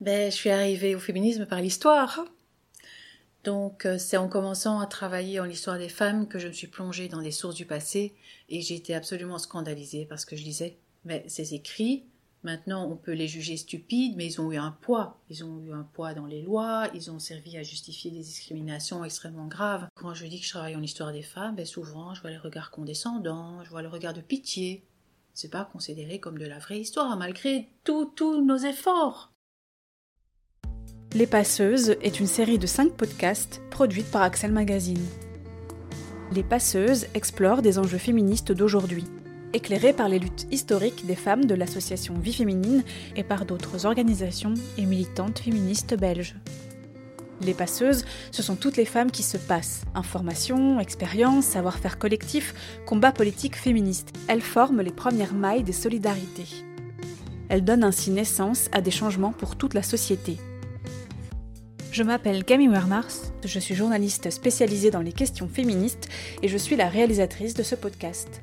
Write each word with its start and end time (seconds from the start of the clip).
ben, 0.00 0.30
Je 0.30 0.36
suis 0.36 0.50
arrivée 0.50 0.94
au 0.94 1.00
féminisme 1.00 1.46
par 1.46 1.60
l'histoire. 1.60 2.24
Donc 3.44 3.86
euh, 3.86 3.96
c'est 3.98 4.16
en 4.16 4.28
commençant 4.28 4.80
à 4.80 4.86
travailler 4.86 5.40
en 5.40 5.44
l'histoire 5.44 5.78
des 5.78 5.88
femmes 5.88 6.28
que 6.28 6.38
je 6.38 6.48
me 6.48 6.52
suis 6.52 6.66
plongée 6.66 7.08
dans 7.08 7.20
les 7.20 7.30
sources 7.30 7.54
du 7.54 7.64
passé 7.64 8.14
et 8.50 8.60
j'ai 8.60 8.74
été 8.74 8.94
absolument 8.94 9.38
scandalisée 9.38 10.04
parce 10.04 10.24
que 10.24 10.36
je 10.36 10.42
disais 10.42 10.78
mais 11.06 11.24
ces 11.28 11.54
écrits, 11.54 12.04
maintenant 12.42 12.86
on 12.90 12.96
peut 12.96 13.12
les 13.12 13.28
juger 13.28 13.56
stupides, 13.56 14.14
mais 14.16 14.26
ils 14.26 14.40
ont 14.42 14.52
eu 14.52 14.58
un 14.58 14.72
poids. 14.72 15.18
Ils 15.30 15.42
ont 15.42 15.58
eu 15.60 15.72
un 15.72 15.84
poids 15.84 16.12
dans 16.12 16.26
les 16.26 16.42
lois, 16.42 16.88
ils 16.92 17.10
ont 17.10 17.18
servi 17.18 17.56
à 17.56 17.62
justifier 17.62 18.10
des 18.10 18.18
discriminations 18.18 19.02
extrêmement 19.02 19.46
graves. 19.46 19.88
Quand 19.94 20.12
je 20.12 20.26
dis 20.26 20.38
que 20.38 20.44
je 20.44 20.50
travaille 20.50 20.76
en 20.76 20.82
histoire 20.82 21.12
des 21.12 21.22
femmes, 21.22 21.56
ben 21.56 21.64
souvent 21.64 22.12
je 22.12 22.20
vois 22.20 22.30
les 22.30 22.36
regards 22.36 22.70
condescendants, 22.70 23.64
je 23.64 23.70
vois 23.70 23.82
le 23.82 23.88
regard 23.88 24.12
de 24.12 24.20
pitié. 24.20 24.84
C'est 25.32 25.50
pas 25.50 25.64
considéré 25.64 26.20
comme 26.20 26.36
de 26.36 26.44
la 26.44 26.58
vraie 26.58 26.80
histoire 26.80 27.16
malgré 27.16 27.70
tous 27.84 28.44
nos 28.44 28.58
efforts. 28.58 29.29
Les 31.12 31.26
Passeuses 31.26 31.96
est 32.02 32.20
une 32.20 32.28
série 32.28 32.58
de 32.58 32.68
5 32.68 32.92
podcasts 32.92 33.60
produite 33.70 34.08
par 34.12 34.22
Axel 34.22 34.52
Magazine. 34.52 35.04
Les 36.32 36.44
Passeuses 36.44 37.08
explorent 37.14 37.62
des 37.62 37.80
enjeux 37.80 37.98
féministes 37.98 38.52
d'aujourd'hui, 38.52 39.04
éclairés 39.52 39.92
par 39.92 40.08
les 40.08 40.20
luttes 40.20 40.46
historiques 40.52 41.04
des 41.06 41.16
femmes 41.16 41.46
de 41.46 41.56
l'association 41.56 42.14
Vie 42.14 42.32
Féminine 42.32 42.84
et 43.16 43.24
par 43.24 43.44
d'autres 43.44 43.86
organisations 43.86 44.54
et 44.78 44.86
militantes 44.86 45.40
féministes 45.40 45.98
belges. 45.98 46.36
Les 47.40 47.54
passeuses, 47.54 48.04
ce 48.30 48.44
sont 48.44 48.54
toutes 48.54 48.76
les 48.76 48.84
femmes 48.84 49.10
qui 49.10 49.24
se 49.24 49.36
passent. 49.36 49.82
Information, 49.96 50.78
expérience, 50.78 51.44
savoir-faire 51.44 51.98
collectif, 51.98 52.54
combat 52.86 53.10
politique 53.10 53.56
féministe. 53.56 54.12
Elles 54.28 54.42
forment 54.42 54.82
les 54.82 54.92
premières 54.92 55.34
mailles 55.34 55.64
des 55.64 55.72
solidarités. 55.72 56.64
Elles 57.48 57.64
donnent 57.64 57.82
ainsi 57.82 58.12
naissance 58.12 58.68
à 58.70 58.80
des 58.80 58.92
changements 58.92 59.32
pour 59.32 59.56
toute 59.56 59.74
la 59.74 59.82
société. 59.82 60.38
Je 61.92 62.04
m'appelle 62.04 62.44
Camille 62.44 62.68
Wermars, 62.68 63.32
je 63.44 63.58
suis 63.58 63.74
journaliste 63.74 64.30
spécialisée 64.30 64.92
dans 64.92 65.00
les 65.00 65.12
questions 65.12 65.48
féministes 65.48 66.08
et 66.40 66.46
je 66.46 66.56
suis 66.56 66.76
la 66.76 66.88
réalisatrice 66.88 67.54
de 67.54 67.64
ce 67.64 67.74
podcast. 67.74 68.42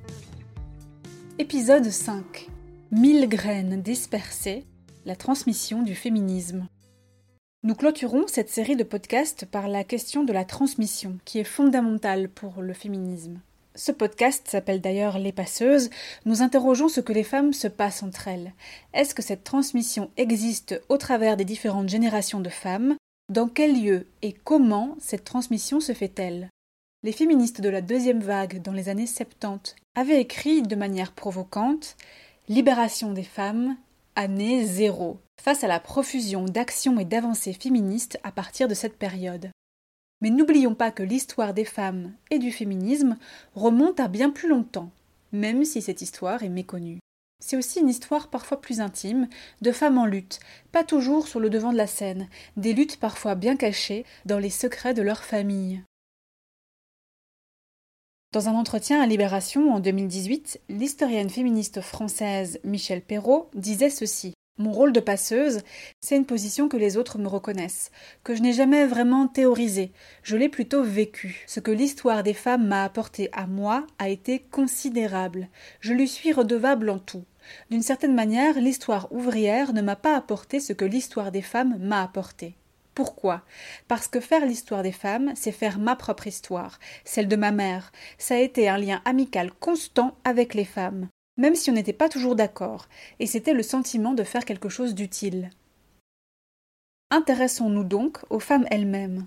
Épisode 1.40 1.90
5 1.90 2.50
Mille 2.92 3.30
graines 3.30 3.82
dispersées, 3.82 4.66
la 5.06 5.16
transmission 5.16 5.82
du 5.82 5.96
féminisme. 5.96 6.68
Nous 7.64 7.74
clôturons 7.74 8.28
cette 8.28 8.50
série 8.50 8.76
de 8.76 8.84
podcasts 8.84 9.46
par 9.46 9.70
la 9.70 9.86
question 9.86 10.26
de 10.26 10.34
la 10.34 10.44
transmission, 10.44 11.18
qui 11.24 11.40
est 11.40 11.46
fondamentale 11.46 12.28
pour 12.28 12.62
le 12.62 12.74
féminisme. 12.74 13.40
Ce 13.76 13.94
podcast 13.94 14.46
s'appelle 14.50 14.82
d'ailleurs 14.82 15.20
Les 15.20 15.32
Passeuses. 15.32 15.90
Nous 16.26 16.42
interrogeons 16.42 16.90
ce 16.90 17.00
que 17.00 17.14
les 17.14 17.24
femmes 17.24 17.54
se 17.54 17.70
passent 17.70 18.04
entre 18.04 18.28
elles. 18.28 18.54
Est-ce 18.94 19.16
que 19.16 19.22
cette 19.22 19.46
transmission 19.46 20.12
existe 20.18 20.82
au 20.90 20.98
travers 20.98 21.38
des 21.38 21.46
différentes 21.46 21.88
générations 21.88 22.42
de 22.42 22.50
femmes? 22.50 22.98
Dans 23.30 23.50
quel 23.50 23.82
lieu 23.82 24.08
et 24.22 24.32
comment 24.32 24.96
cette 25.00 25.26
transmission 25.26 25.80
se 25.80 25.94
fait-elle? 25.94 26.50
Les 27.04 27.12
féministes 27.12 27.62
de 27.62 27.70
la 27.70 27.82
deuxième 27.82 28.22
vague 28.22 28.62
dans 28.62 28.72
les 28.72 28.90
années 28.90 29.08
70 29.08 29.76
avaient 29.96 30.22
écrit 30.22 30.62
de 30.62 30.76
manière 30.76 31.12
provocante 31.12 31.98
Libération 32.48 33.12
des 33.12 33.24
femmes, 33.24 33.76
année 34.16 34.66
zéro, 34.66 35.20
face 35.42 35.66
à 35.66 35.68
la 35.68 35.82
profusion 35.82 36.46
d'actions 36.46 37.00
et 37.00 37.06
d'avancées 37.06 37.52
féministes 37.52 38.18
à 38.24 38.32
partir 38.32 38.70
de 38.70 38.74
cette 38.74 38.98
période. 38.98 39.52
Mais 40.22 40.30
n'oublions 40.30 40.74
pas 40.74 40.92
que 40.92 41.04
l'histoire 41.04 41.54
des 41.54 41.66
femmes 41.66 42.14
et 42.32 42.40
du 42.40 42.52
féminisme 42.52 43.18
remonte 43.54 44.00
à 44.00 44.08
bien 44.08 44.30
plus 44.30 44.48
longtemps, 44.48 44.90
même 45.34 45.66
si 45.66 45.82
cette 45.82 46.02
histoire 46.02 46.44
est 46.44 46.50
méconnue. 46.50 47.00
C'est 47.40 47.58
aussi 47.58 47.80
une 47.80 47.90
histoire 47.90 48.30
parfois 48.30 48.60
plus 48.60 48.82
intime, 48.82 49.28
de 49.62 49.72
femmes 49.72 49.98
en 49.98 50.06
lutte, 50.06 50.40
pas 50.72 50.84
toujours 50.84 51.28
sur 51.28 51.40
le 51.40 51.50
devant 51.50 51.72
de 51.72 51.78
la 51.78 51.88
scène, 51.88 52.28
des 52.56 52.74
luttes 52.74 52.98
parfois 52.98 53.36
bien 53.36 53.56
cachées 53.56 54.06
dans 54.26 54.40
les 54.40 54.50
secrets 54.50 54.94
de 54.94 55.02
leur 55.02 55.24
famille. 55.24 55.82
Dans 58.34 58.50
un 58.50 58.56
entretien 58.56 59.02
à 59.02 59.06
Libération 59.06 59.74
en 59.74 59.80
2018, 59.80 60.62
l'historienne 60.70 61.30
féministe 61.30 61.82
française 61.82 62.60
Michel 62.64 63.02
Perrault 63.02 63.50
disait 63.54 63.90
ceci. 63.90 64.34
Mon 64.60 64.72
rôle 64.72 64.92
de 64.92 65.00
passeuse, 65.00 65.62
c'est 66.02 66.16
une 66.16 66.26
position 66.26 66.68
que 66.68 66.78
les 66.78 66.98
autres 66.98 67.20
me 67.20 67.28
reconnaissent, 67.28 67.92
que 68.24 68.34
je 68.34 68.42
n'ai 68.42 68.54
jamais 68.54 68.88
vraiment 68.88 69.28
théorisée, 69.28 69.92
je 70.24 70.36
l'ai 70.36 70.50
plutôt 70.50 70.82
vécue. 70.82 71.44
Ce 71.46 71.60
que 71.60 71.70
l'histoire 71.70 72.24
des 72.24 72.34
femmes 72.34 72.66
m'a 72.66 72.84
apporté 72.84 73.30
à 73.34 73.46
moi 73.46 73.86
a 74.00 74.10
été 74.10 74.40
considérable. 74.40 75.48
Je 75.80 75.94
lui 75.94 76.08
suis 76.08 76.34
redevable 76.34 76.90
en 76.90 76.98
tout. 76.98 77.24
D'une 77.70 77.84
certaine 77.84 78.16
manière, 78.16 78.60
l'histoire 78.60 79.12
ouvrière 79.12 79.74
ne 79.74 79.82
m'a 79.82 79.96
pas 79.96 80.18
apporté 80.18 80.60
ce 80.60 80.74
que 80.74 80.86
l'histoire 80.86 81.32
des 81.32 81.44
femmes 81.44 81.78
m'a 81.80 82.02
apporté. 82.02 82.56
Pourquoi? 82.96 83.44
Parce 83.88 84.08
que 84.08 84.20
faire 84.20 84.48
l'histoire 84.48 84.82
des 84.82 84.92
femmes, 84.92 85.34
c'est 85.36 85.52
faire 85.52 85.78
ma 85.78 85.96
propre 85.96 86.26
histoire, 86.26 86.80
celle 87.06 87.28
de 87.28 87.36
ma 87.36 87.52
mère. 87.52 87.92
Ça 88.18 88.34
a 88.34 88.40
été 88.40 88.68
un 88.70 88.80
lien 88.80 89.04
amical 89.06 89.52
constant 89.52 90.16
avec 90.24 90.56
les 90.56 90.66
femmes 90.66 91.10
même 91.38 91.56
si 91.56 91.70
on 91.70 91.74
n'était 91.74 91.94
pas 91.94 92.10
toujours 92.10 92.36
d'accord, 92.36 92.88
et 93.20 93.28
c'était 93.28 93.54
le 93.54 93.64
sentiment 93.64 94.14
de 94.14 94.24
faire 94.24 94.46
quelque 94.46 94.70
chose 94.70 94.96
d'utile. 94.96 95.52
Intéressons-nous 97.10 97.84
donc 97.84 98.20
aux 98.30 98.40
femmes 98.40 98.68
elles-mêmes. 98.70 99.26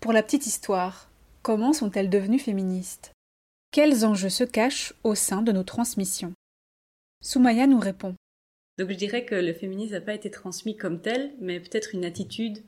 Pour 0.00 0.12
la 0.12 0.22
petite 0.22 0.46
histoire, 0.46 1.10
comment 1.42 1.72
sont-elles 1.72 2.10
devenues 2.10 2.38
féministes? 2.38 3.12
Quels 3.72 4.06
enjeux 4.06 4.30
se 4.30 4.44
cachent 4.44 4.94
au 5.02 5.14
sein 5.14 5.42
de 5.42 5.52
nos 5.52 5.64
transmissions? 5.64 6.32
Soumaya 7.22 7.66
nous 7.66 7.80
répond. 7.80 8.14
Donc 8.78 8.90
je 8.90 8.94
dirais 8.94 9.24
que 9.24 9.34
le 9.34 9.52
féminisme 9.52 9.94
n'a 9.94 10.00
pas 10.00 10.14
été 10.14 10.30
transmis 10.30 10.76
comme 10.76 11.00
tel, 11.00 11.32
mais 11.40 11.60
peut-être 11.60 11.94
une 11.94 12.04
attitude 12.04 12.58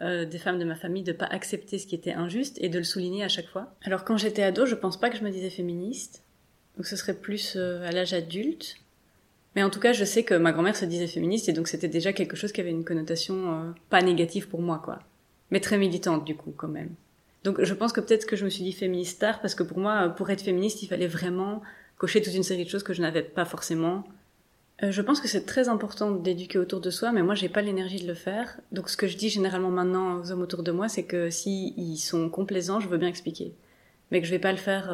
euh, 0.00 0.24
des 0.24 0.38
femmes 0.38 0.58
de 0.58 0.64
ma 0.64 0.74
famille 0.74 1.04
de 1.04 1.12
ne 1.12 1.16
pas 1.16 1.26
accepter 1.26 1.78
ce 1.78 1.86
qui 1.86 1.94
était 1.94 2.14
injuste 2.14 2.58
et 2.60 2.68
de 2.68 2.78
le 2.78 2.84
souligner 2.84 3.22
à 3.22 3.28
chaque 3.28 3.48
fois. 3.48 3.76
Alors 3.82 4.04
quand 4.04 4.16
j'étais 4.16 4.42
ado, 4.42 4.66
je 4.66 4.74
pense 4.74 4.98
pas 4.98 5.08
que 5.10 5.16
je 5.16 5.22
me 5.22 5.30
disais 5.30 5.50
féministe. 5.50 6.23
Donc 6.76 6.86
ce 6.86 6.96
serait 6.96 7.14
plus 7.14 7.54
euh, 7.56 7.86
à 7.86 7.92
l'âge 7.92 8.12
adulte. 8.12 8.76
Mais 9.54 9.62
en 9.62 9.70
tout 9.70 9.80
cas, 9.80 9.92
je 9.92 10.04
sais 10.04 10.24
que 10.24 10.34
ma 10.34 10.52
grand-mère 10.52 10.76
se 10.76 10.84
disait 10.84 11.06
féministe 11.06 11.48
et 11.48 11.52
donc 11.52 11.68
c'était 11.68 11.88
déjà 11.88 12.12
quelque 12.12 12.36
chose 12.36 12.50
qui 12.52 12.60
avait 12.60 12.70
une 12.70 12.84
connotation 12.84 13.52
euh, 13.52 13.70
pas 13.88 14.02
négative 14.02 14.48
pour 14.48 14.60
moi, 14.60 14.80
quoi. 14.84 15.00
Mais 15.50 15.60
très 15.60 15.78
militante, 15.78 16.24
du 16.24 16.34
coup, 16.34 16.52
quand 16.56 16.68
même. 16.68 16.90
Donc 17.44 17.62
je 17.62 17.74
pense 17.74 17.92
que 17.92 18.00
peut-être 18.00 18.26
que 18.26 18.36
je 18.36 18.44
me 18.44 18.50
suis 18.50 18.64
dit 18.64 18.72
féministe 18.72 19.20
tard 19.20 19.40
parce 19.40 19.54
que 19.54 19.62
pour 19.62 19.78
moi, 19.78 20.08
pour 20.08 20.30
être 20.30 20.40
féministe, 20.40 20.82
il 20.82 20.88
fallait 20.88 21.06
vraiment 21.06 21.62
cocher 21.98 22.20
toute 22.20 22.34
une 22.34 22.42
série 22.42 22.64
de 22.64 22.70
choses 22.70 22.82
que 22.82 22.94
je 22.94 23.02
n'avais 23.02 23.22
pas 23.22 23.44
forcément. 23.44 24.04
Euh, 24.82 24.90
je 24.90 25.02
pense 25.02 25.20
que 25.20 25.28
c'est 25.28 25.44
très 25.44 25.68
important 25.68 26.10
d'éduquer 26.10 26.58
autour 26.58 26.80
de 26.80 26.90
soi, 26.90 27.12
mais 27.12 27.22
moi 27.22 27.34
j'ai 27.34 27.50
pas 27.50 27.62
l'énergie 27.62 28.00
de 28.00 28.08
le 28.08 28.14
faire. 28.14 28.58
Donc 28.72 28.88
ce 28.88 28.96
que 28.96 29.06
je 29.06 29.16
dis 29.16 29.28
généralement 29.28 29.70
maintenant 29.70 30.20
aux 30.20 30.32
hommes 30.32 30.42
autour 30.42 30.62
de 30.62 30.72
moi, 30.72 30.88
c'est 30.88 31.04
que 31.04 31.30
s'ils 31.30 31.78
ils 31.78 31.98
sont 31.98 32.28
complaisants, 32.30 32.80
je 32.80 32.88
veux 32.88 32.98
bien 32.98 33.08
expliquer, 33.08 33.52
mais 34.10 34.20
que 34.20 34.26
je 34.26 34.32
vais 34.32 34.40
pas 34.40 34.50
le 34.50 34.58
faire 34.58 34.90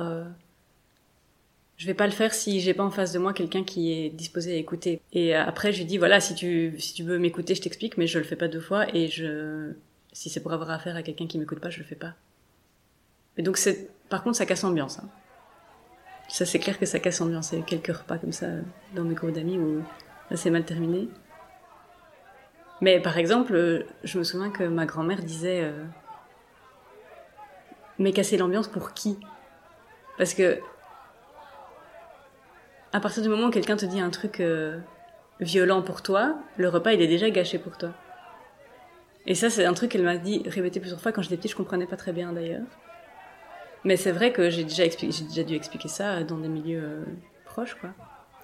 je 1.81 1.87
vais 1.87 1.95
pas 1.95 2.05
le 2.05 2.13
faire 2.13 2.35
si 2.35 2.61
j'ai 2.61 2.75
pas 2.75 2.85
en 2.85 2.91
face 2.91 3.11
de 3.11 3.19
moi 3.19 3.33
quelqu'un 3.33 3.65
qui 3.65 3.91
est 3.91 4.11
disposé 4.11 4.53
à 4.53 4.57
écouter. 4.57 5.01
Et 5.15 5.35
après, 5.35 5.73
je 5.73 5.79
lui 5.79 5.87
dis 5.87 5.97
voilà, 5.97 6.21
si 6.21 6.35
tu 6.35 6.75
veux 7.03 7.19
m'écouter, 7.19 7.55
je 7.55 7.63
t'explique, 7.63 7.97
mais 7.97 8.07
je 8.07 8.19
le 8.19 8.25
fais 8.25 8.37
pas 8.37 8.49
deux 8.49 8.61
fois 8.61 8.95
et 8.95 9.09
je 9.09 9.73
si 10.13 10.29
c'est 10.29 10.41
pour 10.41 10.53
avoir 10.53 10.71
affaire 10.73 10.95
à 10.95 11.03
quelqu'un 11.03 11.27
qui 11.27 11.39
m'écoute 11.39 11.59
pas, 11.59 11.71
je 11.71 11.79
le 11.79 11.87
fais 11.87 11.95
pas. 11.95 12.13
Et 13.39 13.43
donc 13.43 13.57
c'est 13.57 13.89
par 14.11 14.23
contre 14.23 14.37
ça 14.37 14.45
casse 14.45 14.63
l'ambiance. 14.63 14.99
Hein. 14.99 15.09
Ça 16.29 16.45
c'est 16.45 16.59
clair 16.59 16.79
que 16.79 16.85
ça 16.85 16.99
casse 16.99 17.19
l'ambiance. 17.21 17.53
Il 17.53 17.61
y 17.61 17.63
a 17.63 17.65
quelques 17.65 17.97
repas 17.97 18.19
comme 18.19 18.33
ça 18.33 18.49
dans 18.95 19.05
mes 19.05 19.15
groupes 19.15 19.33
d'amis 19.33 19.57
où 19.57 19.83
ça 20.29 20.37
s'est 20.37 20.51
mal 20.51 20.67
terminé. 20.67 21.09
Mais 22.83 23.01
par 23.01 23.17
exemple, 23.17 23.87
je 24.05 24.19
me 24.19 24.25
souviens 24.25 24.51
que 24.51 24.65
ma 24.65 24.85
grand-mère 24.85 25.23
disait 25.23 25.63
euh, 25.63 25.83
mais 27.99 28.13
casser 28.13 28.37
l'ambiance 28.37 28.69
pour 28.69 28.93
qui? 28.93 29.19
Parce 30.19 30.35
que 30.35 30.61
à 32.93 33.01
partir 33.01 33.23
du 33.23 33.29
moment 33.29 33.47
où 33.47 33.51
quelqu'un 33.51 33.77
te 33.77 33.87
dit 33.87 34.01
un 34.01 34.11
truc 34.11 34.41
euh, 34.41 34.79
violent 35.41 35.83
pour 35.83 36.03
toi, 36.03 36.37
le 36.57 36.69
repas 36.69 36.93
il 36.93 37.01
est 37.01 37.07
déjà 37.07 37.31
gâché 37.31 37.59
pour 37.59 37.79
toi. 37.79 37.91
Et 39.27 39.35
ça 39.35 39.51
c'est 39.51 39.65
un 39.65 39.75
truc 39.75 39.93
qu'elle 39.93 40.03
m'a 40.03 40.17
dit 40.17 40.43
répété 40.47 40.81
plusieurs 40.81 41.01
fois 41.01 41.13
quand 41.13 41.23
j'étais 41.23 41.37
petite, 41.37 41.53
je 41.53 41.57
comprenais 41.57 41.87
pas 41.87 41.97
très 41.97 42.13
bien 42.13 42.33
d'ailleurs. 42.33 42.67
Mais 43.85 43.97
c'est 43.97 44.13
vrai 44.13 44.33
que 44.33 44.51
j'ai 44.51 44.65
déjà, 44.65 44.85
j'ai 44.85 45.25
déjà 45.25 45.43
dû 45.43 45.55
expliquer 45.55 45.89
ça 45.89 46.23
dans 46.25 46.39
des 46.39 46.49
milieux 46.49 46.83
euh, 46.83 47.05
proches 47.45 47.75
quoi. 47.75 47.91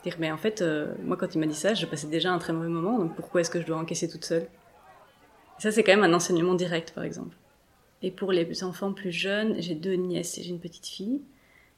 Dire 0.05 0.17
mais 0.19 0.31
en 0.31 0.38
fait 0.38 0.62
euh, 0.62 0.94
moi 1.03 1.17
quand 1.17 1.35
il 1.35 1.38
m'a 1.38 1.47
dit 1.47 1.55
ça, 1.55 1.75
je 1.75 1.87
passais 1.87 2.06
déjà 2.06 2.31
un 2.31 2.38
très 2.38 2.53
mauvais 2.53 2.69
moment, 2.69 2.99
donc 2.99 3.17
pourquoi 3.17 3.41
est-ce 3.41 3.50
que 3.50 3.61
je 3.61 3.67
dois 3.67 3.79
encaisser 3.79 4.09
toute 4.09 4.25
seule? 4.25 4.47
Et 5.59 5.62
Ça 5.62 5.73
c'est 5.73 5.82
quand 5.82 5.93
même 5.93 6.05
un 6.05 6.15
enseignement 6.15 6.55
direct 6.55 6.93
par 6.93 7.05
exemple. 7.05 7.37
Et 8.03 8.11
pour 8.11 8.31
les 8.31 8.62
enfants 8.62 8.93
plus 8.93 9.11
jeunes, 9.11 9.56
j'ai 9.59 9.75
deux 9.75 9.94
nièces 9.94 10.38
et 10.38 10.43
j'ai 10.43 10.50
une 10.50 10.61
petite 10.61 10.87
fille. 10.87 11.23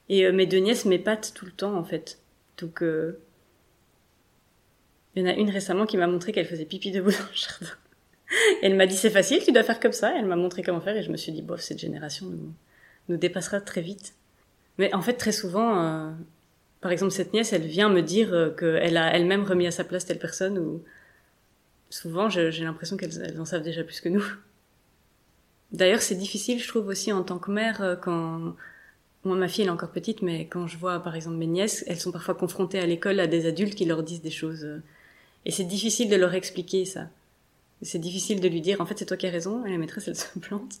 Et 0.09 0.29
mes 0.33 0.45
deux 0.45 0.57
nièces 0.57 0.85
m'épatent 0.85 1.33
tout 1.33 1.45
le 1.45 1.51
temps 1.51 1.75
en 1.75 1.83
fait 1.83 2.18
donc, 2.59 2.83
euh, 2.83 3.19
il 5.15 5.23
y 5.23 5.25
en 5.25 5.29
a 5.29 5.33
une 5.33 5.49
récemment 5.49 5.85
qui 5.85 5.97
m'a 5.97 6.07
montré 6.07 6.31
qu'elle 6.31 6.45
faisait 6.45 6.65
pipi 6.65 6.91
debout 6.91 7.11
dans 7.11 7.17
le 7.17 7.33
jardin. 7.33 7.73
elle 8.61 8.75
m'a 8.75 8.85
dit 8.85 8.95
c'est 8.95 9.09
facile, 9.09 9.43
tu 9.43 9.51
dois 9.51 9.63
faire 9.63 9.79
comme 9.79 9.91
ça. 9.91 10.13
Elle 10.17 10.25
m'a 10.25 10.35
montré 10.35 10.63
comment 10.63 10.81
faire 10.81 10.95
et 10.95 11.03
je 11.03 11.11
me 11.11 11.17
suis 11.17 11.31
dit 11.31 11.41
bof, 11.41 11.61
cette 11.61 11.79
génération 11.79 12.27
nous, 12.27 12.53
nous 13.09 13.17
dépassera 13.17 13.61
très 13.61 13.81
vite. 13.81 14.13
Mais 14.77 14.93
en 14.93 15.01
fait, 15.01 15.13
très 15.13 15.31
souvent, 15.31 15.83
euh, 15.83 16.11
par 16.81 16.91
exemple, 16.91 17.11
cette 17.11 17.33
nièce, 17.33 17.51
elle 17.53 17.65
vient 17.65 17.89
me 17.89 18.01
dire 18.01 18.33
euh, 18.33 18.49
qu'elle 18.49 18.97
a 18.97 19.13
elle-même 19.13 19.43
remis 19.43 19.67
à 19.67 19.71
sa 19.71 19.83
place 19.83 20.05
telle 20.05 20.19
personne 20.19 20.57
ou 20.57 20.83
souvent, 21.89 22.29
j'ai 22.29 22.51
l'impression 22.63 22.95
qu'elles 22.95 23.39
en 23.39 23.45
savent 23.45 23.63
déjà 23.63 23.83
plus 23.83 23.99
que 23.99 24.09
nous. 24.09 24.23
D'ailleurs, 25.71 26.01
c'est 26.01 26.15
difficile, 26.15 26.59
je 26.59 26.67
trouve 26.67 26.87
aussi 26.87 27.11
en 27.11 27.23
tant 27.23 27.39
que 27.39 27.51
mère, 27.51 27.81
euh, 27.81 27.95
quand 27.95 28.55
moi, 29.25 29.35
ma 29.35 29.47
fille 29.47 29.63
elle 29.63 29.67
est 29.67 29.71
encore 29.71 29.91
petite, 29.91 30.21
mais 30.21 30.47
quand 30.47 30.67
je 30.67 30.77
vois 30.77 30.99
par 31.01 31.15
exemple 31.15 31.37
mes 31.37 31.47
nièces, 31.47 31.83
elles 31.87 31.99
sont 31.99 32.11
parfois 32.11 32.35
confrontées 32.35 32.79
à 32.79 32.85
l'école 32.85 33.19
à 33.19 33.27
des 33.27 33.47
adultes 33.47 33.75
qui 33.75 33.85
leur 33.85 34.01
disent 34.03 34.21
des 34.21 34.31
choses, 34.31 34.63
euh, 34.63 34.81
et 35.45 35.51
c'est 35.51 35.65
difficile 35.65 36.09
de 36.09 36.15
leur 36.15 36.33
expliquer 36.33 36.85
ça. 36.85 37.07
C'est 37.81 37.99
difficile 37.99 38.41
de 38.41 38.47
lui 38.47 38.61
dire, 38.61 38.81
en 38.81 38.85
fait, 38.85 38.97
c'est 38.99 39.05
toi 39.05 39.17
qui 39.17 39.27
as 39.27 39.31
raison, 39.31 39.65
et 39.65 39.71
la 39.71 39.77
maîtresse 39.77 40.07
elle 40.07 40.15
se 40.15 40.39
plante, 40.39 40.75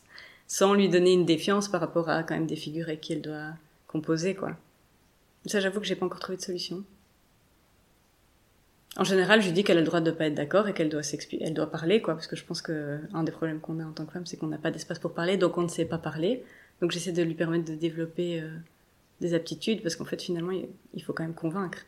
sans 0.47 0.73
lui 0.73 0.89
donner 0.89 1.13
une 1.13 1.25
défiance 1.25 1.67
par 1.67 1.81
rapport 1.81 2.09
à 2.09 2.23
quand 2.23 2.35
même 2.35 2.47
des 2.47 2.55
figures 2.55 2.87
avec 2.87 3.01
qui 3.01 3.13
elle 3.13 3.21
doit 3.21 3.53
composer, 3.87 4.35
quoi. 4.35 4.55
Ça, 5.45 5.59
j'avoue 5.59 5.79
que 5.79 5.85
j'ai 5.85 5.95
pas 5.95 6.05
encore 6.05 6.19
trouvé 6.19 6.37
de 6.37 6.41
solution. 6.41 6.83
En 8.97 9.03
général, 9.03 9.41
je 9.41 9.47
lui 9.47 9.53
dis 9.53 9.63
qu'elle 9.63 9.77
a 9.77 9.81
le 9.81 9.85
droit 9.85 10.01
de 10.01 10.11
pas 10.11 10.25
être 10.25 10.33
d'accord 10.35 10.67
et 10.67 10.73
qu'elle 10.73 10.89
doit 10.89 11.03
s'expliquer, 11.03 11.45
elle 11.45 11.53
doit 11.53 11.71
parler, 11.71 12.01
quoi, 12.01 12.15
parce 12.15 12.27
que 12.27 12.35
je 12.35 12.43
pense 12.43 12.61
que 12.61 12.99
un 13.13 13.23
des 13.23 13.31
problèmes 13.31 13.59
qu'on 13.59 13.79
a 13.79 13.85
en 13.85 13.91
tant 13.91 14.05
que 14.05 14.11
femme, 14.11 14.25
c'est 14.25 14.37
qu'on 14.37 14.47
n'a 14.47 14.57
pas 14.57 14.71
d'espace 14.71 14.99
pour 14.99 15.13
parler, 15.13 15.37
donc 15.37 15.57
on 15.57 15.61
ne 15.61 15.67
sait 15.67 15.85
pas 15.85 15.97
parler. 15.97 16.43
Donc 16.81 16.91
j'essaie 16.91 17.11
de 17.11 17.23
lui 17.23 17.33
permettre 17.33 17.65
de 17.65 17.75
développer 17.75 18.41
euh, 18.41 18.49
des 19.21 19.33
aptitudes, 19.33 19.81
parce 19.81 19.95
qu'en 19.95 20.05
fait, 20.05 20.21
finalement, 20.21 20.53
il 20.93 21.03
faut 21.03 21.13
quand 21.13 21.23
même 21.23 21.33
convaincre. 21.33 21.85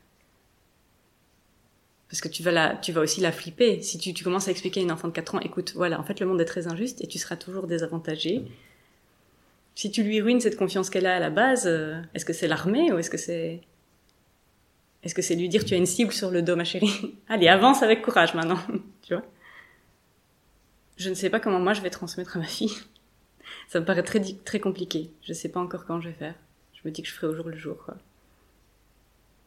Parce 2.09 2.19
que 2.19 2.27
tu 2.27 2.43
vas 2.43 2.51
la, 2.51 2.75
tu 2.75 2.91
vas 2.91 2.99
aussi 2.99 3.21
la 3.21 3.31
flipper. 3.31 3.81
Si 3.81 3.97
tu, 3.97 4.13
tu 4.13 4.23
commences 4.23 4.49
à 4.49 4.51
expliquer 4.51 4.81
à 4.81 4.83
une 4.83 4.91
enfant 4.91 5.07
de 5.07 5.13
4 5.13 5.35
ans, 5.35 5.39
écoute, 5.39 5.73
voilà, 5.75 5.97
en 5.97 6.03
fait, 6.03 6.19
le 6.19 6.25
monde 6.25 6.41
est 6.41 6.45
très 6.45 6.67
injuste 6.67 7.01
et 7.01 7.07
tu 7.07 7.17
seras 7.17 7.37
toujours 7.37 7.67
désavantagé. 7.67 8.43
Si 9.75 9.91
tu 9.91 10.03
lui 10.03 10.19
ruines 10.19 10.41
cette 10.41 10.57
confiance 10.57 10.89
qu'elle 10.89 11.05
a 11.05 11.15
à 11.15 11.19
la 11.19 11.29
base, 11.29 11.67
euh, 11.67 12.01
est-ce 12.13 12.25
que 12.25 12.33
c'est 12.33 12.49
l'armée 12.49 12.91
ou 12.91 12.97
est-ce 12.97 13.09
que 13.09 13.17
c'est 13.17 13.61
est-ce 15.03 15.15
que 15.15 15.21
c'est 15.21 15.35
lui 15.35 15.49
dire 15.49 15.65
tu 15.65 15.73
as 15.73 15.77
une 15.77 15.85
cible 15.85 16.11
sur 16.11 16.29
le 16.29 16.41
dos, 16.41 16.55
ma 16.55 16.63
chérie? 16.63 17.15
Allez, 17.29 17.47
avance 17.47 17.81
avec 17.81 18.01
courage 18.01 18.33
maintenant, 18.33 18.59
tu 19.01 19.13
vois? 19.13 19.23
Je 20.97 21.09
ne 21.09 21.15
sais 21.15 21.29
pas 21.29 21.39
comment 21.39 21.59
moi 21.59 21.73
je 21.73 21.81
vais 21.81 21.89
transmettre 21.89 22.37
à 22.37 22.39
ma 22.39 22.45
fille. 22.45 22.73
Ça 23.71 23.79
me 23.79 23.85
paraît 23.85 24.03
très 24.03 24.19
très 24.43 24.59
compliqué. 24.59 25.11
Je 25.23 25.31
ne 25.31 25.33
sais 25.33 25.47
pas 25.47 25.61
encore 25.61 25.85
quand 25.85 26.01
je 26.01 26.09
vais 26.09 26.15
faire. 26.15 26.35
Je 26.73 26.81
me 26.83 26.91
dis 26.91 27.01
que 27.03 27.07
je 27.07 27.13
ferai 27.13 27.27
au 27.27 27.33
jour 27.33 27.47
le 27.47 27.55
jour, 27.55 27.77
quoi. 27.85 27.95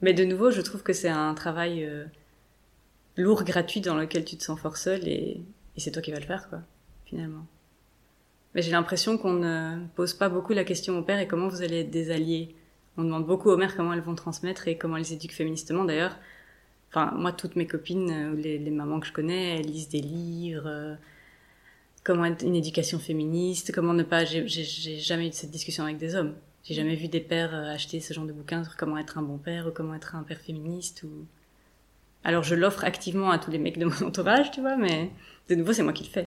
Mais 0.00 0.14
de 0.14 0.24
nouveau, 0.24 0.50
je 0.50 0.62
trouve 0.62 0.82
que 0.82 0.94
c'est 0.94 1.10
un 1.10 1.34
travail 1.34 1.84
euh, 1.84 2.06
lourd, 3.18 3.44
gratuit, 3.44 3.82
dans 3.82 3.94
lequel 3.94 4.24
tu 4.24 4.38
te 4.38 4.42
sens 4.42 4.58
fort 4.58 4.78
seul 4.78 5.06
et, 5.06 5.42
et 5.76 5.80
c'est 5.80 5.90
toi 5.90 6.00
qui 6.00 6.10
vas 6.10 6.20
le 6.20 6.24
faire, 6.24 6.48
quoi, 6.48 6.60
finalement. 7.04 7.44
Mais 8.54 8.62
j'ai 8.62 8.70
l'impression 8.70 9.18
qu'on 9.18 9.34
ne 9.34 9.84
pose 9.94 10.14
pas 10.14 10.30
beaucoup 10.30 10.54
la 10.54 10.64
question 10.64 10.98
au 10.98 11.02
père 11.02 11.18
et 11.18 11.28
comment 11.28 11.48
vous 11.48 11.60
allez 11.60 11.80
être 11.80 11.90
des 11.90 12.10
alliés 12.10 12.54
on 12.96 13.04
demande 13.04 13.26
beaucoup 13.26 13.50
aux 13.50 13.58
mères 13.58 13.76
comment 13.76 13.92
elles 13.92 14.00
vont 14.00 14.14
transmettre 14.14 14.68
et 14.68 14.78
comment 14.78 14.96
elles 14.96 15.12
éduquent 15.12 15.34
féministement. 15.34 15.84
D'ailleurs, 15.84 16.16
enfin, 16.88 17.12
moi, 17.14 17.32
toutes 17.32 17.56
mes 17.56 17.66
copines, 17.66 18.10
euh, 18.10 18.34
les, 18.36 18.56
les 18.56 18.70
mamans 18.70 19.00
que 19.00 19.06
je 19.06 19.12
connais, 19.12 19.58
elles 19.58 19.66
lisent 19.66 19.90
des 19.90 20.00
livres. 20.00 20.96
Comment 22.04 22.26
être 22.26 22.42
une 22.44 22.54
éducation 22.54 22.98
féministe, 22.98 23.72
comment 23.72 23.94
ne 23.94 24.02
pas. 24.02 24.24
J'ai 24.24 24.46
jamais 24.98 25.28
eu 25.28 25.32
cette 25.32 25.50
discussion 25.50 25.84
avec 25.84 25.96
des 25.96 26.14
hommes. 26.14 26.34
J'ai 26.62 26.74
jamais 26.74 26.94
vu 26.94 27.08
des 27.08 27.20
pères 27.20 27.54
euh, 27.54 27.74
acheter 27.74 28.00
ce 28.00 28.14
genre 28.14 28.24
de 28.24 28.32
bouquins 28.32 28.64
sur 28.64 28.76
comment 28.76 28.96
être 28.96 29.18
un 29.18 29.22
bon 29.22 29.38
père 29.38 29.66
ou 29.66 29.70
comment 29.70 29.94
être 29.94 30.14
un 30.14 30.22
père 30.22 30.40
féministe 30.40 31.02
ou. 31.02 31.26
Alors 32.22 32.42
je 32.42 32.54
l'offre 32.54 32.84
activement 32.84 33.30
à 33.30 33.38
tous 33.38 33.50
les 33.50 33.58
mecs 33.58 33.78
de 33.78 33.84
mon 33.84 34.02
entourage, 34.06 34.50
tu 34.50 34.60
vois, 34.60 34.76
mais 34.76 35.10
de 35.48 35.54
nouveau 35.54 35.72
c'est 35.72 35.82
moi 35.82 35.92
qui 35.92 36.04
le 36.04 36.10
fais. 36.10 36.24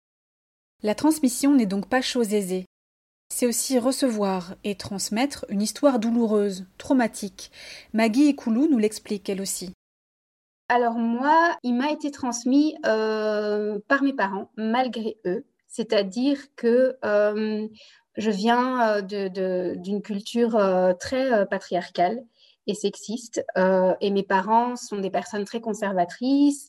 La 0.82 0.94
transmission 0.94 1.54
n'est 1.54 1.66
donc 1.66 1.88
pas 1.88 2.00
chose 2.00 2.32
aisée 2.32 2.66
c'est 3.32 3.46
aussi 3.46 3.78
recevoir 3.78 4.54
et 4.62 4.74
transmettre 4.74 5.46
une 5.48 5.62
histoire 5.62 5.98
douloureuse, 5.98 6.66
traumatique. 6.76 7.50
Maggie 7.94 8.28
Ikoulou 8.28 8.68
nous 8.68 8.76
l'explique 8.76 9.28
elle 9.30 9.40
aussi. 9.40 9.72
Alors 10.68 10.94
moi, 10.94 11.56
il 11.62 11.74
m'a 11.74 11.90
été 11.90 12.10
transmis 12.10 12.76
euh, 12.84 13.78
par 13.88 14.02
mes 14.02 14.12
parents, 14.12 14.50
malgré 14.56 15.16
eux. 15.24 15.44
C'est-à-dire 15.72 16.38
que 16.54 16.96
euh, 17.04 17.66
je 18.16 18.30
viens 18.30 19.02
euh, 19.02 19.74
d'une 19.74 20.02
culture 20.02 20.58
très 21.00 21.46
patriarcale 21.46 22.22
et 22.68 22.74
sexiste. 22.74 23.44
et 23.56 24.10
mes 24.10 24.22
parents 24.22 24.76
sont 24.76 24.98
des 24.98 25.10
personnes 25.10 25.44
très 25.44 25.60
conservatrices 25.60 26.68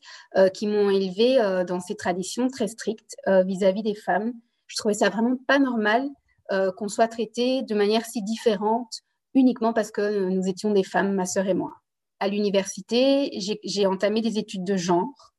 qui 0.55 0.65
m'ont 0.65 0.89
élevée 0.89 1.38
dans 1.67 1.79
ces 1.79 1.95
traditions 1.95 2.47
très 2.47 2.67
strictes 2.67 3.15
vis-à-vis 3.27 3.81
-vis 3.81 3.83
des 3.83 3.95
femmes. 3.95 4.33
Je 4.65 4.77
trouvais 4.77 4.95
ça 4.95 5.09
vraiment 5.09 5.38
pas 5.47 5.59
normal 5.59 6.09
euh, 6.51 6.71
qu'on 6.71 6.89
soit 6.89 7.07
traité 7.07 7.61
de 7.61 7.73
manière 7.73 8.05
si 8.05 8.21
différente 8.21 9.01
uniquement 9.33 9.71
parce 9.71 9.91
que 9.91 10.27
nous 10.27 10.47
étions 10.47 10.71
des 10.71 10.83
femmes, 10.83 11.13
ma 11.13 11.25
sœur 11.25 11.47
et 11.47 11.53
moi. 11.53 11.73
À 12.19 12.27
l'université, 12.27 13.31
j'ai 13.63 13.85
entamé 13.85 14.21
des 14.21 14.38
études 14.38 14.65
de 14.65 14.75
genre 14.75 15.32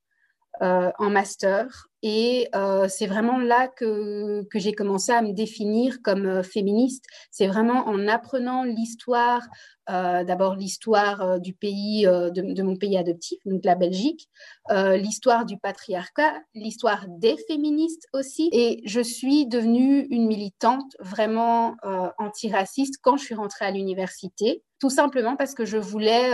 euh, 0.62 0.92
en 1.00 1.10
master 1.10 1.88
et 2.02 2.48
euh, 2.54 2.86
c'est 2.86 3.08
vraiment 3.08 3.38
là 3.38 3.66
que, 3.66 4.46
j'ai 4.54 4.72
commencé 4.72 5.10
à 5.10 5.20
me 5.20 5.32
définir 5.32 6.00
comme 6.04 6.26
euh, 6.26 6.42
féministe. 6.44 7.06
C'est 7.32 7.48
vraiment 7.48 7.88
en 7.88 8.06
apprenant 8.06 8.62
l'histoire, 8.62 9.42
d'abord 9.88 10.54
l'histoire 10.54 11.40
du 11.40 11.52
pays, 11.52 12.04
de, 12.04 12.54
de, 12.54 12.62
mon 12.62 12.74
pays 12.76 12.96
adoptif, 12.96 13.38
donc 13.44 13.66
la 13.66 13.74
Belgique, 13.74 14.30
l'histoire 14.70 15.44
du 15.44 15.58
patriarcat, 15.58 16.40
l'histoire 16.54 17.04
des 17.06 17.36
féministes 17.48 18.08
aussi. 18.14 18.48
Et 18.52 18.80
je 18.86 19.02
suis 19.02 19.46
devenue 19.46 20.06
une 20.08 20.26
militante 20.26 20.96
vraiment 21.00 21.76
antiraciste 22.16 22.94
quand 23.02 23.18
je 23.18 23.24
suis 23.24 23.34
rentrée 23.34 23.66
à 23.66 23.70
l'université, 23.72 24.62
tout 24.84 24.90
simplement 24.90 25.34
parce 25.34 25.54
que 25.54 25.64
je 25.64 25.78
voulais, 25.78 26.30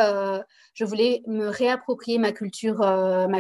voulais 0.85 1.23
me 1.29 1.47
réapproprier 1.47 2.19
ma 2.19 2.33
culture, 2.33 2.81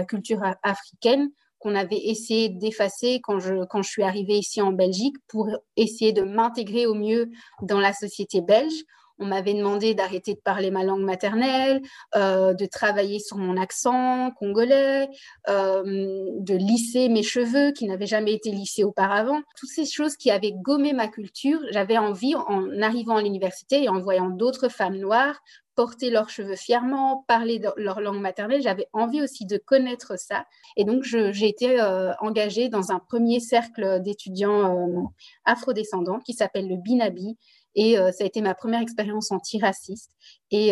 culture 0.05 0.41
africaine 0.62 1.31
qu'on 1.59 1.75
avait 1.75 1.99
essayé 1.99 2.49
d'effacer 2.49 3.21
quand 3.21 3.41
je, 3.41 3.65
quand 3.65 3.83
je 3.83 3.91
suis 3.91 4.05
arrivée 4.05 4.37
ici 4.37 4.62
en 4.62 4.71
Belgique 4.71 5.17
pour 5.27 5.49
essayer 5.77 6.12
de 6.12 6.23
m'intégrer 6.23 6.87
au 6.87 6.95
mieux 6.95 7.29
dans 7.61 7.81
la 7.81 7.93
société 7.93 8.41
belge. 8.41 8.85
On 9.20 9.26
m'avait 9.26 9.52
demandé 9.52 9.94
d'arrêter 9.94 10.32
de 10.32 10.40
parler 10.40 10.70
ma 10.70 10.82
langue 10.82 11.05
maternelle, 11.05 11.82
euh, 12.17 12.55
de 12.55 12.64
travailler 12.64 13.19
sur 13.19 13.37
mon 13.37 13.58
accent 13.58 14.31
congolais, 14.38 15.08
euh, 15.49 15.82
de 15.84 16.55
lisser 16.55 17.11
mes 17.11 17.22
cheveux 17.22 17.72
qui 17.72 17.87
n'avaient 17.87 18.06
jamais 18.06 18.32
été 18.32 18.50
lissés 18.50 18.82
auparavant. 18.82 19.43
Toutes 19.58 19.69
ces 19.69 19.84
choses 19.84 20.17
qui 20.17 20.31
avaient 20.31 20.55
gommé 20.55 20.94
ma 20.94 21.06
culture, 21.06 21.61
j'avais 21.70 21.99
envie, 21.99 22.34
en 22.34 22.81
arrivant 22.81 23.17
à 23.17 23.22
l'université 23.22 23.84
et 23.84 23.88
en 23.90 24.00
voyant 24.00 24.31
d'autres 24.31 24.70
femmes 24.70 24.96
noires, 24.96 25.40
porter 25.75 26.11
leurs 26.11 26.28
cheveux 26.28 26.56
fièrement, 26.56 27.25
parler 27.26 27.61
leur 27.76 28.00
langue 28.00 28.20
maternelle. 28.20 28.62
J'avais 28.62 28.88
envie 28.93 29.23
aussi 29.23 29.46
de 29.46 29.56
connaître 29.56 30.19
ça. 30.19 30.44
Et 30.76 30.84
donc, 30.84 31.05
j'ai 31.05 31.49
été 31.49 31.81
euh, 31.81 32.12
engagée 32.20 32.69
dans 32.69 32.90
un 32.90 32.99
premier 32.99 33.40
cercle 33.40 34.00
d'étudiants 34.02 35.11
afrodescendants 35.45 36.21
qui 36.21 36.33
s'appelle 36.33 36.68
le 36.68 36.76
Binabi. 36.76 37.38
Et 37.75 37.99
euh, 37.99 38.11
ça 38.12 38.25
a 38.25 38.27
été 38.27 38.41
ma 38.41 38.55
première 38.55 38.81
expérience 38.81 39.31
antiraciste. 39.31 40.11
Et, 40.50 40.71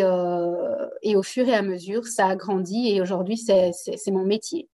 et 1.03 1.15
au 1.15 1.23
fur 1.23 1.47
et 1.47 1.53
à 1.53 1.61
mesure, 1.61 2.05
ça 2.05 2.27
a 2.27 2.35
grandi 2.35 2.89
et 2.89 3.01
aujourd'hui, 3.01 3.37
c'est 3.37 4.11
mon 4.11 4.25
métier. 4.25 4.67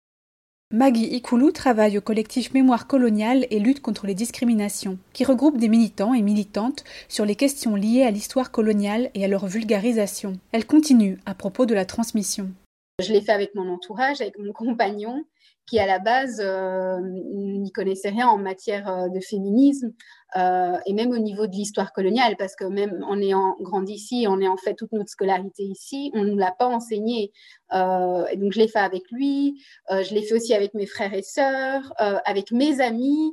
Maggie 0.74 1.14
Ikoulou 1.16 1.50
travaille 1.50 1.98
au 1.98 2.00
collectif 2.00 2.54
Mémoire 2.54 2.86
coloniale 2.86 3.46
et 3.50 3.58
lutte 3.58 3.82
contre 3.82 4.06
les 4.06 4.14
discriminations, 4.14 4.96
qui 5.12 5.22
regroupe 5.22 5.58
des 5.58 5.68
militants 5.68 6.14
et 6.14 6.22
militantes 6.22 6.82
sur 7.10 7.26
les 7.26 7.36
questions 7.36 7.74
liées 7.76 8.04
à 8.04 8.10
l'histoire 8.10 8.50
coloniale 8.50 9.10
et 9.12 9.22
à 9.22 9.28
leur 9.28 9.46
vulgarisation. 9.46 10.38
Elle 10.50 10.64
continue 10.64 11.18
à 11.26 11.34
propos 11.34 11.66
de 11.66 11.74
la 11.74 11.84
transmission. 11.84 12.50
Je 13.00 13.12
l'ai 13.12 13.20
fait 13.20 13.32
avec 13.32 13.54
mon 13.54 13.68
entourage, 13.68 14.22
avec 14.22 14.38
mon 14.38 14.54
compagnon, 14.54 15.22
qui 15.66 15.78
à 15.78 15.86
la 15.86 15.98
base 15.98 16.40
euh, 16.40 16.98
n'y 17.02 17.70
connaissait 17.72 18.08
rien 18.08 18.28
en 18.28 18.38
matière 18.38 18.88
euh, 18.88 19.08
de 19.08 19.20
féminisme 19.20 19.92
euh, 20.36 20.78
et 20.86 20.92
même 20.92 21.10
au 21.10 21.18
niveau 21.18 21.46
de 21.46 21.52
l'histoire 21.52 21.92
coloniale, 21.92 22.36
parce 22.36 22.56
que 22.56 22.64
même 22.64 23.04
en 23.06 23.20
ayant 23.20 23.56
grandi 23.60 23.94
ici, 23.94 24.26
en 24.26 24.40
ayant 24.40 24.56
fait 24.56 24.74
toute 24.74 24.92
notre 24.92 25.10
scolarité 25.10 25.62
ici, 25.64 26.10
on 26.14 26.24
ne 26.24 26.30
nous 26.30 26.38
l'a 26.38 26.52
pas 26.52 26.66
enseigné. 26.66 27.32
et 27.72 28.36
donc 28.36 28.52
je 28.52 28.58
l'ai 28.58 28.68
fait 28.68 28.78
avec 28.78 29.10
lui, 29.10 29.62
je 29.90 30.14
l'ai 30.14 30.22
fait 30.22 30.34
aussi 30.34 30.54
avec 30.54 30.74
mes 30.74 30.86
frères 30.86 31.14
et 31.14 31.22
sœurs, 31.22 31.92
avec 31.98 32.52
mes 32.52 32.80
amis. 32.80 33.32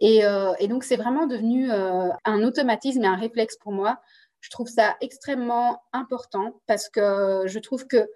Et, 0.00 0.22
et 0.58 0.68
donc 0.68 0.84
c'est 0.84 0.96
vraiment 0.96 1.26
devenu 1.26 1.70
un 1.70 2.42
automatisme 2.42 3.02
et 3.02 3.06
un 3.06 3.16
réflexe 3.16 3.56
pour 3.56 3.72
moi. 3.72 4.00
Je 4.40 4.50
trouve 4.50 4.68
ça 4.68 4.96
extrêmement 5.00 5.82
important 5.92 6.60
parce 6.66 6.88
que 6.88 7.42
je 7.46 7.58
trouve 7.58 7.86
que 7.86 8.08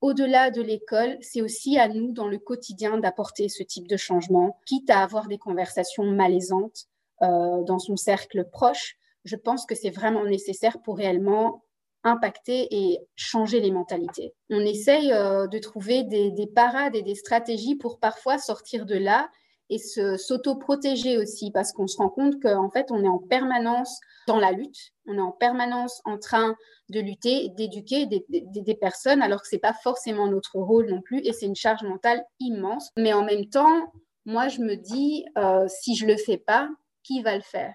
au-delà 0.00 0.50
de 0.50 0.62
l'école, 0.62 1.18
c'est 1.20 1.42
aussi 1.42 1.78
à 1.78 1.88
nous 1.88 2.12
dans 2.12 2.26
le 2.26 2.38
quotidien 2.38 2.98
d'apporter 2.98 3.48
ce 3.48 3.62
type 3.62 3.86
de 3.86 3.96
changement, 3.96 4.58
quitte 4.64 4.88
à 4.88 5.02
avoir 5.02 5.28
des 5.28 5.38
conversations 5.38 6.04
malaisantes 6.04 6.86
euh, 6.86 6.89
dans 7.20 7.78
son 7.78 7.96
cercle 7.96 8.44
proche. 8.50 8.96
Je 9.24 9.36
pense 9.36 9.66
que 9.66 9.74
c'est 9.74 9.90
vraiment 9.90 10.24
nécessaire 10.24 10.80
pour 10.82 10.96
réellement 10.96 11.62
impacter 12.04 12.68
et 12.70 12.98
changer 13.14 13.60
les 13.60 13.70
mentalités. 13.70 14.32
On 14.48 14.60
essaye 14.60 15.12
euh, 15.12 15.46
de 15.46 15.58
trouver 15.58 16.02
des, 16.04 16.30
des, 16.30 16.46
parades 16.46 16.96
et 16.96 17.02
des 17.02 17.14
stratégies 17.14 17.76
pour 17.76 17.98
parfois 17.98 18.38
sortir 18.38 18.86
de 18.86 18.96
là 18.96 19.28
et 19.68 19.78
s'auto-protéger 19.78 21.16
aussi 21.16 21.52
parce 21.52 21.72
qu'on 21.72 21.86
se 21.86 21.96
rend 21.98 22.08
compte 22.08 22.40
qu'en 22.42 22.70
fait, 22.70 22.90
on 22.90 23.04
est 23.04 23.08
en 23.08 23.18
permanence 23.18 24.00
dans 24.26 24.38
la 24.38 24.50
lutte, 24.50 24.92
on 25.06 25.16
est 25.16 25.20
en 25.20 25.30
permanence 25.30 26.02
en 26.04 26.18
train 26.18 26.56
de 26.88 27.00
lutter, 27.00 27.50
d'éduquer 27.50 28.06
des, 28.06 28.74
personnes 28.74 29.22
alors 29.22 29.42
que 29.42 29.48
c'est 29.48 29.58
pas 29.58 29.72
forcément 29.72 30.26
notre 30.26 30.58
rôle 30.58 30.86
non 30.86 31.00
plus 31.00 31.20
et 31.20 31.32
c'est 31.32 31.46
une 31.46 31.54
charge 31.54 31.84
mentale 31.84 32.24
immense. 32.40 32.90
Mais 32.96 33.12
en 33.12 33.24
même 33.24 33.46
temps, 33.46 33.92
moi, 34.26 34.48
je 34.48 34.60
me 34.60 34.74
dis, 34.74 35.24
euh, 35.38 35.66
si 35.68 35.94
je 35.94 36.06
le 36.06 36.16
fais 36.16 36.38
pas, 36.38 36.68
qui 37.02 37.22
va 37.22 37.36
le 37.36 37.42
faire 37.42 37.74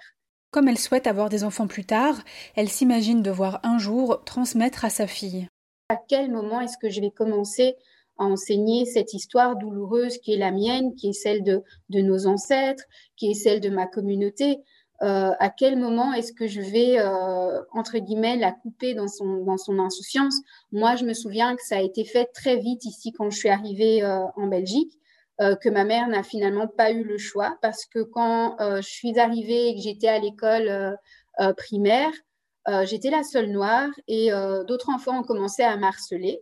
Comme 0.51 0.67
elle 0.67 0.77
souhaite 0.77 1.07
avoir 1.07 1.29
des 1.29 1.43
enfants 1.43 1.67
plus 1.67 1.85
tard, 1.85 2.15
elle 2.55 2.69
s'imagine 2.69 3.21
devoir 3.21 3.59
un 3.63 3.77
jour 3.77 4.23
transmettre 4.25 4.85
à 4.85 4.89
sa 4.89 5.07
fille. 5.07 5.47
À 5.89 5.97
quel 6.07 6.31
moment 6.31 6.61
est-ce 6.61 6.77
que 6.77 6.89
je 6.89 7.01
vais 7.01 7.11
commencer 7.11 7.75
à 8.17 8.23
enseigner 8.23 8.85
cette 8.85 9.13
histoire 9.13 9.55
douloureuse 9.55 10.17
qui 10.17 10.33
est 10.33 10.37
la 10.37 10.51
mienne, 10.51 10.95
qui 10.95 11.09
est 11.09 11.13
celle 11.13 11.43
de, 11.43 11.63
nos 11.89 12.27
ancêtres, 12.27 12.83
qui 13.17 13.31
est 13.31 13.35
celle 13.35 13.59
de 13.59 13.69
ma 13.69 13.85
communauté? 13.85 14.59
Euh, 15.01 15.31
à 15.39 15.49
quel 15.49 15.77
moment 15.77 16.13
est-ce 16.13 16.31
que 16.31 16.47
je 16.47 16.61
vais, 16.61 16.97
euh, 16.99 17.61
entre 17.73 17.97
guillemets, 17.97 18.37
la 18.37 18.53
couper 18.53 18.93
dans 18.93 19.09
son, 19.09 19.43
dans 19.43 19.57
son 19.57 19.77
insouciance? 19.77 20.39
Moi, 20.71 20.95
je 20.95 21.05
me 21.05 21.13
souviens 21.13 21.55
que 21.55 21.63
ça 21.63 21.77
a 21.77 21.81
été 21.81 22.05
fait 22.05 22.25
très 22.33 22.57
vite 22.57 22.85
ici 22.85 23.11
quand 23.11 23.29
je 23.29 23.37
suis 23.37 23.49
arrivée 23.49 24.03
euh, 24.03 24.25
en 24.37 24.47
Belgique, 24.47 24.97
que 25.39 25.69
ma 25.69 25.83
mère 25.83 26.07
n'a 26.07 26.23
finalement 26.23 26.67
pas 26.67 26.91
eu 26.91 27.03
le 27.03 27.17
choix 27.17 27.57
parce 27.61 27.85
que 27.85 27.99
quand 27.99 28.55
je 28.59 28.87
suis 28.87 29.19
arrivée 29.19 29.69
et 29.69 29.75
que 29.75 29.81
j'étais 29.81 30.07
à 30.07 30.19
l'école 30.19 30.97
primaire, 31.57 32.11
j'étais 32.83 33.09
la 33.09 33.23
seule 33.23 33.51
noire 33.51 33.89
et 34.07 34.29
d'autres 34.67 34.89
enfants 34.89 35.19
ont 35.19 35.23
commencé 35.23 35.61
à 35.63 35.75
m'harceler. 35.75 36.41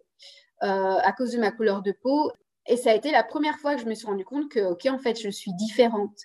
Euh, 0.63 0.97
à 1.03 1.11
cause 1.11 1.33
de 1.33 1.39
ma 1.39 1.51
couleur 1.51 1.81
de 1.81 1.91
peau. 1.91 2.31
Et 2.67 2.77
ça 2.77 2.91
a 2.91 2.95
été 2.95 3.11
la 3.11 3.23
première 3.23 3.57
fois 3.57 3.75
que 3.75 3.81
je 3.81 3.85
me 3.85 3.95
suis 3.95 4.07
rendu 4.07 4.23
compte 4.23 4.49
que, 4.49 4.61
ok, 4.61 4.85
en 4.85 4.97
fait, 4.97 5.19
je 5.19 5.29
suis 5.29 5.53
différente. 5.55 6.17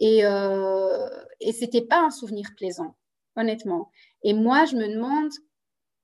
Et, 0.00 0.24
euh, 0.24 1.08
et 1.40 1.52
c'était 1.52 1.82
pas 1.82 2.00
un 2.00 2.10
souvenir 2.10 2.48
plaisant, 2.56 2.96
honnêtement. 3.36 3.90
Et 4.22 4.32
moi, 4.32 4.64
je 4.64 4.76
me 4.76 4.88
demande 4.88 5.30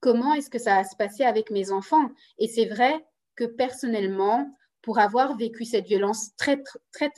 comment 0.00 0.34
est-ce 0.34 0.50
que 0.50 0.58
ça 0.58 0.76
va 0.76 0.84
se 0.84 0.96
passer 0.96 1.24
avec 1.24 1.50
mes 1.50 1.72
enfants. 1.72 2.10
Et 2.36 2.46
c'est 2.46 2.66
vrai 2.66 3.06
que 3.36 3.44
personnellement, 3.44 4.54
pour 4.82 4.98
avoir 4.98 5.36
vécu 5.36 5.64
cette 5.64 5.86
violence 5.86 6.34
très, 6.36 6.62
très, 6.92 7.10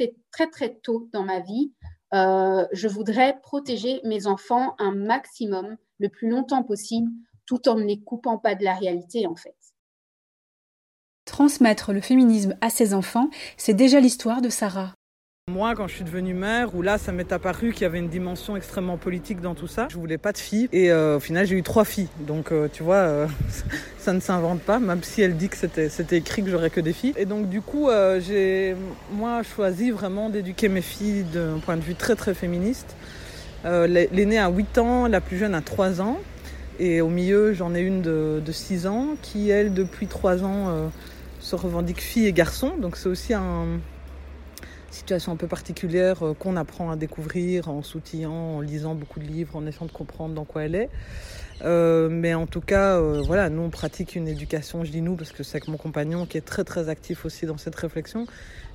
très, 0.50 0.74
tôt 0.82 1.08
dans 1.12 1.22
ma 1.22 1.40
vie, 1.40 1.72
euh, 2.12 2.66
je 2.72 2.88
voudrais 2.88 3.38
protéger 3.42 4.00
mes 4.04 4.26
enfants 4.26 4.74
un 4.78 4.92
maximum, 4.92 5.76
le 5.98 6.08
plus 6.08 6.28
longtemps 6.28 6.62
possible, 6.62 7.10
tout 7.46 7.68
en 7.68 7.76
ne 7.76 7.84
les 7.84 8.00
coupant 8.00 8.38
pas 8.38 8.54
de 8.54 8.64
la 8.64 8.74
réalité, 8.74 9.26
en 9.26 9.36
fait. 9.36 9.56
Transmettre 11.24 11.92
le 11.92 12.00
féminisme 12.00 12.56
à 12.60 12.70
ses 12.70 12.94
enfants, 12.94 13.28
c'est 13.56 13.74
déjà 13.74 14.00
l'histoire 14.00 14.40
de 14.40 14.48
Sarah. 14.48 14.94
Moi, 15.50 15.74
quand 15.74 15.88
je 15.88 15.96
suis 15.96 16.04
devenue 16.04 16.32
mère, 16.32 16.76
où 16.76 16.80
là, 16.80 16.96
ça 16.96 17.10
m'est 17.10 17.32
apparu 17.32 17.72
qu'il 17.72 17.82
y 17.82 17.84
avait 17.84 17.98
une 17.98 18.08
dimension 18.08 18.56
extrêmement 18.56 18.96
politique 18.96 19.40
dans 19.40 19.56
tout 19.56 19.66
ça. 19.66 19.88
Je 19.90 19.96
voulais 19.96 20.16
pas 20.16 20.30
de 20.30 20.38
filles. 20.38 20.68
Et 20.72 20.92
euh, 20.92 21.16
au 21.16 21.20
final, 21.20 21.44
j'ai 21.44 21.56
eu 21.56 21.64
trois 21.64 21.84
filles. 21.84 22.06
Donc, 22.20 22.52
euh, 22.52 22.68
tu 22.72 22.84
vois, 22.84 22.94
euh, 22.94 23.26
ça 23.98 24.12
ne 24.12 24.20
s'invente 24.20 24.60
pas, 24.60 24.78
même 24.78 25.02
si 25.02 25.22
elle 25.22 25.36
dit 25.36 25.48
que 25.48 25.56
c'était 25.56 26.16
écrit 26.16 26.44
que 26.44 26.50
j'aurais 26.50 26.70
que 26.70 26.80
des 26.80 26.92
filles. 26.92 27.14
Et 27.16 27.24
donc, 27.24 27.48
du 27.48 27.62
coup, 27.62 27.88
j'ai, 28.20 28.76
moi, 29.12 29.42
choisi 29.42 29.90
vraiment 29.90 30.30
d'éduquer 30.30 30.68
mes 30.68 30.82
filles 30.82 31.24
d'un 31.24 31.58
point 31.58 31.76
de 31.76 31.82
vue 31.82 31.96
très, 31.96 32.14
très 32.14 32.34
féministe. 32.34 32.94
L'aînée 33.64 34.38
a 34.38 34.50
8 34.50 34.78
ans, 34.78 35.08
la 35.08 35.20
plus 35.20 35.36
jeune 35.36 35.56
a 35.56 35.62
3 35.62 36.00
ans. 36.00 36.18
Et 36.78 37.00
au 37.00 37.08
milieu, 37.08 37.54
j'en 37.54 37.74
ai 37.74 37.80
une 37.80 38.02
de, 38.02 38.40
de 38.44 38.52
6 38.52 38.86
ans 38.86 39.16
qui, 39.20 39.50
elle, 39.50 39.74
depuis 39.74 40.06
3 40.06 40.44
ans 40.44 40.90
se 41.40 41.56
revendiquent 41.56 42.00
filles 42.00 42.26
et 42.26 42.32
garçons. 42.32 42.74
Donc 42.80 42.96
c'est 42.96 43.08
aussi 43.08 43.34
une 43.34 43.80
situation 44.90 45.32
un 45.32 45.36
peu 45.36 45.46
particulière 45.46 46.24
euh, 46.24 46.34
qu'on 46.34 46.56
apprend 46.56 46.90
à 46.90 46.96
découvrir 46.96 47.68
en 47.68 47.82
s'outillant, 47.82 48.32
en 48.32 48.60
lisant 48.60 48.94
beaucoup 48.94 49.20
de 49.20 49.24
livres, 49.24 49.56
en 49.56 49.66
essayant 49.66 49.86
de 49.86 49.92
comprendre 49.92 50.34
dans 50.34 50.44
quoi 50.44 50.64
elle 50.64 50.74
est. 50.74 50.90
Euh, 51.62 52.08
mais 52.08 52.34
en 52.34 52.46
tout 52.46 52.60
cas, 52.60 52.96
euh, 52.96 53.22
voilà, 53.26 53.50
nous 53.50 53.62
on 53.62 53.70
pratique 53.70 54.16
une 54.16 54.28
éducation, 54.28 54.84
je 54.84 54.90
dis 54.90 55.02
nous 55.02 55.14
parce 55.14 55.32
que 55.32 55.42
c'est 55.42 55.56
avec 55.56 55.68
mon 55.68 55.76
compagnon 55.76 56.26
qui 56.26 56.38
est 56.38 56.44
très 56.44 56.64
très 56.64 56.88
actif 56.88 57.24
aussi 57.24 57.46
dans 57.46 57.58
cette 57.58 57.74
réflexion, 57.74 58.26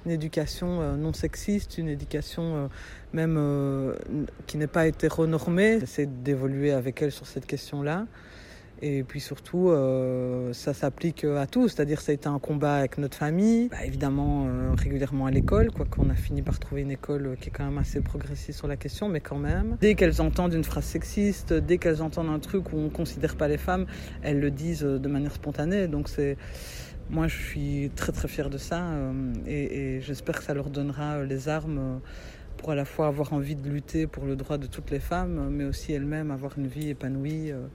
une 0.06 0.12
éducation 0.12 0.96
non 0.98 1.14
sexiste, 1.14 1.80
une 1.80 1.88
éducation 1.88 2.70
même 3.14 3.96
qui 4.46 4.58
n'est 4.58 4.68
pas 4.68 4.86
hétéronormée. 4.86 5.80
J'essaie 5.80 6.06
d'évoluer 6.06 6.74
avec 6.74 7.02
elle 7.02 7.12
sur 7.12 7.26
cette 7.26 7.48
question-là. 7.48 8.06
Et 8.82 9.04
puis 9.04 9.20
surtout, 9.20 9.70
euh, 9.70 10.52
ça 10.54 10.74
s'applique 10.74 11.24
à 11.24 11.48
tous, 11.48 11.70
c'est-à-dire 11.70 12.02
ça 12.02 12.12
a 12.12 12.16
été 12.16 12.28
un 12.28 12.40
combat 12.40 12.76
avec 12.76 12.98
notre 12.98 13.18
famille, 13.18 13.70
bah, 13.70 13.86
évidemment 13.86 14.48
euh, 14.48 14.74
régulièrement 14.78 15.28
à 15.28 15.32
l'école, 15.32 15.72
quoique 15.72 16.00
on 16.00 16.10
a 16.10 16.16
fini 16.16 16.42
par 16.42 16.60
trouver 16.60 16.82
une 16.82 16.92
école 16.92 17.38
qui 17.40 17.50
est 17.50 17.52
quand 17.52 17.64
même 17.64 17.78
assez 17.78 18.02
progressiste 18.02 18.58
sur 18.58 18.68
la 18.68 18.76
question, 18.76 19.08
mais 19.08 19.22
quand 19.22 19.38
même. 19.38 19.78
Dès 19.80 19.96
qu'elles 19.96 20.22
entendent 20.22 20.54
une 20.54 20.64
phrase 20.64 20.84
sexiste, 20.84 21.54
dès 21.54 21.78
qu'elles 21.78 22.02
entendent 22.02 22.30
un 22.30 22.40
truc 22.40 22.74
où 22.74 22.78
on 22.78 22.84
ne 22.86 22.90
considère 22.90 23.36
pas 23.38 23.48
les 23.48 23.58
femmes, 23.58 23.86
elles 24.22 24.40
le 24.40 24.52
disent 24.52 24.84
de 24.84 25.08
manière 25.08 25.34
spontanée. 25.34 25.88
Donc 25.88 26.10
c'est, 26.10 26.38
moi 27.10 27.28
je 27.28 27.38
suis 27.38 27.92
très 27.96 28.12
très 28.12 28.28
fière 28.28 28.50
de 28.50 28.58
ça 28.58 28.82
euh, 28.82 29.34
et, 29.48 29.96
et 29.96 30.02
j'espère 30.02 30.40
que 30.40 30.44
ça 30.44 30.54
leur 30.54 30.70
donnera 30.70 31.24
les 31.24 31.48
armes 31.48 32.02
pour 32.58 32.72
à 32.72 32.76
la 32.76 32.86
fois 32.86 33.08
avoir 33.08 33.34
envie 33.34 33.56
de 33.56 33.70
lutter 33.70 34.08
pour 34.08 34.26
le 34.26 34.36
droit 34.36 34.58
de 34.58 34.68
toutes 34.68 34.92
les 34.92 35.00
femmes, 35.00 35.50
mais 35.52 35.66
aussi 35.66 35.94
elles-mêmes 35.94 36.32
avoir 36.32 36.58
une 36.58 36.68
vie 36.68 36.90
épanouie. 36.90 37.52
Euh, 37.52 37.68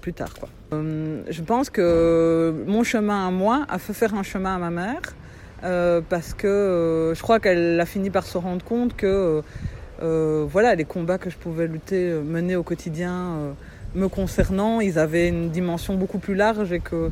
plus 0.00 0.12
tard. 0.12 0.32
Quoi. 0.38 0.48
Euh, 0.72 1.22
je 1.28 1.42
pense 1.42 1.70
que 1.70 2.64
mon 2.66 2.84
chemin 2.84 3.26
à 3.26 3.30
moi 3.30 3.64
a 3.68 3.78
fait 3.78 3.94
faire 3.94 4.14
un 4.14 4.22
chemin 4.22 4.56
à 4.56 4.58
ma 4.58 4.70
mère 4.70 5.00
euh, 5.62 6.00
parce 6.08 6.34
que 6.34 7.12
je 7.16 7.22
crois 7.22 7.40
qu'elle 7.40 7.80
a 7.80 7.86
fini 7.86 8.10
par 8.10 8.24
se 8.24 8.38
rendre 8.38 8.64
compte 8.64 8.94
que 8.96 9.42
voilà, 10.00 10.74
les 10.74 10.84
combats 10.84 11.18
que 11.18 11.30
je 11.30 11.36
pouvais 11.36 11.66
lutter, 11.66 12.12
mener 12.12 12.56
au 12.56 12.62
quotidien 12.62 13.54
me 13.94 14.08
concernant, 14.08 14.80
ils 14.80 14.98
avaient 14.98 15.28
une 15.28 15.50
dimension 15.50 15.94
beaucoup 15.94 16.18
plus 16.18 16.34
large 16.34 16.72
et 16.72 16.80
que 16.80 17.10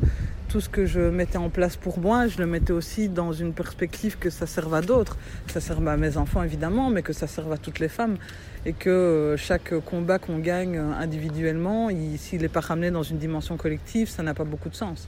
tout 0.49 0.61
ce 0.61 0.69
que 0.69 0.85
je 0.85 0.99
mettais 0.99 1.37
en 1.37 1.49
place 1.49 1.77
pour 1.77 1.97
moi, 1.97 2.27
je 2.27 2.37
le 2.37 2.45
mettais 2.45 2.73
aussi 2.73 3.09
dans 3.09 3.33
une 3.33 3.53
perspective 3.53 4.19
que 4.19 4.29
ça 4.29 4.45
serve 4.45 4.73
à 4.75 4.81
d'autres. 4.81 5.17
Ça 5.47 5.59
serve 5.59 5.87
à 5.87 5.97
mes 5.97 6.17
enfants 6.17 6.43
évidemment, 6.43 6.91
mais 6.91 7.01
que 7.01 7.13
ça 7.13 7.25
serve 7.25 7.51
à 7.51 7.57
toutes 7.57 7.79
les 7.79 7.87
femmes 7.87 8.17
et 8.65 8.73
que 8.73 8.89
euh, 8.89 9.37
chaque 9.37 9.77
combat 9.79 10.19
qu'on 10.19 10.39
gagne 10.39 10.77
euh, 10.77 10.93
individuellement, 10.93 11.89
s'il 12.17 12.41
n'est 12.41 12.49
pas 12.49 12.61
ramené 12.61 12.91
dans 12.91 13.03
une 13.03 13.17
dimension 13.17 13.57
collective, 13.57 14.09
ça 14.09 14.23
n'a 14.23 14.33
pas 14.33 14.45
beaucoup 14.45 14.69
de 14.69 14.75
sens. 14.75 15.07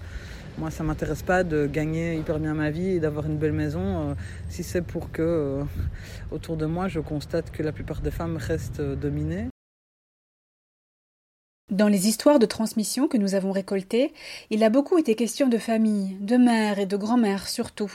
Moi, 0.58 0.72
ça 0.72 0.84
m'intéresse 0.84 1.24
pas 1.24 1.44
de 1.44 1.68
gagner 1.68 2.16
hyper 2.16 2.40
bien 2.40 2.54
ma 2.54 2.70
vie 2.70 2.92
et 2.92 3.00
d'avoir 3.00 3.26
une 3.26 3.38
belle 3.38 3.54
maison 3.54 4.12
euh, 4.12 4.14
si 4.50 4.64
c'est 4.64 4.82
pour 4.82 5.12
que 5.12 5.62
autour 6.32 6.58
de 6.58 6.66
moi, 6.66 6.88
je 6.88 7.00
constate 7.00 7.52
que 7.52 7.64
la 7.64 7.72
plupart 7.72 8.02
des 8.02 8.12
femmes 8.12 8.38
restent 8.38 8.82
dominées. 8.82 9.48
Dans 11.72 11.88
les 11.88 12.08
histoires 12.08 12.40
de 12.40 12.46
transmission 12.46 13.08
que 13.08 13.18
nous 13.18 13.34
avons 13.34 13.52
récoltées, 13.52 14.14
il 14.50 14.64
a 14.64 14.70
beaucoup 14.70 14.98
été 14.98 15.16
question 15.16 15.50
de 15.50 15.58
famille, 15.58 16.16
de 16.22 16.38
mère 16.38 16.78
et 16.80 16.86
de 16.86 16.96
grand-mère 16.96 17.48
surtout. 17.48 17.92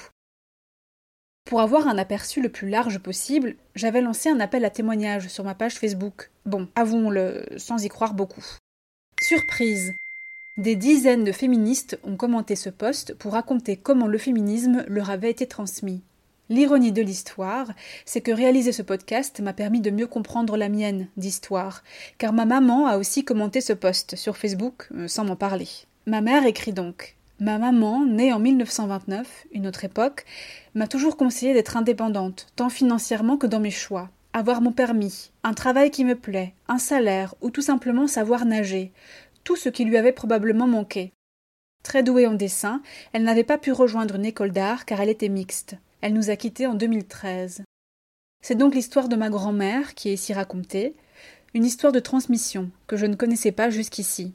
Pour 1.50 1.60
avoir 1.60 1.88
un 1.88 1.98
aperçu 1.98 2.40
le 2.40 2.48
plus 2.48 2.68
large 2.68 3.00
possible, 3.00 3.56
j'avais 3.74 4.02
lancé 4.02 4.28
un 4.28 4.38
appel 4.38 4.64
à 4.64 4.70
témoignages 4.70 5.26
sur 5.26 5.42
ma 5.42 5.56
page 5.56 5.80
Facebook. 5.80 6.30
Bon, 6.46 6.68
avouons-le, 6.76 7.44
sans 7.56 7.84
y 7.84 7.88
croire 7.88 8.14
beaucoup. 8.14 8.44
Surprise 9.20 9.92
Des 10.58 10.76
dizaines 10.76 11.24
de 11.24 11.32
féministes 11.32 11.98
ont 12.04 12.14
commenté 12.14 12.54
ce 12.54 12.70
post 12.70 13.14
pour 13.14 13.32
raconter 13.32 13.76
comment 13.76 14.06
le 14.06 14.16
féminisme 14.16 14.84
leur 14.86 15.10
avait 15.10 15.32
été 15.32 15.48
transmis. 15.48 16.04
L'ironie 16.50 16.92
de 16.92 17.02
l'histoire, 17.02 17.72
c'est 18.04 18.20
que 18.20 18.30
réaliser 18.30 18.70
ce 18.70 18.82
podcast 18.82 19.40
m'a 19.40 19.52
permis 19.52 19.80
de 19.80 19.90
mieux 19.90 20.06
comprendre 20.06 20.56
la 20.56 20.68
mienne 20.68 21.08
d'histoire, 21.16 21.82
car 22.18 22.32
ma 22.32 22.44
maman 22.44 22.86
a 22.86 22.96
aussi 22.96 23.24
commenté 23.24 23.60
ce 23.60 23.72
post 23.72 24.14
sur 24.14 24.36
Facebook 24.36 24.86
euh, 24.94 25.08
sans 25.08 25.24
m'en 25.24 25.34
parler. 25.34 25.66
Ma 26.06 26.20
mère 26.20 26.46
écrit 26.46 26.72
donc 26.72 27.16
Ma 27.40 27.56
maman, 27.56 28.04
née 28.04 28.34
en 28.34 28.38
1929, 28.38 29.46
une 29.52 29.66
autre 29.66 29.86
époque, 29.86 30.26
m'a 30.74 30.86
toujours 30.86 31.16
conseillé 31.16 31.54
d'être 31.54 31.78
indépendante, 31.78 32.48
tant 32.54 32.68
financièrement 32.68 33.38
que 33.38 33.46
dans 33.46 33.60
mes 33.60 33.70
choix. 33.70 34.10
Avoir 34.34 34.60
mon 34.60 34.72
permis, 34.72 35.30
un 35.42 35.54
travail 35.54 35.90
qui 35.90 36.04
me 36.04 36.14
plaît, 36.14 36.52
un 36.68 36.76
salaire 36.76 37.34
ou 37.40 37.48
tout 37.48 37.62
simplement 37.62 38.06
savoir 38.06 38.44
nager, 38.44 38.92
tout 39.42 39.56
ce 39.56 39.70
qui 39.70 39.86
lui 39.86 39.96
avait 39.96 40.12
probablement 40.12 40.66
manqué. 40.66 41.14
Très 41.82 42.02
douée 42.02 42.26
en 42.26 42.34
dessin, 42.34 42.82
elle 43.14 43.24
n'avait 43.24 43.42
pas 43.42 43.56
pu 43.56 43.72
rejoindre 43.72 44.16
une 44.16 44.26
école 44.26 44.52
d'art 44.52 44.84
car 44.84 45.00
elle 45.00 45.08
était 45.08 45.30
mixte. 45.30 45.76
Elle 46.02 46.12
nous 46.12 46.28
a 46.28 46.36
quittés 46.36 46.66
en 46.66 46.74
2013. 46.74 47.62
C'est 48.42 48.54
donc 48.54 48.74
l'histoire 48.74 49.08
de 49.08 49.16
ma 49.16 49.30
grand-mère 49.30 49.94
qui 49.94 50.10
est 50.10 50.14
ici 50.14 50.34
racontée, 50.34 50.94
une 51.54 51.64
histoire 51.64 51.92
de 51.92 52.00
transmission 52.00 52.70
que 52.86 52.98
je 52.98 53.06
ne 53.06 53.16
connaissais 53.16 53.52
pas 53.52 53.70
jusqu'ici. 53.70 54.34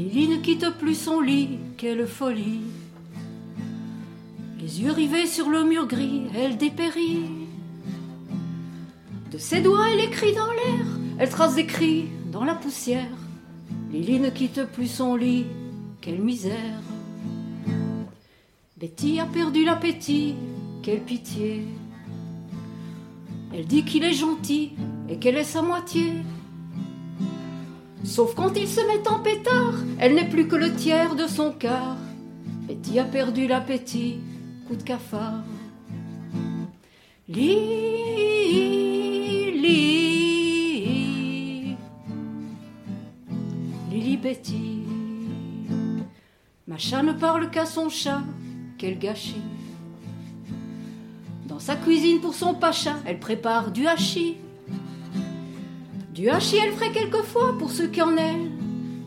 Lily 0.00 0.28
ne 0.28 0.36
quitte 0.36 0.70
plus 0.78 0.94
son 0.94 1.20
lit, 1.20 1.58
quelle 1.76 2.06
folie. 2.06 2.62
Les 4.58 4.80
yeux 4.80 4.92
rivés 4.92 5.26
sur 5.26 5.50
le 5.50 5.62
mur 5.62 5.86
gris, 5.86 6.22
elle 6.34 6.56
dépérit. 6.56 7.26
De 9.30 9.36
ses 9.36 9.60
doigts, 9.60 9.90
elle 9.90 10.00
écrit 10.00 10.34
dans 10.34 10.50
l'air, 10.50 10.86
elle 11.18 11.28
trace 11.28 11.54
des 11.54 11.66
cris 11.66 12.06
dans 12.32 12.44
la 12.44 12.54
poussière. 12.54 13.14
Lily 13.92 14.20
ne 14.20 14.30
quitte 14.30 14.64
plus 14.72 14.86
son 14.86 15.16
lit, 15.16 15.44
quelle 16.00 16.22
misère. 16.22 16.80
Betty 18.78 19.20
a 19.20 19.26
perdu 19.26 19.66
l'appétit, 19.66 20.34
quelle 20.82 21.02
pitié. 21.02 21.66
Elle 23.52 23.66
dit 23.66 23.84
qu'il 23.84 24.04
est 24.04 24.14
gentil 24.14 24.70
et 25.10 25.18
qu'elle 25.18 25.36
est 25.36 25.44
sa 25.44 25.60
moitié. 25.60 26.14
Sauf 28.04 28.34
quand 28.34 28.56
il 28.56 28.66
se 28.66 28.80
met 28.80 29.06
en 29.08 29.20
pétard, 29.20 29.74
elle 29.98 30.14
n'est 30.14 30.28
plus 30.28 30.48
que 30.48 30.56
le 30.56 30.74
tiers 30.74 31.14
de 31.16 31.26
son 31.26 31.52
quart. 31.52 31.96
Betty 32.66 32.98
a 32.98 33.04
perdu 33.04 33.46
l'appétit, 33.46 34.20
coup 34.66 34.76
de 34.76 34.82
cafard. 34.82 35.44
Lily, 37.28 37.76
Lily 43.90 44.16
Betty, 44.16 44.82
ma 46.66 46.78
chat 46.78 47.02
ne 47.02 47.12
parle 47.12 47.50
qu'à 47.50 47.66
son 47.66 47.88
chat, 47.88 48.22
quel 48.78 48.98
gâchis. 48.98 49.42
Dans 51.46 51.60
sa 51.60 51.76
cuisine 51.76 52.20
pour 52.20 52.34
son 52.34 52.54
pacha, 52.54 52.96
elle 53.04 53.20
prépare 53.20 53.70
du 53.70 53.86
hachis. 53.86 54.36
Du 56.20 56.28
hachis, 56.28 56.58
elle 56.58 56.74
ferait 56.74 56.92
quelquefois 56.92 57.56
pour 57.58 57.70
ceux 57.70 57.86
qui 57.86 58.02
en 58.02 58.14
elle 58.14 58.50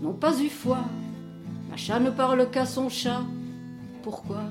n'ont 0.02 0.16
pas 0.16 0.36
eu 0.42 0.50
foi. 0.50 0.80
Ma 1.70 1.78
chat 1.78 2.00
ne 2.00 2.10
parle 2.10 2.50
qu'à 2.50 2.66
son 2.66 2.90
chat, 2.90 3.22
pourquoi? 4.02 4.42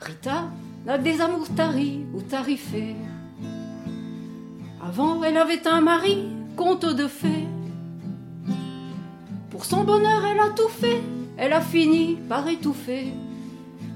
Rita 0.00 0.50
n'a 0.84 0.98
des 0.98 1.20
amours 1.20 1.48
taris 1.54 2.00
ou 2.12 2.22
tarifés. 2.22 2.96
Avant, 4.84 5.22
elle 5.22 5.36
avait 5.36 5.64
un 5.68 5.80
mari, 5.80 6.24
conte 6.56 6.86
de 6.86 7.06
fées. 7.06 7.46
Pour 9.50 9.66
son 9.66 9.84
bonheur, 9.84 10.24
elle 10.26 10.40
a 10.40 10.50
tout 10.50 10.68
fait, 10.68 11.00
elle 11.36 11.52
a 11.52 11.60
fini 11.60 12.18
par 12.28 12.48
étouffer. 12.48 13.12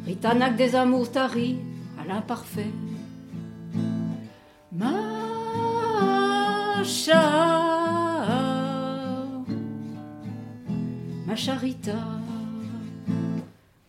Rita 0.07 0.33
n'a 0.33 0.51
que 0.51 0.59
des 0.59 0.77
amours 0.77 1.11
taris 1.11 1.57
à 2.01 2.07
l'imparfait. 2.07 2.71
Ma 11.27 11.37
charita. 11.37 11.93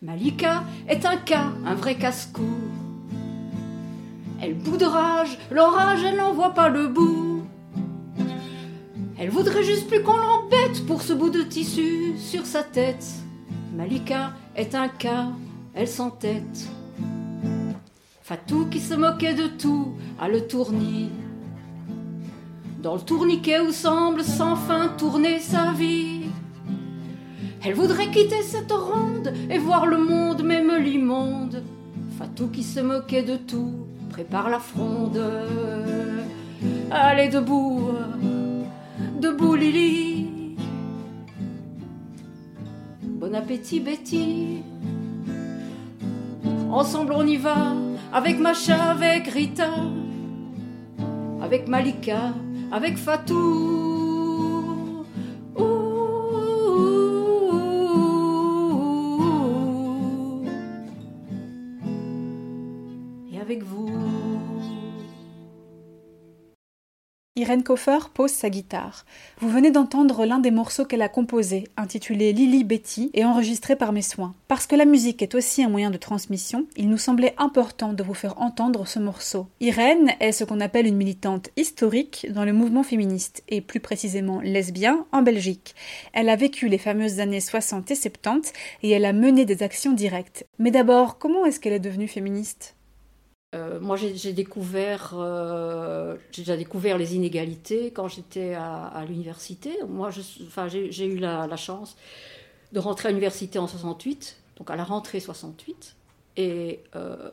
Malika 0.02 0.64
est 0.86 1.06
un 1.06 1.16
cas, 1.16 1.52
un 1.64 1.74
vrai 1.74 1.94
casse-cou. 1.94 2.42
Elle 4.42 4.54
bout 4.54 4.76
de 4.76 4.84
rage, 4.84 5.38
l'orage, 5.50 6.04
elle 6.04 6.16
n'en 6.16 6.34
voit 6.34 6.52
pas 6.52 6.68
le 6.68 6.88
bout. 6.88 7.42
Elle 9.18 9.30
voudrait 9.30 9.64
juste 9.64 9.88
plus 9.88 10.02
qu'on 10.02 10.16
l'embête 10.16 10.84
pour 10.86 11.00
ce 11.00 11.14
bout 11.14 11.30
de 11.30 11.42
tissu 11.42 12.18
sur 12.18 12.44
sa 12.44 12.62
tête. 12.62 13.06
Malika 13.74 14.32
est 14.56 14.74
un 14.74 14.88
cas, 14.88 15.28
elle 15.74 15.88
s'entête. 15.88 16.68
Fatou 18.22 18.66
qui 18.66 18.80
se 18.80 18.94
moquait 18.94 19.34
de 19.34 19.46
tout 19.46 19.94
a 20.20 20.28
le 20.28 20.46
tournis. 20.46 21.10
Dans 22.82 22.94
le 22.94 23.00
tourniquet 23.02 23.60
où 23.60 23.72
semble 23.72 24.22
sans 24.22 24.56
fin 24.56 24.88
tourner 24.96 25.38
sa 25.38 25.72
vie. 25.72 26.22
Elle 27.62 27.74
voudrait 27.74 28.10
quitter 28.10 28.40
cette 28.42 28.72
ronde 28.72 29.34
et 29.50 29.58
voir 29.58 29.86
le 29.86 29.98
monde, 29.98 30.42
même 30.42 30.74
l'immonde. 30.78 31.62
Fatou 32.18 32.48
qui 32.48 32.62
se 32.62 32.80
moquait 32.80 33.22
de 33.22 33.36
tout, 33.36 33.86
prépare 34.08 34.48
la 34.48 34.58
fronde. 34.58 35.20
Allez 36.90 37.28
debout, 37.28 37.90
debout 39.20 39.56
Lily. 39.56 40.56
Bon 43.02 43.34
appétit 43.34 43.80
Betty. 43.80 44.62
Ensemble 46.70 47.12
on 47.14 47.26
y 47.26 47.36
va, 47.36 47.74
avec 48.10 48.38
Macha, 48.38 48.92
avec 48.92 49.26
Rita, 49.26 49.68
avec 51.42 51.68
Malika, 51.68 52.32
avec 52.70 52.96
Fatou. 52.96 53.89
Irène 67.50 67.64
Koffer 67.64 67.98
pose 68.14 68.30
sa 68.30 68.48
guitare. 68.48 69.04
Vous 69.40 69.48
venez 69.48 69.72
d'entendre 69.72 70.24
l'un 70.24 70.38
des 70.38 70.52
morceaux 70.52 70.84
qu'elle 70.84 71.02
a 71.02 71.08
composé, 71.08 71.64
intitulé 71.76 72.32
Lily 72.32 72.62
Betty 72.62 73.10
et 73.12 73.24
enregistré 73.24 73.74
par 73.74 73.92
mes 73.92 74.02
soins. 74.02 74.36
Parce 74.46 74.68
que 74.68 74.76
la 74.76 74.84
musique 74.84 75.20
est 75.20 75.34
aussi 75.34 75.64
un 75.64 75.68
moyen 75.68 75.90
de 75.90 75.96
transmission, 75.96 76.68
il 76.76 76.88
nous 76.88 76.96
semblait 76.96 77.34
important 77.38 77.92
de 77.92 78.04
vous 78.04 78.14
faire 78.14 78.40
entendre 78.40 78.86
ce 78.86 79.00
morceau. 79.00 79.48
Irène 79.58 80.12
est 80.20 80.30
ce 80.30 80.44
qu'on 80.44 80.60
appelle 80.60 80.86
une 80.86 80.94
militante 80.94 81.50
historique 81.56 82.28
dans 82.30 82.44
le 82.44 82.52
mouvement 82.52 82.84
féministe, 82.84 83.42
et 83.48 83.60
plus 83.60 83.80
précisément 83.80 84.40
lesbien, 84.40 85.04
en 85.10 85.22
Belgique. 85.22 85.74
Elle 86.12 86.28
a 86.28 86.36
vécu 86.36 86.68
les 86.68 86.78
fameuses 86.78 87.18
années 87.18 87.40
60 87.40 87.90
et 87.90 87.96
70 87.96 88.52
et 88.84 88.90
elle 88.90 89.04
a 89.04 89.12
mené 89.12 89.44
des 89.44 89.64
actions 89.64 89.92
directes. 89.92 90.46
Mais 90.60 90.70
d'abord, 90.70 91.18
comment 91.18 91.44
est-ce 91.44 91.58
qu'elle 91.58 91.72
est 91.72 91.80
devenue 91.80 92.06
féministe? 92.06 92.76
Euh, 93.52 93.80
moi, 93.80 93.96
j'ai 93.96 94.32
découvert, 94.32 95.14
euh, 95.14 96.16
déjà 96.34 96.56
découvert 96.56 96.98
les 96.98 97.16
inégalités 97.16 97.90
quand 97.90 98.06
j'étais 98.06 98.54
à, 98.54 99.04
l'université. 99.08 99.76
Moi, 99.88 100.10
j'ai 100.68 101.06
eu 101.06 101.18
la, 101.18 101.56
chance 101.56 101.96
de 102.72 102.78
rentrer 102.78 103.08
à 103.08 103.10
l'université 103.10 103.58
en 103.58 103.66
68, 103.66 104.36
donc 104.56 104.70
à 104.70 104.76
la 104.76 104.84
rentrée 104.84 105.18
68, 105.18 105.96
et 106.36 106.80
euh, 106.94 107.30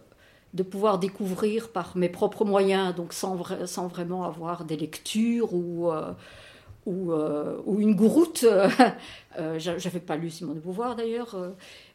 de 0.55 0.63
pouvoir 0.63 0.97
découvrir 0.97 1.69
par 1.69 1.95
mes 1.95 2.09
propres 2.09 2.45
moyens, 2.45 2.95
donc 2.95 3.13
sans, 3.13 3.35
vraiment 3.35 4.23
avoir 4.23 4.65
des 4.65 4.77
lectures 4.77 5.53
ou 5.53 5.91
euh, 5.91 6.13
ou, 6.87 7.11
ou, 7.65 7.81
une 7.81 7.95
gouroute. 7.95 8.45
J'avais 9.57 9.99
pas 9.99 10.15
lu 10.15 10.29
Simone 10.29 10.55
de 10.55 10.61
Beauvoir 10.61 10.95
d'ailleurs, 10.95 11.35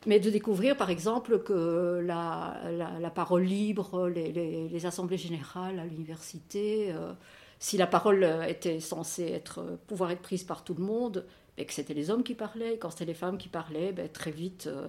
mais 0.06 0.20
de 0.20 0.30
découvrir 0.30 0.76
par 0.76 0.90
exemple 0.90 1.40
que 1.40 2.02
la, 2.04 2.60
la, 3.00 3.10
parole 3.10 3.44
libre, 3.44 4.08
les, 4.08 4.32
les, 4.32 4.86
assemblées 4.86 5.18
générales 5.18 5.78
à 5.78 5.84
l'université, 5.84 6.92
euh, 6.92 7.12
si 7.58 7.76
la 7.76 7.86
parole 7.86 8.24
était 8.48 8.80
censée 8.80 9.26
être, 9.26 9.78
pouvoir 9.86 10.10
être 10.10 10.22
prise 10.22 10.44
par 10.44 10.64
tout 10.64 10.74
le 10.74 10.82
monde, 10.82 11.24
mais 11.56 11.64
que 11.64 11.72
c'était 11.72 11.94
les 11.94 12.10
hommes 12.10 12.22
qui 12.22 12.34
parlaient, 12.34 12.74
et 12.74 12.78
quand 12.78 12.90
c'était 12.90 13.04
les 13.04 13.14
femmes 13.14 13.38
qui 13.38 13.48
parlaient, 13.48 13.92
ben, 13.92 14.08
très 14.08 14.30
vite 14.30 14.66
euh, 14.66 14.88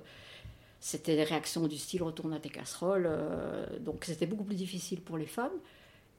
c'était 0.79 1.15
des 1.15 1.23
réactions 1.23 1.67
du 1.67 1.77
style 1.77 2.03
retourne 2.03 2.33
à 2.33 2.39
tes 2.39 2.49
casseroles, 2.49 3.09
donc 3.79 4.03
c'était 4.03 4.25
beaucoup 4.25 4.43
plus 4.43 4.55
difficile 4.55 4.99
pour 4.99 5.17
les 5.17 5.27
femmes. 5.27 5.53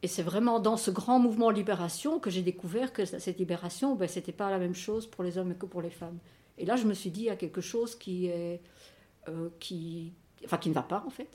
Et 0.04 0.06
c'est 0.06 0.22
vraiment 0.22 0.60
dans 0.60 0.76
ce 0.76 0.90
grand 0.90 1.18
mouvement 1.18 1.48
libération 1.48 2.18
que 2.18 2.28
j'ai 2.28 2.42
découvert 2.42 2.92
que 2.92 3.06
cette 3.06 3.38
libération, 3.38 3.94
ben, 3.94 4.06
ce 4.06 4.16
n'était 4.16 4.32
pas 4.32 4.50
la 4.50 4.58
même 4.58 4.74
chose 4.74 5.06
pour 5.06 5.24
les 5.24 5.38
hommes 5.38 5.54
que 5.54 5.64
pour 5.64 5.80
les 5.80 5.88
femmes. 5.88 6.18
Et 6.58 6.66
là, 6.66 6.76
je 6.76 6.84
me 6.84 6.94
suis 6.94 7.10
dit, 7.10 7.22
il 7.22 7.26
y 7.26 7.30
a 7.30 7.36
quelque 7.36 7.60
chose 7.60 7.94
qui, 7.94 8.26
est, 8.26 8.60
euh, 9.28 9.48
qui, 9.60 10.12
enfin, 10.44 10.58
qui 10.58 10.68
ne 10.68 10.74
va 10.74 10.82
pas, 10.82 11.02
en 11.06 11.10
fait. 11.10 11.28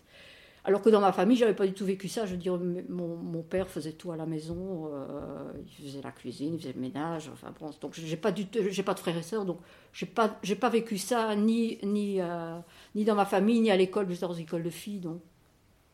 Alors 0.65 0.81
que 0.81 0.89
dans 0.89 0.99
ma 1.01 1.13
famille, 1.13 1.37
je 1.37 1.45
n'avais 1.45 1.55
pas 1.55 1.65
du 1.65 1.73
tout 1.73 1.85
vécu 1.85 2.09
ça. 2.09 2.25
Je 2.25 2.31
veux 2.31 2.37
dire, 2.37 2.59
mon, 2.89 3.15
mon 3.15 3.41
père 3.43 3.69
faisait 3.69 3.93
tout 3.93 4.11
à 4.11 4.17
la 4.17 4.25
maison, 4.25 4.89
euh, 4.93 5.51
il 5.79 5.85
faisait 5.85 6.01
la 6.01 6.11
cuisine, 6.11 6.55
il 6.55 6.59
faisait 6.59 6.73
le 6.73 6.81
ménage, 6.81 7.29
enfin 7.33 7.53
bon. 7.59 7.71
Donc, 7.81 7.93
j'ai 7.95 8.17
pas, 8.17 8.31
pas 8.31 8.93
de 8.93 8.99
frères 8.99 9.17
et 9.17 9.23
sœurs, 9.23 9.45
donc 9.45 9.59
j'ai 9.93 10.05
pas, 10.05 10.29
pas 10.59 10.69
vécu 10.69 10.97
ça 10.97 11.35
ni, 11.35 11.79
ni, 11.83 12.19
euh, 12.21 12.59
ni 12.95 13.05
dans 13.05 13.15
ma 13.15 13.25
famille, 13.25 13.61
ni 13.61 13.71
à 13.71 13.77
l'école, 13.77 14.07
j'étais 14.09 14.27
dans 14.27 14.33
une 14.33 14.43
école 14.43 14.63
de 14.63 14.69
filles, 14.69 14.99
donc 14.99 15.21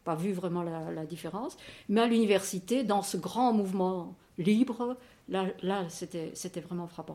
pas 0.03 0.15
vu 0.15 0.33
vraiment 0.33 0.63
la, 0.63 0.91
la 0.91 1.05
différence. 1.05 1.57
Mais 1.89 2.01
à 2.01 2.07
l'université, 2.07 2.83
dans 2.83 3.01
ce 3.03 3.17
grand 3.17 3.53
mouvement 3.53 4.15
libre, 4.37 4.97
là, 5.29 5.47
là 5.63 5.85
c'était 5.89 6.61
vraiment 6.61 6.87
frappant. 6.87 7.14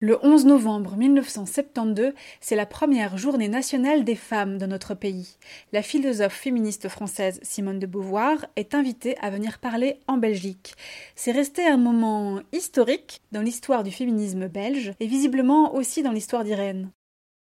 Le 0.00 0.16
11 0.24 0.46
novembre 0.46 0.94
1972, 0.94 2.12
c'est 2.40 2.54
la 2.54 2.66
première 2.66 3.18
journée 3.18 3.48
nationale 3.48 4.04
des 4.04 4.14
femmes 4.14 4.56
dans 4.56 4.68
notre 4.68 4.94
pays. 4.94 5.38
La 5.72 5.82
philosophe 5.82 6.34
féministe 6.34 6.88
française 6.88 7.40
Simone 7.42 7.80
de 7.80 7.86
Beauvoir 7.88 8.46
est 8.54 8.76
invitée 8.76 9.18
à 9.18 9.28
venir 9.30 9.58
parler 9.58 9.98
en 10.06 10.16
Belgique. 10.16 10.76
C'est 11.16 11.32
resté 11.32 11.66
un 11.66 11.78
moment 11.78 12.40
historique 12.52 13.22
dans 13.32 13.42
l'histoire 13.42 13.82
du 13.82 13.90
féminisme 13.90 14.46
belge 14.46 14.92
et 15.00 15.08
visiblement 15.08 15.74
aussi 15.74 16.04
dans 16.04 16.12
l'histoire 16.12 16.44
d'Irène. 16.44 16.92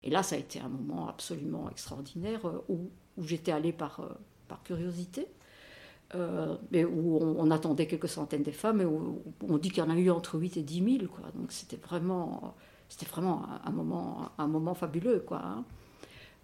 Et 0.04 0.12
là, 0.12 0.22
ça 0.22 0.36
a 0.36 0.38
été 0.38 0.60
un 0.60 0.70
moment 0.70 1.10
absolument 1.10 1.68
extraordinaire 1.72 2.48
euh, 2.48 2.64
où, 2.70 2.92
j'étais 3.24 3.54
allée 3.54 3.74
par, 3.74 4.02
euh, 4.02 4.14
par 4.48 4.62
curiosité, 4.62 5.26
euh, 6.14 6.56
où 6.72 7.18
on, 7.20 7.50
attendait 7.50 7.88
quelques 7.88 8.08
centaines 8.08 8.44
de 8.44 8.52
femmes, 8.52 8.80
et 8.80 8.86
où, 8.86 9.24
on 9.48 9.58
dit 9.58 9.70
qu'il 9.70 9.84
y 9.84 9.88
en 9.88 9.90
a 9.90 9.96
eu 9.96 10.12
entre 10.12 10.38
8 10.38 10.58
et 10.58 10.62
10 10.62 11.00
000. 11.00 11.12
Quoi. 11.12 11.32
Donc 11.34 11.52
c'était 11.52 11.78
vraiment, 11.78 12.54
c'était 12.90 13.08
vraiment 13.08 13.46
un, 13.66 13.72
moment, 13.72 14.30
un 14.38 14.48
moment 14.48 14.76
fabuleux. 14.76 15.26
Hein. 15.32 15.64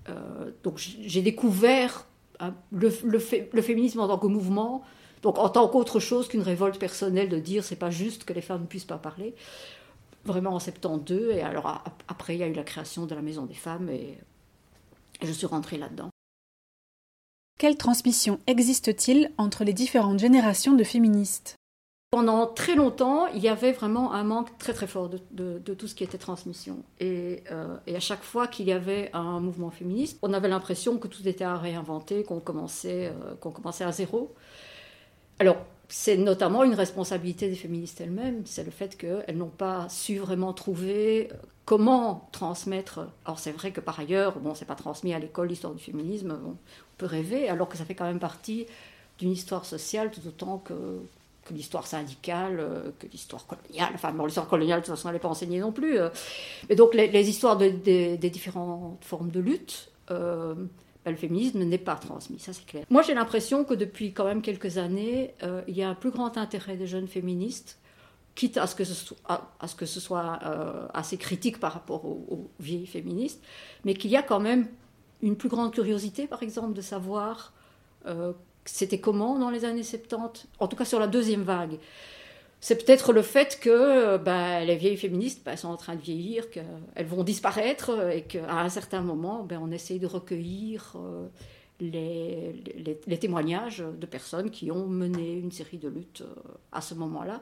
euh, 0.09 0.51
donc 0.63 0.77
j'ai 0.77 1.21
découvert 1.21 2.07
hein, 2.39 2.55
le, 2.71 2.89
féminisme 2.89 3.99
en 3.99 4.07
tant 4.07 4.17
que 4.17 4.27
mouvement, 4.27 4.83
donc 5.21 5.37
en 5.37 5.49
tant 5.49 5.67
qu'autre 5.67 5.99
chose 5.99 6.27
qu'une 6.27 6.41
révolte 6.41 6.79
personnelle 6.79 7.29
de 7.29 7.37
dire 7.37 7.63
c'est 7.63 7.75
pas 7.75 7.91
juste 7.91 8.23
que 8.25 8.33
les 8.33 8.41
femmes 8.41 8.61
ne 8.61 8.67
puissent 8.67 8.85
pas 8.85 8.97
parler. 8.97 9.35
vraiment 10.25 10.55
en 10.55 10.59
72. 10.59 11.35
Et 11.35 11.41
alors 11.41 11.83
après, 12.07 12.35
il 12.35 12.39
y 12.39 12.43
a 12.43 12.47
eu 12.47 12.53
la 12.53 12.63
création 12.63 13.05
de 13.05 13.13
la 13.13 13.21
Maison 13.21 13.45
des 13.45 13.53
Femmes 13.53 13.89
et 13.89 14.17
je 15.21 15.31
suis 15.31 15.47
rentrée 15.47 15.77
là-dedans. 15.77 16.10
Quelle 17.61 17.77
transmission 17.77 18.39
existe-t-il 18.47 19.29
entre 19.37 19.63
les 19.63 19.73
différentes 19.73 20.17
générations 20.17 20.73
de 20.73 20.83
féministes? 20.83 21.57
Pendant 22.09 22.47
très 22.47 22.73
longtemps, 22.73 23.27
il 23.27 23.37
y 23.37 23.49
avait 23.49 23.71
vraiment 23.71 24.13
un 24.13 24.23
manque 24.23 24.57
très 24.57 24.73
très 24.73 24.87
fort 24.87 25.11
de, 25.29 25.59
tout 25.59 25.87
ce 25.87 25.93
qui 25.93 26.03
était 26.03 26.17
transmission. 26.17 26.77
Et, 26.99 27.43
euh, 27.51 27.77
et 27.85 27.95
à 27.95 27.99
chaque 27.99 28.23
fois 28.23 28.47
qu'il 28.47 28.65
y 28.65 28.71
avait 28.71 29.11
un 29.13 29.39
mouvement 29.39 29.69
féministe, 29.69 30.17
on 30.23 30.33
avait 30.33 30.47
l'impression 30.47 30.97
que 30.97 31.07
tout 31.07 31.27
était 31.27 31.43
à 31.43 31.55
réinventer, 31.55 32.23
qu'on 32.23 32.39
commençait, 32.39 33.09
euh, 33.09 33.35
qu'on 33.39 33.51
commençait 33.51 33.83
à 33.83 33.91
zéro. 33.91 34.33
Alors, 35.37 35.57
c'est 35.87 36.17
notamment 36.17 36.63
une 36.63 36.73
responsabilité 36.73 37.47
des 37.47 37.55
féministes 37.55 38.01
elles-mêmes, 38.01 38.41
c'est 38.45 38.63
le 38.63 38.71
fait 38.71 38.97
qu'elles 38.97 39.37
n'ont 39.37 39.49
pas 39.49 39.87
su 39.87 40.17
vraiment 40.17 40.53
trouver 40.53 41.29
euh, 41.31 41.35
comment 41.65 42.27
transmettre. 42.31 43.07
Alors 43.25 43.39
c'est 43.39 43.51
vrai 43.51 43.71
que 43.71 43.81
par 43.81 43.99
ailleurs, 43.99 44.39
bon, 44.39 44.55
c'est 44.55 44.65
pas 44.65 44.75
transmis 44.75 45.13
à 45.13 45.19
l'école 45.19 45.47
l'histoire 45.47 45.73
du 45.73 45.83
féminisme, 45.83 46.37
on 46.45 46.55
peut 46.97 47.05
rêver, 47.05 47.49
alors 47.49 47.69
que 47.69 47.77
ça 47.77 47.85
fait 47.85 47.95
quand 47.95 48.05
même 48.05 48.19
partie 48.19 48.65
d'une 49.19 49.31
histoire 49.31 49.65
sociale 49.65 50.11
tout 50.11 50.27
autant 50.27 50.57
que, 50.57 50.73
l'histoire 51.51 51.85
syndicale, 51.85 52.59
euh, 52.59 52.91
que 52.97 53.07
l'histoire 53.07 53.45
coloniale. 53.45 53.91
Enfin, 53.93 54.11
bon, 54.13 54.25
l'histoire 54.25 54.47
coloniale, 54.47 54.79
de 54.79 54.85
toute 54.85 54.95
façon, 54.95 55.09
elle 55.09 55.15
n'est 55.15 55.19
pas 55.19 55.27
enseignée 55.27 55.59
non 55.59 55.73
plus. 55.73 55.99
Euh. 55.99 56.09
Mais 56.69 56.75
donc, 56.75 56.93
les, 56.93 57.29
histoires 57.29 57.57
des 57.57 58.17
différentes 58.17 59.03
formes 59.03 59.29
de 59.29 59.39
lutte, 59.39 59.89
euh, 60.11 60.55
ben, 61.03 61.11
le 61.11 61.17
féminisme 61.17 61.61
n'est 61.63 61.77
pas 61.77 61.95
transmis, 61.95 62.39
ça 62.39 62.53
c'est 62.53 62.65
clair. 62.65 62.85
Moi, 62.89 63.01
j'ai 63.01 63.13
l'impression 63.13 63.63
que 63.65 63.73
depuis 63.73 64.13
quand 64.13 64.23
même 64.23 64.41
quelques 64.41 64.77
années, 64.77 65.33
il 65.67 65.75
y 65.75 65.83
a 65.83 65.89
un 65.89 65.95
plus 65.95 66.11
grand 66.11 66.37
intérêt 66.37 66.77
des 66.77 66.87
jeunes 66.87 67.07
féministes, 67.07 67.79
quitte 68.35 68.57
à 68.57 68.67
ce 68.67 68.75
que 68.75 68.83
ce 68.83 68.93
soit, 68.93 69.19
soit 69.85 70.39
assez 70.93 71.17
critique 71.17 71.59
par 71.59 71.73
rapport 71.73 72.05
aux, 72.05 72.49
vieilles 72.59 72.87
féministes, 72.87 73.41
mais 73.85 73.93
qu'il 73.93 74.11
y 74.11 74.17
a 74.17 74.23
quand 74.23 74.39
même 74.39 74.67
une 75.21 75.35
plus 75.35 75.49
grande 75.49 75.73
curiosité, 75.73 76.27
par 76.27 76.41
exemple, 76.41 76.73
de 76.73 76.81
savoir 76.81 77.53
c'était 78.65 78.99
comment 78.99 79.39
dans 79.39 79.49
les 79.49 79.65
années 79.65 79.83
70 79.83 80.47
En 80.59 80.67
tout 80.67 80.75
cas 80.75 80.85
sur 80.85 80.99
la 80.99 81.07
deuxième 81.07 81.43
vague. 81.43 81.77
C'est 82.59 82.85
peut-être 82.85 83.11
le 83.11 83.23
fait 83.23 83.59
que 83.59 84.17
bah, 84.17 84.63
les 84.63 84.75
vieilles 84.75 84.97
féministes 84.97 85.41
bah, 85.43 85.57
sont 85.57 85.69
en 85.69 85.77
train 85.77 85.95
de 85.95 86.01
vieillir, 86.01 86.51
qu'elles 86.51 87.07
vont 87.07 87.23
disparaître 87.23 88.11
et 88.11 88.21
qu'à 88.21 88.59
un 88.59 88.69
certain 88.69 89.01
moment, 89.01 89.43
bah, 89.43 89.55
on 89.59 89.71
essaye 89.71 89.97
de 89.97 90.05
recueillir 90.05 90.93
euh, 90.95 91.27
les, 91.79 93.17
témoignages 93.17 93.83
de 93.99 94.05
personnes 94.05 94.51
qui 94.51 94.69
ont 94.69 94.85
mené 94.85 95.33
une 95.33 95.51
série 95.51 95.79
de 95.79 95.89
luttes 95.89 96.21
euh, 96.21 96.51
à 96.71 96.81
ce 96.81 96.93
moment-là. 96.93 97.41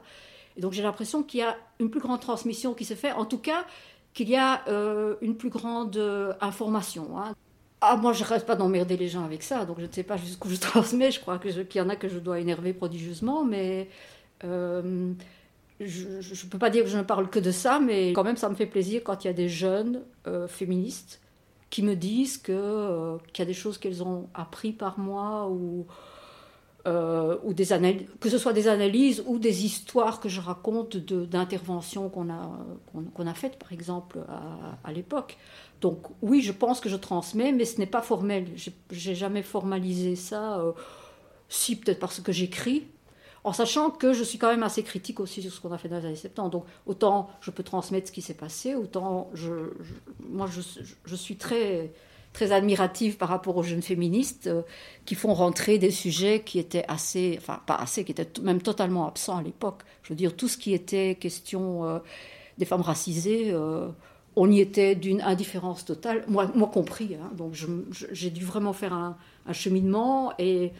Et 0.56 0.60
donc 0.60 0.72
j'ai 0.72 0.82
l'impression 0.82 1.22
qu'il 1.22 1.40
y 1.40 1.42
a 1.42 1.56
une 1.78 1.90
plus 1.90 2.00
grande 2.00 2.20
transmission 2.20 2.74
qui 2.74 2.84
se 2.84 2.94
fait, 2.94 3.12
en 3.12 3.24
tout 3.24 3.38
cas 3.38 3.64
qu'il 4.12 4.28
y 4.28 4.36
a 4.36 4.66
euh, 4.68 5.14
une 5.20 5.36
plus 5.36 5.50
grande 5.50 5.96
information. 6.40 7.18
Hein. 7.18 7.34
Ah, 7.82 7.96
moi, 7.96 8.12
je 8.12 8.24
reste 8.24 8.46
pas 8.46 8.56
d'emmerder 8.56 8.96
les 8.98 9.08
gens 9.08 9.24
avec 9.24 9.42
ça, 9.42 9.64
donc 9.64 9.80
je 9.80 9.86
ne 9.86 9.92
sais 9.92 10.02
pas 10.02 10.18
jusqu'où 10.18 10.50
je 10.50 10.56
transmets. 10.60 11.10
Je 11.10 11.20
crois 11.20 11.38
qu'il 11.38 11.66
y 11.74 11.80
en 11.80 11.88
a 11.88 11.96
que 11.96 12.08
je 12.08 12.18
dois 12.18 12.38
énerver 12.38 12.74
prodigieusement, 12.74 13.44
mais 13.44 13.88
euh, 14.44 15.12
je 15.80 16.06
ne 16.08 16.50
peux 16.50 16.58
pas 16.58 16.68
dire 16.68 16.84
que 16.84 16.90
je 16.90 16.98
ne 16.98 17.02
parle 17.02 17.30
que 17.30 17.38
de 17.38 17.50
ça, 17.50 17.80
mais 17.80 18.12
quand 18.12 18.24
même, 18.24 18.36
ça 18.36 18.50
me 18.50 18.54
fait 18.54 18.66
plaisir 18.66 19.02
quand 19.02 19.24
il 19.24 19.28
y 19.28 19.30
a 19.30 19.34
des 19.34 19.48
jeunes 19.48 20.02
euh, 20.26 20.46
féministes 20.46 21.20
qui 21.70 21.82
me 21.82 21.94
disent 21.94 22.42
euh, 22.50 23.16
qu'il 23.32 23.42
y 23.42 23.44
a 23.44 23.46
des 23.46 23.54
choses 23.54 23.78
qu'elles 23.78 24.02
ont 24.02 24.28
appris 24.34 24.72
par 24.72 24.98
moi 24.98 25.48
ou 25.48 25.86
ou 26.86 27.54
des 27.54 27.66
que 28.20 28.28
ce 28.28 28.38
soit 28.38 28.52
des 28.52 28.68
analyses 28.68 29.22
ou 29.26 29.38
des 29.38 29.64
histoires 29.64 30.20
que 30.20 30.28
je 30.28 30.40
raconte 30.40 30.96
d'interventions 30.96 32.08
qu'on 32.08 32.30
a, 32.30 32.50
qu'on 33.14 33.26
a 33.26 33.34
faites, 33.34 33.58
par 33.58 33.72
exemple, 33.72 34.20
à, 34.28 34.78
à 34.88 34.92
l'époque. 34.92 35.36
Donc 35.80 36.06
oui, 36.22 36.42
je 36.42 36.52
pense 36.52 36.80
que 36.80 36.88
je 36.88 36.96
transmets, 36.96 37.52
mais 37.52 37.64
ce 37.64 37.78
n'est 37.78 37.86
pas 37.86 38.02
formel. 38.02 38.46
J'ai 38.90 39.14
jamais 39.14 39.42
formalisé 39.42 40.16
ça. 40.16 40.60
Euh, 40.60 40.72
si 41.48 41.76
peut-être 41.76 41.98
parce 41.98 42.20
que 42.20 42.32
j'écris, 42.32 42.84
en 43.44 43.52
sachant 43.52 43.90
que 43.90 44.12
je 44.12 44.22
suis 44.22 44.38
quand 44.38 44.48
même 44.48 44.62
assez 44.62 44.82
critique 44.82 45.20
aussi 45.20 45.42
sur 45.42 45.52
ce 45.52 45.60
qu'on 45.60 45.72
a 45.72 45.78
fait 45.78 45.88
dans 45.88 45.98
les 45.98 46.06
années 46.06 46.16
70. 46.16 46.50
Donc 46.50 46.64
autant 46.86 47.30
je 47.40 47.50
peux 47.50 47.62
transmettre 47.62 48.08
ce 48.08 48.12
qui 48.12 48.22
s'est 48.22 48.34
passé, 48.34 48.74
autant 48.74 49.30
je, 49.34 49.72
moi 50.20 50.46
je, 50.46 51.16
suis 51.16 51.36
très 51.36 51.92
très 52.32 52.52
admirative 52.52 53.16
par 53.16 53.28
rapport 53.28 53.56
aux 53.56 53.62
jeunes 53.62 53.82
féministes 53.82 54.46
euh, 54.46 54.62
qui 55.04 55.14
font 55.14 55.34
rentrer 55.34 55.78
des 55.78 55.90
sujets 55.90 56.42
qui 56.42 56.58
étaient 56.58 56.84
assez, 56.88 57.36
enfin 57.38 57.60
pas 57.66 57.74
assez, 57.74 58.04
qui 58.04 58.12
étaient 58.12 58.28
même 58.42 58.62
totalement 58.62 59.06
absents 59.06 59.38
à 59.38 59.42
l'époque. 59.42 59.82
Je 60.02 60.10
veux 60.10 60.16
dire 60.16 60.36
tout 60.36 60.48
ce 60.48 60.56
qui 60.56 60.72
était 60.72 61.16
question 61.16 61.84
euh, 61.84 61.98
des 62.58 62.64
femmes 62.64 62.82
racisées 62.82 63.52
on 64.36 64.50
y 64.50 64.60
était 64.60 64.94
d'une 64.94 65.20
indifférence 65.22 65.84
totale, 65.84 66.24
moi, 66.28 66.50
moi 66.54 66.68
compris. 66.68 67.14
Hein. 67.14 67.30
donc 67.36 67.54
j'ai 68.12 68.30
dû 68.30 68.44
vraiment 68.44 68.72
faire 68.72 68.92
un, 68.92 69.16
cheminement. 69.52 70.32
Et 70.38 70.72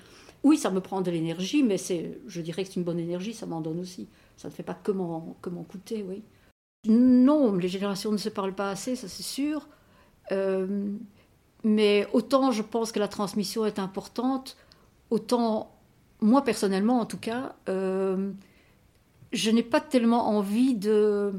oui, 0.44 0.56
ça 0.56 0.70
me 0.70 0.80
prend 0.80 1.00
de 1.00 1.10
l'énergie, 1.10 1.62
mais 1.62 1.76
c'est, 1.76 2.18
je 2.26 2.40
dirais 2.40 2.62
que 2.62 2.68
c'est 2.68 2.76
une 2.76 2.84
bonne 2.84 3.00
énergie, 3.00 3.34
ça 3.34 3.46
m'en 3.46 3.60
donne 3.60 3.80
aussi. 3.80 4.08
Ça 4.36 4.48
ne 4.48 4.52
fait 4.52 4.62
pas 4.62 4.74
que 4.74 4.92
m'en, 4.92 5.36
coûter, 5.68 6.04
oui. 6.08 6.22
Non, 6.86 7.54
les 7.56 7.68
générations 7.68 8.12
ne 8.12 8.16
se 8.16 8.28
parlent 8.28 8.54
pas 8.54 8.70
assez, 8.70 8.96
ça 8.96 9.08
c'est 9.08 9.22
sûr. 9.22 9.68
Euh, 10.32 10.92
mais 11.64 12.06
autant 12.12 12.52
je 12.52 12.62
pense 12.62 12.92
que 12.92 12.98
la 12.98 13.08
transmission 13.08 13.66
est 13.66 13.78
importante, 13.78 14.56
autant 15.10 15.74
moi 16.20 16.42
personnellement 16.42 17.00
en 17.00 17.06
tout 17.06 17.18
cas, 17.18 17.54
euh, 17.68 18.32
je 19.32 19.50
n'ai 19.50 19.62
pas 19.62 19.80
tellement 19.80 20.28
envie 20.28 20.74
de 20.74 21.32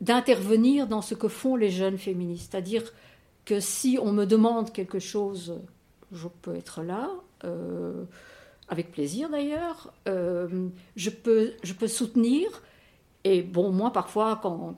d'intervenir 0.00 0.86
dans 0.86 1.00
ce 1.00 1.14
que 1.14 1.28
font 1.28 1.56
les 1.56 1.70
jeunes 1.70 1.98
féministes. 1.98 2.52
C'est-à-dire 2.52 2.92
que 3.44 3.60
si 3.60 3.98
on 4.00 4.12
me 4.12 4.26
demande 4.26 4.72
quelque 4.72 4.98
chose, 4.98 5.60
je 6.12 6.28
peux 6.42 6.54
être 6.54 6.82
là, 6.82 7.10
euh, 7.44 8.04
avec 8.68 8.92
plaisir 8.92 9.30
d'ailleurs. 9.30 9.92
Euh, 10.08 10.68
je, 10.96 11.10
peux, 11.10 11.52
je 11.62 11.72
peux 11.72 11.88
soutenir. 11.88 12.62
Et 13.26 13.42
bon, 13.42 13.72
moi, 13.72 13.90
parfois, 13.90 14.38
quand, 14.42 14.76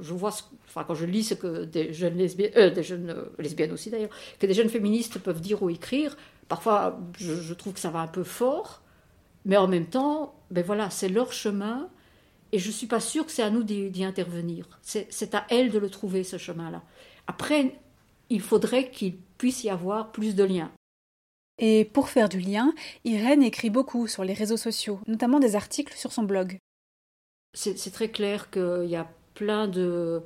je 0.00 0.12
vois, 0.12 0.30
enfin, 0.66 0.82
quand 0.84 0.94
je 0.94 1.06
lis 1.06 1.22
ce 1.22 1.34
que 1.34 1.64
des 1.64 1.92
jeunes 1.92 2.16
lesbiennes, 2.16 2.52
euh, 2.56 2.70
des 2.70 2.82
jeunes 2.82 3.14
lesbiennes 3.38 3.70
aussi 3.70 3.90
d'ailleurs, 3.90 4.10
que 4.40 4.46
des 4.46 4.54
jeunes 4.54 4.68
féministes 4.68 5.20
peuvent 5.20 5.40
dire 5.40 5.62
ou 5.62 5.70
écrire, 5.70 6.16
parfois, 6.48 6.98
je, 7.16 7.54
trouve 7.54 7.74
que 7.74 7.80
ça 7.80 7.90
va 7.90 8.00
un 8.00 8.08
peu 8.08 8.24
fort. 8.24 8.82
Mais 9.44 9.56
en 9.56 9.68
même 9.68 9.86
temps, 9.86 10.34
ben 10.50 10.64
voilà, 10.64 10.90
c'est 10.90 11.08
leur 11.08 11.32
chemin 11.32 11.88
et 12.50 12.58
je 12.58 12.66
ne 12.66 12.72
suis 12.72 12.88
pas 12.88 12.98
sûre 12.98 13.24
que 13.24 13.30
c'est 13.30 13.42
à 13.42 13.50
nous 13.50 13.62
d'y 13.62 14.04
intervenir. 14.04 14.66
C'est 14.82 15.34
à 15.34 15.46
elle 15.48 15.70
de 15.70 15.78
le 15.78 15.88
trouver, 15.88 16.24
ce 16.24 16.38
chemin-là. 16.38 16.82
Après, 17.28 17.78
il 18.30 18.40
faudrait 18.40 18.90
qu'il 18.90 19.16
puisse 19.38 19.62
y 19.62 19.70
avoir 19.70 20.10
plus 20.10 20.34
de 20.34 20.42
liens. 20.42 20.72
Et 21.58 21.84
pour 21.84 22.08
faire 22.08 22.28
du 22.28 22.40
lien, 22.40 22.74
Irène 23.04 23.42
écrit 23.42 23.70
beaucoup 23.70 24.08
sur 24.08 24.24
les 24.24 24.34
réseaux 24.34 24.56
sociaux, 24.56 25.00
notamment 25.06 25.38
des 25.38 25.54
articles 25.54 25.94
sur 25.96 26.12
son 26.12 26.24
blog. 26.24 26.58
C'est 27.56 27.90
très 27.90 28.10
clair 28.10 28.50
qu'il 28.50 28.86
y 28.86 28.96
a 28.96 29.08
plein 29.34 29.66
de, 29.66 30.22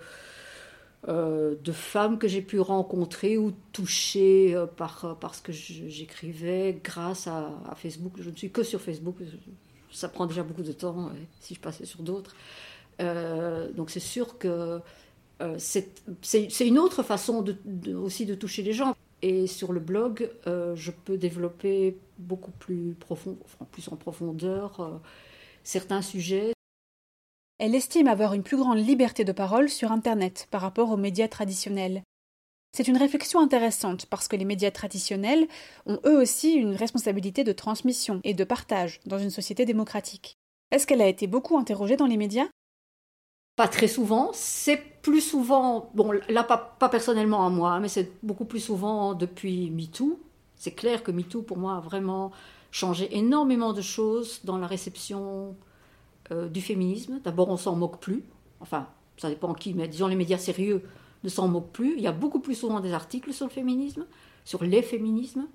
euh, 1.08 1.54
de 1.62 1.72
femmes 1.72 2.18
que 2.18 2.26
j'ai 2.26 2.42
pu 2.42 2.58
rencontrer 2.58 3.38
ou 3.38 3.52
toucher 3.72 4.54
euh, 4.54 4.66
par, 4.66 5.16
ce 5.32 5.40
que 5.40 5.52
j'écrivais 5.52 6.80
grâce 6.82 7.28
à, 7.28 7.52
Facebook. 7.76 8.14
Je 8.18 8.30
ne 8.30 8.34
suis 8.34 8.50
que 8.50 8.64
sur 8.64 8.80
Facebook, 8.80 9.16
ça 9.92 10.08
prend 10.08 10.26
déjà 10.26 10.42
beaucoup 10.42 10.62
de 10.62 10.72
temps 10.72 11.06
euh, 11.06 11.10
si 11.40 11.54
je 11.54 11.60
passais 11.60 11.84
sur 11.84 12.02
d'autres. 12.02 12.34
Euh, 13.00 13.70
donc 13.72 13.90
c'est 13.90 14.00
sûr 14.00 14.38
que 14.38 14.80
euh, 15.40 15.56
c'est 15.58 16.66
une 16.66 16.78
autre 16.78 17.02
façon 17.02 17.44
aussi 17.94 18.26
de 18.26 18.34
toucher 18.34 18.62
les 18.62 18.72
gens. 18.72 18.94
Et 19.22 19.46
sur 19.46 19.72
le 19.72 19.80
blog, 19.80 20.30
je 20.46 20.90
peux 20.90 21.18
développer 21.18 21.98
beaucoup 22.18 22.52
plus, 22.52 22.94
profond, 22.98 23.36
plus 23.70 23.88
en 23.88 23.96
profondeur 23.96 25.00
certains 25.62 26.00
sujets. 26.00 26.54
Elle 27.62 27.74
estime 27.74 28.08
avoir 28.08 28.32
une 28.32 28.42
plus 28.42 28.56
grande 28.56 28.78
liberté 28.78 29.22
de 29.22 29.32
parole 29.32 29.68
sur 29.68 29.92
Internet 29.92 30.48
par 30.50 30.62
rapport 30.62 30.90
aux 30.90 30.96
médias 30.96 31.28
traditionnels. 31.28 32.02
C'est 32.72 32.88
une 32.88 32.96
réflexion 32.96 33.38
intéressante 33.38 34.06
parce 34.06 34.28
que 34.28 34.36
les 34.36 34.46
médias 34.46 34.70
traditionnels 34.70 35.46
ont 35.84 36.00
eux 36.06 36.18
aussi 36.18 36.54
une 36.54 36.74
responsabilité 36.74 37.44
de 37.44 37.52
transmission 37.52 38.22
et 38.24 38.32
de 38.32 38.44
partage 38.44 38.98
dans 39.04 39.18
une 39.18 39.28
société 39.28 39.66
démocratique. 39.66 40.38
Est-ce 40.70 40.86
qu'elle 40.86 41.02
a 41.02 41.06
été 41.06 41.26
beaucoup 41.26 41.58
interrogée 41.58 41.98
dans 41.98 42.06
les 42.06 42.16
médias? 42.16 42.48
Pas 43.56 43.68
très 43.68 43.88
souvent. 43.88 44.30
C'est 44.32 44.78
plus 45.02 45.20
souvent, 45.20 45.90
bon 45.92 46.12
là 46.30 46.44
pas, 46.44 46.88
personnellement 46.88 47.44
à 47.44 47.50
moi, 47.50 47.78
mais 47.78 47.88
c'est 47.88 48.10
beaucoup 48.22 48.46
plus 48.46 48.60
souvent 48.60 49.12
depuis 49.12 49.70
MeToo. 49.70 50.18
C'est 50.56 50.72
clair 50.72 51.02
que 51.02 51.10
MeToo 51.10 51.42
pour 51.42 51.58
moi 51.58 51.76
a 51.76 51.80
vraiment 51.80 52.30
changé 52.70 53.14
énormément 53.18 53.74
de 53.74 53.82
choses 53.82 54.40
dans 54.44 54.56
la 54.56 54.66
réception 54.66 55.56
euh, 56.30 56.48
du 56.48 56.60
féminisme. 56.60 57.20
D'abord 57.24 57.48
on 57.48 57.56
s'en 57.56 57.76
moque 57.76 58.00
plus. 58.00 58.24
Enfin, 58.60 58.86
ça 59.16 59.28
dépend 59.28 59.54
qui, 59.54 59.74
mais 59.74 59.88
disons 59.88 60.06
les 60.06 60.16
médias 60.16 60.38
sérieux 60.38 60.82
ne 61.24 61.28
s'en 61.28 61.48
moque 61.48 61.70
plus. 61.70 61.94
Il 61.96 62.02
y 62.02 62.06
a 62.06 62.12
beaucoup 62.12 62.40
plus 62.40 62.54
souvent 62.54 62.80
des 62.80 62.92
articles 62.92 63.32
sur 63.32 63.46
le 63.46 63.52
féminisme, 63.52 64.06
sur 64.44 64.62
les 64.64 64.82
féminismes. 64.82 65.46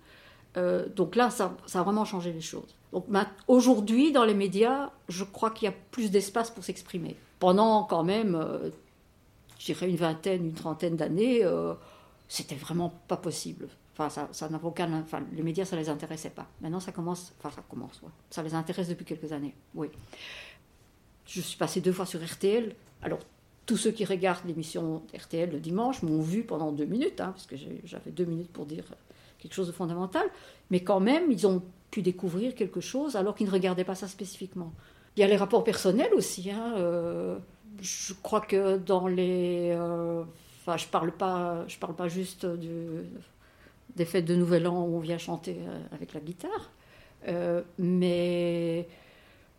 Euh, 0.57 0.87
donc 0.95 1.15
là, 1.15 1.29
ça, 1.29 1.55
a 1.73 1.83
vraiment 1.83 2.05
changé 2.05 2.31
les 2.31 2.41
choses. 2.41 2.75
Donc 2.93 3.05
aujourd'hui, 3.47 4.11
dans 4.11 4.23
les 4.23 4.33
médias, 4.33 4.91
je 5.09 5.23
crois 5.23 5.51
qu'il 5.51 5.65
y 5.65 5.69
a 5.69 5.75
plus 5.91 6.11
d'espace 6.11 6.49
pour 6.49 6.63
s'exprimer. 6.63 7.15
pendant 7.39 7.83
quand 7.83 8.03
même, 8.03 8.35
euh, 8.35 8.69
je 9.59 9.65
dirais 9.65 9.89
une 9.89 9.97
vingtaine, 9.97 10.45
une 10.45 10.53
trentaine 10.53 10.95
d'années, 10.95 11.43
euh, 11.43 11.73
c'était 12.29 12.55
vraiment 12.55 12.93
pas 13.07 13.17
possible. 13.17 13.67
Enfin, 13.93 14.09
ça, 14.09 14.29
ça 14.31 14.49
aucun. 14.63 14.91
Enfin, 15.01 15.21
les 15.33 15.43
médias, 15.43 15.65
ça 15.65 15.75
les 15.75 15.89
intéressait 15.89 16.29
pas. 16.29 16.47
Maintenant, 16.61 16.79
ça 16.79 16.91
commence. 16.91 17.33
Enfin, 17.39 17.53
ça 17.53 17.63
commence. 17.69 18.01
Ça 18.29 18.43
les 18.43 18.53
intéresse 18.53 18.87
depuis 18.87 19.05
quelques 19.05 19.31
années. 19.31 19.55
Oui. 19.73 19.89
Je 21.25 21.41
suis 21.41 21.57
passée 21.57 21.81
deux 21.81 21.91
fois 21.91 22.05
sur 22.05 22.23
RTL. 22.23 22.75
Alors, 23.01 23.19
tous 23.65 23.77
ceux 23.77 23.91
qui 23.91 24.05
regardent 24.05 24.45
l'émission 24.45 25.01
RTL 25.17 25.51
le 25.51 25.59
dimanche 25.59 26.03
m'ont 26.03 26.21
vu 26.21 26.43
pendant 26.43 26.71
deux 26.71 26.85
minutes, 26.85 27.19
hein, 27.19 27.31
parce 27.31 27.45
que 27.47 27.55
j'avais 27.83 28.11
deux 28.11 28.25
minutes 28.25 28.51
pour 28.51 28.65
dire 28.65 28.83
quelque 29.39 29.53
chose 29.53 29.67
de 29.67 29.71
fondamental. 29.71 30.27
Mais 30.69 30.81
quand 30.81 30.99
même, 30.99 31.31
ils 31.31 31.47
ont 31.47 31.63
pu 31.91 32.01
découvrir 32.01 32.55
quelque 32.55 32.81
chose 32.81 33.15
alors 33.15 33.35
qu'ils 33.35 33.47
ne 33.47 33.51
regardaient 33.51 33.83
pas 33.83 33.95
ça 33.95 34.07
spécifiquement. 34.07 34.71
Il 35.15 35.21
y 35.21 35.23
a 35.23 35.27
les 35.27 35.37
rapports 35.37 35.63
personnels 35.63 36.13
aussi. 36.13 36.51
Hein, 36.51 36.73
euh, 36.77 37.37
je 37.81 38.13
crois 38.21 38.41
que 38.41 38.77
dans 38.77 39.07
les. 39.07 39.71
Euh, 39.71 40.23
enfin, 40.61 40.77
je 40.77 40.87
parle 40.87 41.11
pas, 41.11 41.65
parle 41.79 41.95
pas 41.95 42.07
juste 42.07 42.45
des 43.95 44.05
fêtes 44.05 44.25
de 44.25 44.35
Nouvel 44.35 44.67
An 44.67 44.83
où 44.83 44.97
on 44.97 44.99
vient 44.99 45.17
chanter 45.17 45.57
euh, 45.59 45.79
avec 45.93 46.13
la 46.13 46.19
guitare, 46.19 46.71
mais 47.79 48.87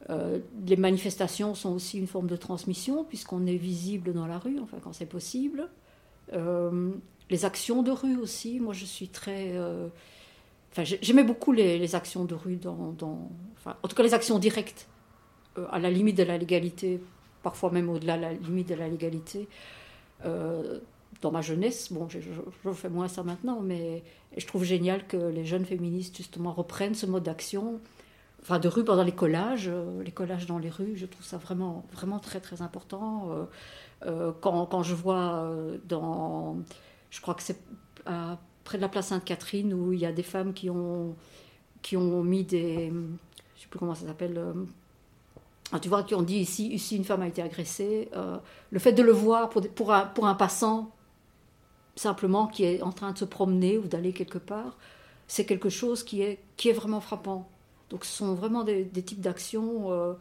les 0.08 0.76
manifestations 0.76 1.54
sont 1.54 1.74
aussi 1.74 1.98
une 1.98 2.06
forme 2.06 2.28
de 2.28 2.36
transmission 2.36 3.04
puisqu'on 3.04 3.46
est 3.46 3.56
visible 3.56 4.12
dans 4.12 4.26
la 4.26 4.38
rue, 4.38 4.60
enfin 4.60 4.78
quand 4.82 4.92
c'est 4.92 5.06
possible. 5.06 5.68
les 6.32 7.44
actions 7.44 7.82
de 7.82 7.90
rue 7.90 8.16
aussi. 8.16 8.60
Moi, 8.60 8.72
je 8.72 8.84
suis 8.84 9.08
très 9.08 9.52
Enfin, 10.72 10.84
j'aimais 10.84 11.24
beaucoup 11.24 11.52
les, 11.52 11.94
actions 11.94 12.24
de 12.24 12.34
rue 12.34 12.56
dans, 12.56 12.94
enfin, 13.56 13.76
en 13.82 13.88
tout 13.88 13.96
cas 13.96 14.02
les 14.02 14.14
actions 14.14 14.38
directes 14.38 14.86
à 15.70 15.78
la 15.78 15.90
limite 15.90 16.16
de 16.16 16.22
la 16.22 16.36
légalité 16.38 17.00
parfois 17.46 17.70
même 17.70 17.88
au-delà 17.88 18.16
de 18.16 18.22
la 18.22 18.32
limite 18.32 18.68
de 18.70 18.74
la 18.74 18.88
légalité. 18.88 19.46
Euh, 20.24 20.80
dans 21.22 21.30
ma 21.30 21.42
jeunesse, 21.42 21.92
bon, 21.92 22.08
je, 22.08 22.18
fais 22.72 22.88
moins 22.88 23.06
ça 23.06 23.22
maintenant, 23.22 23.60
mais 23.60 24.02
je 24.36 24.44
trouve 24.46 24.64
génial 24.64 25.06
que 25.06 25.16
les 25.16 25.44
jeunes 25.44 25.64
féministes 25.64 26.16
justement 26.16 26.52
reprennent 26.52 26.96
ce 26.96 27.06
mode 27.06 27.22
d'action, 27.22 27.80
enfin 28.46 28.58
de 28.58 28.68
rue 28.68 28.84
pendant 28.84 29.02
les 29.02 29.12
collages, 29.12 29.68
euh, 29.68 30.02
les 30.02 30.12
collages 30.12 30.46
dans 30.46 30.58
les 30.58 30.70
rues, 30.70 30.96
je 30.96 31.06
trouve 31.06 31.24
ça 31.24 31.36
vraiment, 31.36 31.84
vraiment 31.92 32.18
très 32.18 32.40
très 32.40 32.62
important. 32.62 33.28
Euh, 34.04 34.32
quand, 34.40 34.66
quand, 34.66 34.82
je 34.82 34.94
vois 34.94 35.50
dans, 35.88 36.56
je 37.10 37.20
crois 37.20 37.34
que 37.34 37.42
c'est 37.42 37.58
près 38.04 38.78
de 38.78 38.82
la 38.82 38.88
place 38.88 39.08
Sainte-Catherine 39.08 39.72
où 39.74 39.92
il 39.92 40.00
y 40.00 40.06
a 40.06 40.12
des 40.12 40.22
femmes 40.22 40.52
qui 40.52 40.70
ont, 40.70 41.16
qui 41.82 41.96
ont 41.96 42.22
mis 42.22 42.44
des, 42.44 42.92
je 43.56 43.62
sais 43.62 43.68
plus 43.68 43.78
comment 43.78 43.94
ça 43.94 44.06
s'appelle 44.06 44.38
ah, 45.72 45.80
tu 45.80 45.88
vois, 45.88 46.04
qui 46.04 46.14
ont 46.14 46.22
dit 46.22 46.38
ici, 46.38 46.68
ici 46.68 46.96
une 46.96 47.04
femme 47.04 47.22
a 47.22 47.26
été 47.26 47.42
agressée. 47.42 48.08
Euh, 48.14 48.38
le 48.70 48.78
fait 48.78 48.92
de 48.92 49.02
le 49.02 49.12
voir 49.12 49.48
pour, 49.48 49.66
pour, 49.68 49.92
un, 49.92 50.06
pour 50.06 50.26
un 50.26 50.34
passant, 50.34 50.92
simplement, 51.96 52.46
qui 52.46 52.64
est 52.64 52.82
en 52.82 52.92
train 52.92 53.12
de 53.12 53.18
se 53.18 53.24
promener 53.24 53.78
ou 53.78 53.88
d'aller 53.88 54.12
quelque 54.12 54.38
part, 54.38 54.76
c'est 55.26 55.44
quelque 55.44 55.68
chose 55.68 56.04
qui 56.04 56.22
est, 56.22 56.38
qui 56.56 56.68
est 56.68 56.72
vraiment 56.72 57.00
frappant. 57.00 57.48
Donc 57.90 58.04
ce 58.04 58.12
sont 58.12 58.34
vraiment 58.34 58.64
des, 58.64 58.86
types 58.86 59.20
d'actions 59.20 59.92
euh, 59.92 60.14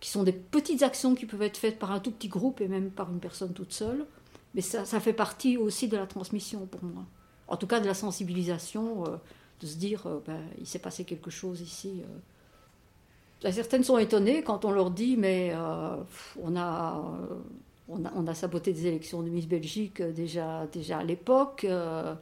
qui 0.00 0.10
sont 0.10 0.22
des 0.22 0.32
petites 0.32 0.82
actions 0.82 1.14
qui 1.14 1.26
peuvent 1.26 1.42
être 1.42 1.56
faites 1.56 1.78
par 1.78 1.92
un 1.92 2.00
tout 2.00 2.10
petit 2.10 2.28
groupe 2.28 2.60
et 2.60 2.68
même 2.68 2.90
par 2.90 3.10
une 3.10 3.18
personne 3.18 3.52
toute 3.52 3.72
seule. 3.72 4.06
Mais 4.54 4.60
ça, 4.62 4.84
fait 5.00 5.12
partie 5.12 5.56
aussi 5.56 5.88
de 5.88 5.96
la 5.96 6.06
transmission 6.06 6.66
pour 6.66 6.82
moi. 6.82 7.04
En 7.48 7.56
tout 7.56 7.66
cas 7.66 7.80
de 7.80 7.86
la 7.86 7.94
sensibilisation, 7.94 9.04
euh, 9.06 9.16
de 9.60 9.66
se 9.66 9.76
dire, 9.76 10.06
ben, 10.26 10.40
il 10.58 10.66
s'est 10.66 10.78
passé 10.78 11.04
quelque 11.04 11.30
chose 11.30 11.60
ici. 11.60 12.02
Certaines 13.40 13.84
sont 13.84 13.98
étonnées 13.98 14.42
quand 14.42 14.64
on 14.64 14.72
leur 14.72 14.90
dit 14.90 15.16
mais 15.16 15.52
euh, 15.54 15.96
on, 16.42 16.56
a, 16.56 18.34
saboté 18.34 18.72
des 18.72 18.86
élections 18.86 19.22
de 19.22 19.30
Miss 19.30 19.46
Belgique 19.46 20.00
euh, 20.00 20.12
déjà, 20.12 20.66
déjà 20.72 20.98
à 20.98 21.04
l'époque. 21.04 21.64
Euh, 21.64 22.14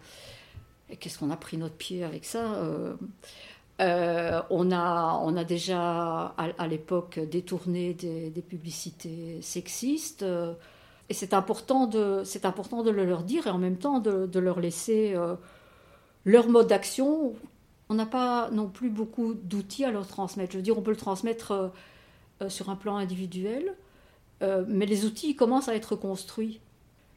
et 0.91 0.97
qu'est-ce 0.97 1.19
qu'on 1.19 1.31
a 1.31 1.37
pris 1.37 1.57
notre 1.57 1.75
pied 1.75 2.05
avec 2.05 2.25
ça 2.25 2.63
on, 3.79 4.73
a, 4.73 5.21
on 5.23 5.37
a 5.37 5.45
déjà 5.45 6.35
à, 6.37 6.67
l'époque 6.67 7.19
détourné 7.19 7.95
des, 7.95 8.43
publicités 8.43 9.39
sexistes. 9.43 10.25
et 11.09 11.15
c'est 11.15 11.35
important, 11.35 11.87
de, 11.87 12.23
important 12.47 12.83
de 12.83 12.91
le 12.91 13.05
leur 13.05 13.23
dire 13.23 13.47
et 13.47 13.51
en 13.51 13.59
même 13.59 13.77
temps 13.77 14.01
de, 14.01 14.39
leur 14.39 14.61
laisser 14.61 15.15
leur 16.25 16.49
mode 16.49 16.69
d'action 16.69 17.35
on 17.89 17.95
n'a 17.95 18.07
pas 18.07 18.51
non 18.51 18.69
plus 18.69 18.91
beaucoup 18.91 19.35
d'outils 19.35 19.85
à 19.85 19.91
leur 19.91 20.07
transmettre. 20.07 20.53
Je 20.53 20.59
veux 20.59 20.63
dire, 20.63 20.79
on 20.79 20.83
peut 20.83 20.91
le 20.91 20.97
transmettre 20.97 21.53
euh, 21.53 21.69
euh, 22.43 22.49
sur 22.49 22.71
un 22.71 22.77
plan 22.77 22.97
individuel, 22.97 23.75
euh, 24.43 24.65
mais 24.67 24.87
les 24.87 25.05
outils 25.05 25.37
commencent 25.37 25.69
à 25.69 25.75
être 25.75 25.97
construits. 25.97 26.61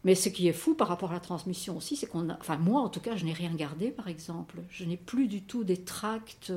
Mais 0.06 0.16
ce 0.16 0.30
qui 0.30 0.48
est 0.48 0.54
fou 0.54 0.76
par 0.76 0.88
rapport 0.88 1.12
à 1.12 1.16
la 1.16 1.20
transmission 1.20 1.76
aussi, 1.76 1.96
c'est 1.96 2.08
qu'on 2.08 2.30
a, 2.30 2.38
enfin 2.40 2.58
moi 2.58 2.82
en 2.82 2.90
tout 2.90 3.02
cas, 3.02 3.16
je 3.16 3.26
n'ai 3.26 3.34
rien 3.34 3.54
gardé 3.54 3.92
par 3.92 4.08
exemple. 4.08 4.56
Je 4.70 4.86
n'ai 4.86 4.98
plus 4.98 5.28
du 5.28 5.42
tout 5.42 5.64
des 5.64 5.78
tracts, 5.78 6.54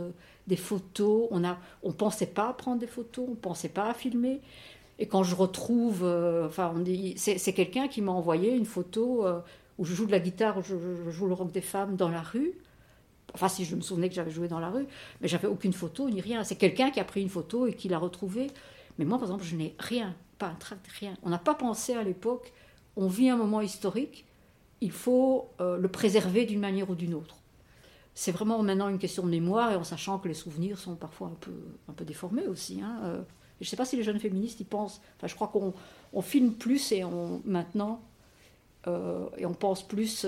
des 0.47 0.57
photos. 0.57 1.27
On 1.31 1.45
a, 1.45 1.59
on 1.83 1.93
pensait 1.93 2.27
pas 2.27 2.49
à 2.49 2.53
prendre 2.53 2.79
des 2.79 2.87
photos, 2.87 3.27
on 3.29 3.35
pensait 3.35 3.69
pas 3.69 3.91
à 3.91 3.95
filmer. 3.95 4.41
Et 4.99 5.07
quand 5.07 5.25
je 5.25 5.35
retrouve, 5.35 6.05
enfin, 6.47 6.73
c'est, 7.17 7.53
quelqu'un 7.53 7.89
qui 7.89 8.03
m'a 8.03 8.13
envoyé 8.13 8.55
une 8.55 8.67
photo 8.67 9.27
où 9.79 9.85
je 9.85 9.95
joue 9.95 10.07
de 10.07 10.13
la 10.13 10.21
guitare, 10.21 10.59
où 10.59 10.63
je 10.63 11.11
joue 11.11 11.27
le 11.27 11.35
rock 11.35 11.51
des 11.51 11.61
femmes 11.61 11.97
dans 11.97 12.09
la 12.09 12.23
rue. 12.23 12.53
Enfin, 13.35 13.49
si 13.49 13.65
je 13.65 13.75
me 13.75 13.81
souvenais 13.81 14.09
que 14.09 14.15
j'avais 14.15 14.31
joué 14.31 14.47
dans 14.47 14.61
la 14.61 14.69
rue, 14.69 14.87
mais 15.21 15.29
j'avais 15.29 15.49
aucune 15.49 15.73
photo 15.73 16.09
ni 16.11 16.21
rien. 16.21 16.45
C'est 16.45 16.57
quelqu'un 16.57 16.91
qui 16.91 17.01
a 17.01 17.05
pris 17.05 17.23
une 17.23 17.31
photo 17.31 17.67
et 17.67 17.75
qui 17.75 17.89
l'a 17.89 17.99
retrouvée. 17.99 18.49
Mais 18.99 19.05
moi, 19.05 19.19
par 19.19 19.29
exemple, 19.29 19.45
je 19.45 19.57
n'ai 19.57 19.75
rien, 19.79 20.15
pas 20.39 20.49
un 20.49 20.55
tract, 20.55 20.87
rien. 21.01 21.15
On 21.23 21.31
n'a 21.31 21.39
pas 21.39 21.55
pensé 21.55 21.95
à 21.95 22.03
l'époque. 22.03 22.53
On 22.97 23.07
vit 23.07 23.29
un 23.29 23.37
moment 23.37 23.61
historique. 23.61 24.27
Il 24.81 24.91
faut 24.91 25.51
euh, 25.61 25.77
le 25.77 25.89
préserver 25.89 26.45
d'une 26.45 26.61
manière 26.61 26.91
ou 26.91 26.95
d'une 26.95 27.15
autre. 27.15 27.37
C'est 28.15 28.33
vraiment 28.33 28.63
maintenant 28.63 28.89
une 28.89 28.99
question 28.99 29.25
de 29.25 29.31
mémoire 29.31 29.73
et 29.73 29.77
en 29.77 29.85
sachant 29.85 30.19
que 30.19 30.29
les 30.29 30.35
souvenirs 30.35 30.79
sont 30.79 30.97
parfois 30.97 31.29
un 31.29 31.37
peu, 31.41 31.55
un 31.89 31.93
peu 31.93 32.05
déformés 32.05 32.47
aussi. 32.47 32.81
Hein. 32.83 32.99
Euh, 33.05 33.23
je 33.61 33.67
ne 33.67 33.71
sais 33.71 33.77
pas 33.77 33.85
si 33.85 33.97
les 33.97 34.03
jeunes 34.03 34.19
féministes 34.19 34.61
y 34.61 34.65
pensent. 34.65 35.01
Enfin, 35.17 35.29
je 35.29 35.35
crois 35.35 35.49
qu'on 35.49 35.73
on 36.13 36.21
filme 36.21 36.53
plus 36.53 36.93
et 36.93 37.05
on, 37.05 37.41
maintenant 37.45 38.03
euh, 38.89 39.29
et 39.39 39.47
on 39.47 39.55
pense 39.55 39.87
plus 39.87 40.27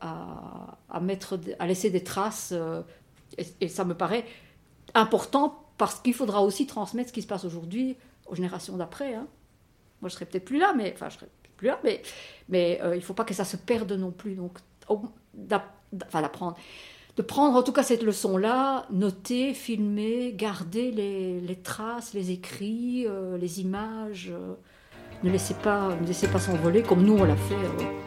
à, 0.00 1.00
mettre, 1.00 1.40
à 1.58 1.66
laisser 1.66 1.90
des 1.90 2.04
traces. 2.04 2.54
Et, 3.60 3.68
ça 3.68 3.84
me 3.84 3.94
paraît 3.94 4.26
important 4.94 5.64
parce 5.78 6.00
qu'il 6.00 6.14
faudra 6.14 6.42
aussi 6.42 6.66
transmettre 6.66 7.08
ce 7.08 7.14
qui 7.14 7.22
se 7.22 7.26
passe 7.26 7.44
aujourd'hui 7.44 7.96
aux 8.26 8.34
générations 8.34 8.76
d'après. 8.76 9.14
Hein. 9.14 9.26
Moi, 10.00 10.08
je 10.08 10.14
serais 10.14 10.26
peut-être 10.26 10.44
plus 10.44 10.58
là, 10.58 10.74
mais 10.74 10.92
enfin, 10.94 11.08
je 11.08 11.18
mais 11.62 12.02
mais 12.48 12.80
il 12.94 13.02
faut 13.02 13.14
pas 13.14 13.24
que 13.24 13.34
ça 13.34 13.44
se 13.44 13.56
perde 13.56 13.92
non 13.92 14.10
plus. 14.10 14.34
Donc, 14.34 14.58
enfin, 14.88 16.22
d'apprendre, 16.22 16.56
de 17.16 17.22
prendre 17.22 17.56
en 17.56 17.62
tout 17.62 17.72
cas 17.72 17.82
cette 17.82 18.02
leçon-là, 18.02 18.86
noter, 18.90 19.54
filmer, 19.54 20.32
garder 20.34 20.90
les, 20.90 21.40
les 21.40 21.56
traces, 21.56 22.14
les 22.14 22.30
écrits, 22.30 23.06
les 23.38 23.60
images. 23.60 24.32
Ne 25.22 25.30
laissez 25.30 25.54
pas, 25.54 25.96
ne 26.00 26.06
laissez 26.06 26.28
pas 26.28 26.38
s'envoler 26.38 26.82
comme 26.82 27.02
nous 27.02 27.16
on 27.16 27.24
l'a 27.24 27.36
fait. 27.36 27.54
Euh. 27.54 28.06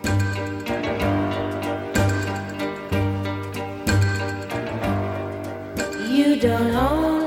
You 6.11 7.18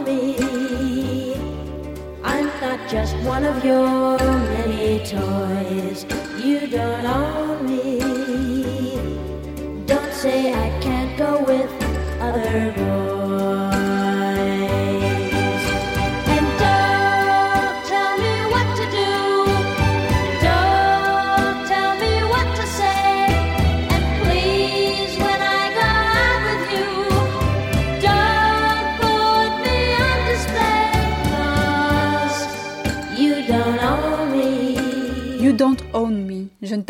just 2.93 3.17
one 3.25 3.43
of 3.43 3.65
your 3.65 4.19
many 4.19 4.99
toys. 4.99 6.05
You 6.45 6.67
don't 6.67 7.07
own 7.07 7.65
me. 7.65 7.99
Don't 9.87 10.13
say 10.13 10.53
I 10.53 10.69
can't 10.83 11.17
go 11.17 11.43
with 11.43 11.71
other 12.21 12.71
boys. 12.77 13.12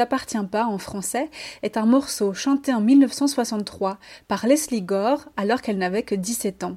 Ne 0.01 0.47
pas 0.47 0.65
en 0.65 0.79
français, 0.79 1.31
est 1.63 1.77
un 1.77 1.87
morceau 1.87 2.35
chanté 2.35 2.73
en 2.73 2.81
1963 2.81 3.99
par 4.29 4.47
Leslie 4.47 4.83
Gore 4.83 5.29
alors 5.37 5.63
qu'elle 5.63 5.79
n'avait 5.79 6.03
que 6.03 6.15
17 6.15 6.65
ans. 6.65 6.77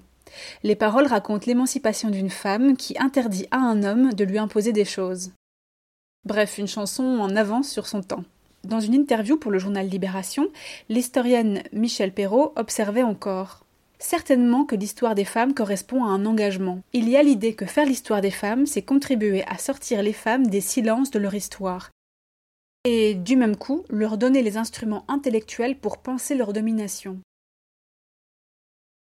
Les 0.64 0.76
paroles 0.76 1.08
racontent 1.08 1.46
l'émancipation 1.48 2.10
d'une 2.10 2.30
femme 2.30 2.76
qui 2.76 2.96
interdit 3.00 3.48
à 3.52 3.58
un 3.58 3.84
homme 3.84 4.14
de 4.14 4.24
lui 4.24 4.38
imposer 4.38 4.74
des 4.74 4.86
choses. 4.86 5.32
Bref, 6.26 6.58
une 6.58 6.68
chanson 6.68 7.04
en 7.04 7.36
avance 7.36 7.70
sur 7.70 7.88
son 7.88 8.02
temps. 8.02 8.24
Dans 8.64 8.80
une 8.80 8.96
interview 8.96 9.38
pour 9.38 9.52
le 9.52 9.60
journal 9.60 9.88
Libération, 9.88 10.48
l'historienne 10.90 11.62
Michel 11.72 12.12
Perrault 12.12 12.52
observait 12.56 13.04
encore 13.04 13.66
Certainement 14.00 14.66
que 14.66 14.76
l'histoire 14.76 15.16
des 15.16 15.26
femmes 15.26 15.54
correspond 15.54 16.04
à 16.04 16.10
un 16.10 16.26
engagement. 16.26 16.82
Il 16.92 17.08
y 17.10 17.16
a 17.16 17.24
l'idée 17.24 17.54
que 17.54 17.66
faire 17.66 17.86
l'histoire 17.86 18.22
des 18.22 18.32
femmes, 18.32 18.66
c'est 18.66 18.82
contribuer 18.82 19.44
à 19.48 19.58
sortir 19.58 20.04
les 20.04 20.14
femmes 20.14 20.48
des 20.48 20.62
silences 20.62 21.12
de 21.12 21.20
leur 21.20 21.34
histoire. 21.34 21.92
Et 22.86 23.16
du 23.16 23.36
même 23.36 23.58
coup, 23.58 23.84
leur 23.90 24.20
donner 24.20 24.44
les 24.44 24.58
instruments 24.58 25.06
intellectuels 25.08 25.78
pour 25.78 25.98
penser 25.98 26.36
leur 26.36 26.54
domination. 26.54 27.20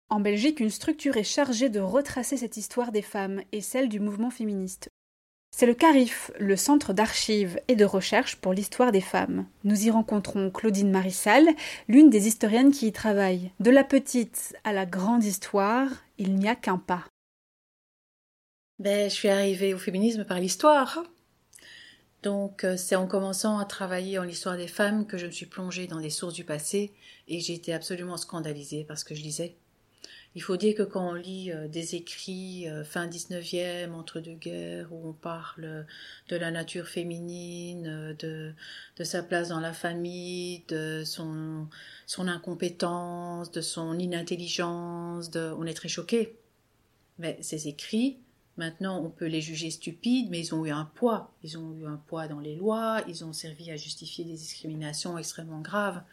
En 0.09 0.19
Belgique, 0.19 0.59
une 0.59 0.69
structure 0.69 1.15
est 1.15 1.23
chargée 1.23 1.69
de 1.69 1.79
retracer 1.79 2.35
cette 2.35 2.57
histoire 2.57 2.91
des 2.91 3.01
femmes 3.01 3.41
et 3.51 3.61
celle 3.61 3.87
du 3.87 4.01
mouvement 4.01 4.31
féministe. 4.31 4.89
C'est 5.55 5.65
le 5.65 5.73
CARIF, 5.73 6.31
le 6.39 6.55
Centre 6.55 6.93
d'archives 6.93 7.59
et 7.67 7.75
de 7.75 7.85
recherche 7.85 8.35
pour 8.35 8.53
l'histoire 8.53 8.91
des 8.91 9.01
femmes. 9.01 9.47
Nous 9.63 9.85
y 9.85 9.91
rencontrons 9.91 10.51
Claudine 10.51 10.91
Marissal, 10.91 11.47
l'une 11.87 12.09
des 12.09 12.27
historiennes 12.27 12.71
qui 12.71 12.87
y 12.87 12.91
travaille. 12.91 13.51
De 13.59 13.71
la 13.71 13.83
petite 13.83 14.55
à 14.63 14.73
la 14.73 14.85
grande 14.85 15.23
histoire, 15.23 15.87
il 16.17 16.35
n'y 16.35 16.49
a 16.49 16.55
qu'un 16.55 16.77
pas. 16.77 17.05
Ben, 18.77 19.09
je 19.09 19.15
suis 19.15 19.29
arrivée 19.29 19.73
au 19.73 19.77
féminisme 19.77 20.25
par 20.25 20.39
l'histoire. 20.39 21.03
Donc, 22.23 22.63
euh, 22.63 22.75
c'est 22.77 22.95
en 22.95 23.07
commençant 23.07 23.57
à 23.59 23.65
travailler 23.65 24.19
en 24.19 24.23
l'histoire 24.23 24.57
des 24.57 24.67
femmes 24.67 25.07
que 25.07 25.17
je 25.17 25.25
me 25.25 25.31
suis 25.31 25.45
plongée 25.45 25.87
dans 25.87 25.99
les 25.99 26.09
sources 26.09 26.33
du 26.33 26.43
passé 26.43 26.91
et 27.27 27.39
j'ai 27.39 27.53
été 27.53 27.73
absolument 27.73 28.17
scandalisée 28.17 28.83
parce 28.87 29.03
que 29.03 29.15
je 29.15 29.21
lisais 29.21 29.55
il 30.35 30.43
faut 30.43 30.57
dire 30.57 30.75
que 30.75 30.83
quand 30.83 31.09
on 31.09 31.13
lit 31.13 31.51
euh, 31.51 31.67
des 31.67 31.95
écrits 31.95 32.69
euh, 32.69 32.83
fin 32.83 33.07
19e, 33.07 33.93
entre 33.93 34.19
deux 34.19 34.35
guerres, 34.35 34.93
où 34.93 35.09
on 35.09 35.13
parle 35.13 35.85
de 36.29 36.35
la 36.35 36.51
nature 36.51 36.87
féminine, 36.87 38.15
de, 38.19 38.53
sa 39.03 39.23
place 39.23 39.49
dans 39.49 39.59
la 39.59 39.73
famille, 39.73 40.63
de 40.67 41.03
son, 41.03 41.67
incompétence, 42.17 43.51
de 43.51 43.61
son 43.61 43.97
inintelligence, 43.97 45.31
on 45.35 45.65
est 45.65 45.73
très 45.73 45.89
choqué. 45.89 46.37
Mais 47.17 47.37
ces 47.41 47.67
écrits, 47.67 48.19
maintenant, 48.59 49.01
on 49.03 49.09
peut 49.09 49.25
les 49.25 49.41
juger 49.41 49.71
stupides, 49.71 50.29
mais 50.29 50.39
ils 50.39 50.53
ont 50.53 50.65
eu 50.65 50.69
un 50.69 50.85
poids. 50.85 51.31
Ils 51.43 51.57
ont 51.57 51.73
eu 51.79 51.87
un 51.87 51.95
poids 51.95 52.27
dans 52.27 52.39
les 52.39 52.55
lois, 52.55 53.01
ils 53.07 53.25
ont 53.25 53.33
servi 53.33 53.71
à 53.71 53.77
justifier 53.77 54.25
des 54.25 54.33
discriminations 54.33 55.17
extrêmement 55.17 55.61
graves. 55.61 56.03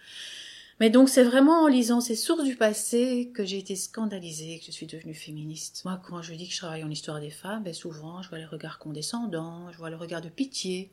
Mais 0.79 0.91
donc 0.91 1.09
c'est 1.09 1.25
vraiment 1.25 1.65
en 1.65 1.67
lisant 1.69 2.01
ces 2.01 2.15
sources 2.15 2.45
du 2.45 2.55
passé 2.55 3.31
que 3.35 3.45
j'ai 3.45 3.59
été 3.59 3.77
scandalisée, 3.77 4.59
que 4.59 4.67
je 4.67 4.71
suis 4.71 4.87
devenue 4.87 5.15
féministe. 5.15 5.83
Moi, 5.85 6.01
quand 6.07 6.23
je 6.23 6.35
dis 6.35 6.47
que 6.47 6.55
je 6.55 6.59
travaille 6.59 6.85
en 6.85 6.91
histoire 6.91 7.21
des 7.21 7.31
femmes, 7.31 7.65
ben 7.65 7.75
souvent 7.75 8.23
je 8.23 8.29
vois 8.29 8.39
les 8.39 8.45
regards 8.45 8.79
condescendants, 8.79 9.73
je 9.73 9.79
vois 9.79 9.91
le 9.91 9.97
regard 9.97 10.21
de 10.21 10.29
pitié. 10.29 10.93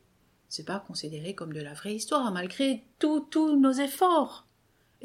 C'est 0.50 0.66
pas 0.66 0.80
considéré 0.80 1.36
comme 1.36 1.54
de 1.54 1.62
la 1.62 1.74
vraie 1.74 1.96
histoire, 1.96 2.32
malgré 2.32 2.84
tous 3.00 3.60
nos 3.60 3.74
efforts. 3.74 4.48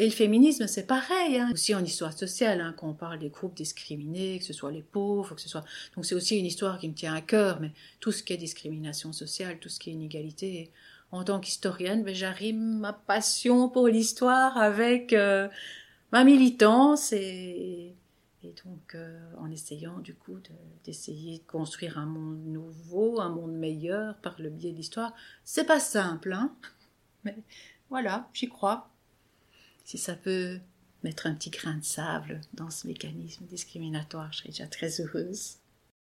Et 0.00 0.04
le 0.04 0.12
féminisme, 0.12 0.68
c'est 0.68 0.86
pareil, 0.86 1.38
hein. 1.38 1.50
aussi 1.52 1.74
en 1.74 1.84
histoire 1.84 2.12
sociale, 2.12 2.60
hein, 2.60 2.72
quand 2.76 2.88
on 2.88 2.94
parle 2.94 3.18
des 3.18 3.30
groupes 3.30 3.56
discriminés, 3.56 4.38
que 4.38 4.44
ce 4.44 4.52
soit 4.52 4.70
les 4.70 4.82
pauvres, 4.82 5.34
que 5.34 5.40
ce 5.40 5.48
soit. 5.48 5.64
Donc 5.96 6.06
c'est 6.06 6.14
aussi 6.14 6.38
une 6.38 6.46
histoire 6.46 6.78
qui 6.78 6.88
me 6.88 6.94
tient 6.94 7.14
à 7.14 7.20
cœur, 7.20 7.60
mais 7.60 7.72
tout 7.98 8.12
ce 8.12 8.22
qui 8.22 8.32
est 8.32 8.36
discrimination 8.36 9.12
sociale, 9.12 9.58
tout 9.58 9.68
ce 9.68 9.80
qui 9.80 9.90
est 9.90 9.94
inégalité, 9.94 10.70
en 11.10 11.24
tant 11.24 11.40
qu'historienne, 11.40 12.04
ben, 12.04 12.14
j'arrime 12.14 12.78
ma 12.78 12.92
passion 12.92 13.68
pour 13.68 13.88
l'histoire 13.88 14.56
avec 14.56 15.12
euh, 15.12 15.48
ma 16.12 16.22
militance 16.22 17.12
et, 17.12 17.94
donc 18.64 18.94
euh, 18.94 19.18
en 19.38 19.50
essayant 19.50 19.98
du 19.98 20.14
coup 20.14 20.38
d'essayer 20.84 21.38
de, 21.38 21.44
construire 21.44 21.98
un 21.98 22.06
monde 22.06 22.46
nouveau, 22.46 23.20
un 23.20 23.28
monde 23.30 23.52
meilleur 23.52 24.16
par 24.18 24.40
le 24.40 24.48
biais 24.48 24.70
de 24.70 24.76
l'histoire. 24.76 25.12
C'est 25.44 25.66
pas 25.66 25.80
simple, 25.80 26.32
hein 26.32 26.54
mais 27.24 27.36
voilà, 27.90 28.28
j'y 28.32 28.48
crois. 28.48 28.88
Si 29.88 29.96
ça 29.96 30.12
peut 30.12 30.58
mettre 31.02 31.26
un 31.26 31.32
petit 31.32 31.48
grain 31.48 31.78
de 31.78 31.82
sable 31.82 32.42
dans 32.52 32.68
ce 32.68 32.86
mécanisme 32.86 33.46
discriminatoire, 33.46 34.30
je 34.30 34.40
serais 34.40 34.50
déjà 34.50 34.66
très 34.66 35.00
heureuse. 35.00 35.54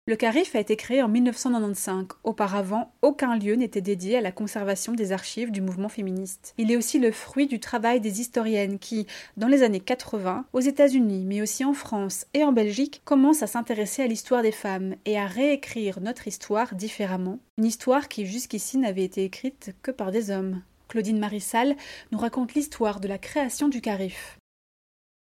Le 0.06 0.16
CARIF 0.16 0.56
a 0.56 0.60
été 0.60 0.74
créé 0.74 1.02
en 1.02 1.08
1995. 1.08 2.06
Auparavant, 2.24 2.94
aucun 3.02 3.36
lieu 3.36 3.56
n'était 3.56 3.82
dédié 3.82 4.16
à 4.16 4.20
la 4.22 4.32
conservation 4.32 4.94
des 4.94 5.12
archives 5.12 5.50
du 5.50 5.60
mouvement 5.60 5.90
féministe. 5.90 6.54
Il 6.56 6.72
est 6.72 6.78
aussi 6.78 6.98
le 6.98 7.12
fruit 7.12 7.46
du 7.46 7.60
travail 7.60 8.00
des 8.00 8.22
historiennes 8.22 8.78
qui, 8.78 9.06
dans 9.36 9.48
les 9.48 9.62
années 9.62 9.80
80, 9.80 10.46
aux 10.54 10.60
États-Unis, 10.60 11.26
mais 11.26 11.42
aussi 11.42 11.62
en 11.62 11.74
France 11.74 12.24
et 12.32 12.42
en 12.42 12.52
Belgique, 12.52 13.02
commencent 13.04 13.42
à 13.42 13.46
s'intéresser 13.46 14.00
à 14.02 14.06
l'histoire 14.06 14.40
des 14.40 14.50
femmes 14.50 14.94
et 15.04 15.18
à 15.18 15.26
réécrire 15.26 16.00
notre 16.00 16.26
histoire 16.26 16.74
différemment. 16.74 17.38
Une 17.58 17.66
histoire 17.66 18.08
qui 18.08 18.24
jusqu'ici 18.24 18.78
n'avait 18.78 19.04
été 19.04 19.24
écrite 19.24 19.74
que 19.82 19.90
par 19.90 20.10
des 20.10 20.30
hommes. 20.30 20.62
Claudine 20.88 21.18
Marissal 21.18 21.76
nous 22.12 22.18
raconte 22.18 22.54
l'histoire 22.54 23.00
de 23.00 23.08
la 23.08 23.18
création 23.18 23.68
du 23.68 23.80
CARIF. 23.80 24.38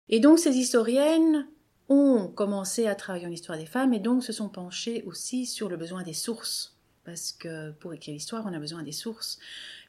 Et 0.09 0.19
donc 0.19 0.39
ces 0.39 0.57
historiennes 0.57 1.47
ont 1.89 2.27
commencé 2.27 2.87
à 2.87 2.95
travailler 2.95 3.27
en 3.27 3.31
histoire 3.31 3.57
des 3.57 3.65
femmes 3.65 3.93
et 3.93 3.99
donc 3.99 4.23
se 4.23 4.33
sont 4.33 4.49
penchés 4.49 5.03
aussi 5.05 5.45
sur 5.45 5.69
le 5.69 5.77
besoin 5.77 6.03
des 6.03 6.13
sources. 6.13 6.77
Parce 7.03 7.33
que 7.33 7.71
pour 7.71 7.93
écrire 7.93 8.13
l'histoire, 8.13 8.45
on 8.45 8.53
a 8.53 8.59
besoin 8.59 8.83
des 8.83 8.93
sources. 8.93 9.39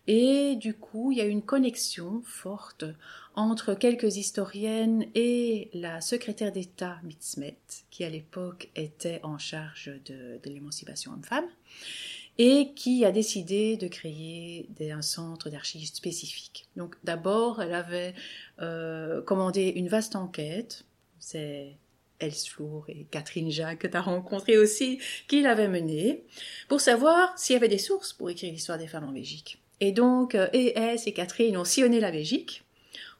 Et 0.06 0.56
du 0.56 0.74
coup, 0.74 1.12
il 1.12 1.18
y 1.18 1.20
a 1.20 1.24
une 1.24 1.42
connexion 1.42 2.22
forte 2.24 2.84
entre 3.34 3.74
quelques 3.74 4.16
historiennes 4.16 5.06
et 5.14 5.70
la 5.72 6.00
secrétaire 6.00 6.52
d'État 6.52 6.98
Mitzmet, 7.04 7.56
qui 7.90 8.04
à 8.04 8.10
l'époque 8.10 8.70
était 8.76 9.20
en 9.22 9.38
charge 9.38 9.90
de, 10.04 10.38
l'émancipation 10.44 11.12
homme-femme, 11.12 11.46
et 12.38 12.72
qui 12.74 13.04
a 13.04 13.12
décidé 13.12 13.76
de 13.76 13.86
créer 13.86 14.68
un 14.80 15.02
centre 15.02 15.50
d'archives 15.50 15.86
spécifique. 15.86 16.66
Donc 16.76 16.96
d'abord, 17.04 17.62
elle 17.62 17.74
avait 17.74 18.14
euh, 18.60 19.22
commandé 19.22 19.72
une 19.76 19.88
vaste 19.88 20.16
enquête. 20.16 20.84
C'est 21.18 21.76
Elsflour 22.20 22.84
et 22.88 23.06
Catherine 23.10 23.50
Jacques, 23.50 23.80
que 23.80 23.86
tu 23.86 23.96
as 23.96 24.00
rencontré 24.00 24.58
aussi, 24.58 24.98
qui 25.28 25.42
l'avaient 25.42 25.68
mené, 25.68 26.24
pour 26.68 26.80
savoir 26.80 27.36
s'il 27.38 27.54
y 27.54 27.56
avait 27.56 27.68
des 27.68 27.78
sources 27.78 28.12
pour 28.12 28.30
écrire 28.30 28.52
l'histoire 28.52 28.78
des 28.78 28.86
femmes 28.86 29.04
en 29.04 29.12
Belgique. 29.12 29.60
Et 29.80 29.92
donc, 29.92 30.34
euh, 30.34 30.48
ES 30.52 31.02
et 31.06 31.12
Catherine 31.12 31.56
ont 31.56 31.64
sillonné 31.64 32.00
la 32.00 32.10
Belgique, 32.10 32.64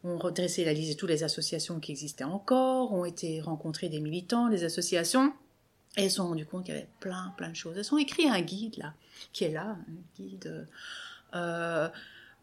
ont 0.05 0.19
redressé 0.19 0.65
la 0.65 0.73
liste 0.73 0.93
de 0.93 0.97
toutes 0.97 1.11
les 1.11 1.25
associations 1.25 1.81
qui 1.81 1.93
existaient 1.93 2.25
encore, 2.25 2.93
ont 2.93 3.05
été 3.05 3.41
rencontrés 3.41 3.89
des 3.89 4.01
militants, 4.01 4.49
des 4.49 4.65
associations, 4.65 5.33
elles 5.97 6.11
se 6.11 6.17
sont 6.17 6.29
rendues 6.29 6.47
compte 6.47 6.65
qu'il 6.65 6.75
y 6.75 6.77
avait 6.77 6.89
plein, 7.01 7.33
plein 7.37 7.51
de 7.51 7.57
choses. 7.57 7.77
Elles 7.77 7.95
ont 7.95 7.99
écrit 7.99 8.29
un 8.29 8.41
guide, 8.41 8.77
là, 8.79 8.95
qui 9.33 9.45
est 9.45 9.53
là, 9.53 9.77
un 9.79 10.23
guide... 10.23 10.67
Euh, 11.35 11.89